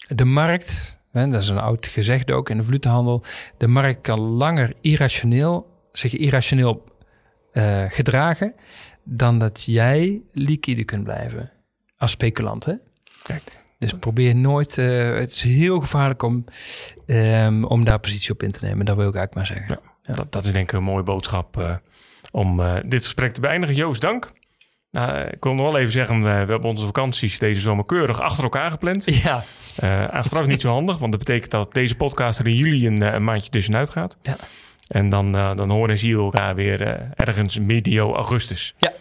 de 0.07 0.25
markt 0.25 1.01
dat 1.11 1.33
is 1.33 1.47
een 1.47 1.57
oud 1.57 1.87
gezegde 1.87 2.33
ook 2.33 2.49
in 2.49 2.57
de 2.57 2.63
valutehandel. 2.63 3.23
De 3.57 3.67
markt 3.67 4.01
kan 4.01 4.19
langer 4.19 4.73
irrationeel, 4.81 5.87
zich 5.91 6.15
irrationeel 6.15 6.91
gedragen 7.89 8.53
dan 9.03 9.39
dat 9.39 9.63
jij 9.63 10.21
liquide 10.31 10.83
kunt 10.83 11.03
blijven 11.03 11.51
als 11.97 12.11
speculant. 12.11 12.65
Hè? 12.65 12.73
Kijk. 13.23 13.62
Dus 13.83 13.93
probeer 13.99 14.35
nooit, 14.35 14.77
uh, 14.77 15.15
het 15.15 15.31
is 15.31 15.41
heel 15.41 15.79
gevaarlijk 15.79 16.23
om, 16.23 16.45
um, 17.05 17.63
om 17.63 17.83
daar 17.83 17.99
positie 17.99 18.31
op 18.31 18.43
in 18.43 18.51
te 18.51 18.65
nemen. 18.65 18.85
Dat 18.85 18.95
wil 18.95 19.07
ik 19.07 19.15
eigenlijk 19.15 19.35
maar 19.35 19.57
zeggen. 19.57 19.79
Ja, 19.83 19.91
ja. 20.03 20.13
Dat, 20.13 20.31
dat, 20.31 20.45
is 20.45 20.51
denk 20.51 20.71
ik 20.71 20.77
een 20.77 20.83
mooie 20.83 21.03
boodschap 21.03 21.57
uh, 21.57 21.75
om 22.31 22.61
dit 22.85 23.03
gesprek 23.05 23.33
te 23.33 23.41
beëindigen. 23.41 23.75
Joost, 23.75 24.01
dank. 24.01 24.31
Nou, 24.91 25.17
ik 25.19 25.43
wil 25.43 25.53
nog 25.53 25.71
wel 25.71 25.79
even 25.79 25.91
zeggen, 25.91 26.23
we 26.23 26.29
hebben 26.29 26.63
onze 26.63 26.85
vakanties 26.85 27.39
deze 27.39 27.59
zomer 27.59 27.85
keurig 27.85 28.21
achter 28.21 28.43
elkaar 28.43 28.71
gepland. 28.71 29.05
Ja. 29.23 29.43
Achteraf 30.11 30.47
niet 30.47 30.61
zo 30.61 30.69
handig, 30.69 30.97
want 30.97 31.11
dat 31.11 31.23
betekent 31.25 31.51
dat 31.51 31.73
deze 31.73 31.95
podcast 31.95 32.39
er 32.39 32.47
in 32.47 32.55
juli 32.55 32.87
een, 32.87 33.01
een 33.01 33.23
maandje 33.23 33.51
tussenuit 33.51 33.89
gaat. 33.89 34.17
Ja. 34.21 34.35
En 34.87 35.09
dan, 35.09 35.31
dan 35.31 35.69
horen 35.69 35.89
en 35.89 35.97
zien 35.97 36.15
we 36.15 36.23
elkaar 36.23 36.55
weer 36.55 37.11
ergens 37.15 37.59
medio 37.59 38.15
augustus. 38.15 38.75
Ja. 38.77 38.93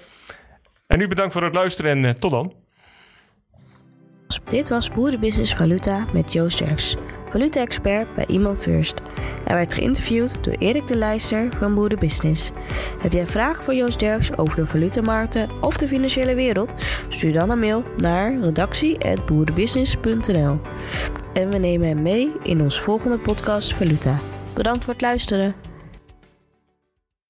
En 0.87 0.99
nu 0.99 1.09
bedankt 1.09 1.33
voor 1.33 1.45
het 1.45 1.55
luisteren 1.55 2.05
en 2.05 2.21
tot 2.21 2.31
dan. 2.31 2.62
Dit 4.45 4.69
was 4.69 4.91
Boerenbusiness 4.91 5.55
Valuta 5.55 6.07
met 6.13 6.33
Joost 6.33 6.59
Jerks, 6.59 6.97
valuta-expert 7.25 8.15
bij 8.15 8.27
Iman 8.27 8.57
First. 8.57 8.95
Hij 9.45 9.57
werd 9.57 9.75
geïnterviewd 9.75 10.45
door 10.45 10.55
Erik 10.55 10.87
de 10.87 10.97
Leijster 10.97 11.49
van 11.57 11.75
Boerenbusiness. 11.75 12.51
Heb 12.99 13.13
jij 13.13 13.27
vragen 13.27 13.65
voor 13.65 13.75
Joost 13.75 14.01
Jerks 14.01 14.37
over 14.37 14.57
de 14.57 14.67
valutamarkten 14.67 15.49
of 15.61 15.77
de 15.77 15.89
financiële 15.89 16.35
wereld? 16.35 16.75
Stuur 17.09 17.33
dan 17.33 17.51
een 17.51 17.59
mail 17.59 17.85
naar 17.97 18.39
redactie.boerenbusiness.nl 18.41 20.61
En 21.33 21.51
we 21.51 21.59
nemen 21.59 21.89
hem 21.89 22.03
mee 22.03 22.33
in 22.43 22.61
ons 22.61 22.81
volgende 22.81 23.17
podcast 23.17 23.75
Valuta. 23.75 24.19
Bedankt 24.55 24.85
voor 24.85 24.93
het 24.93 25.03
luisteren. 25.03 25.55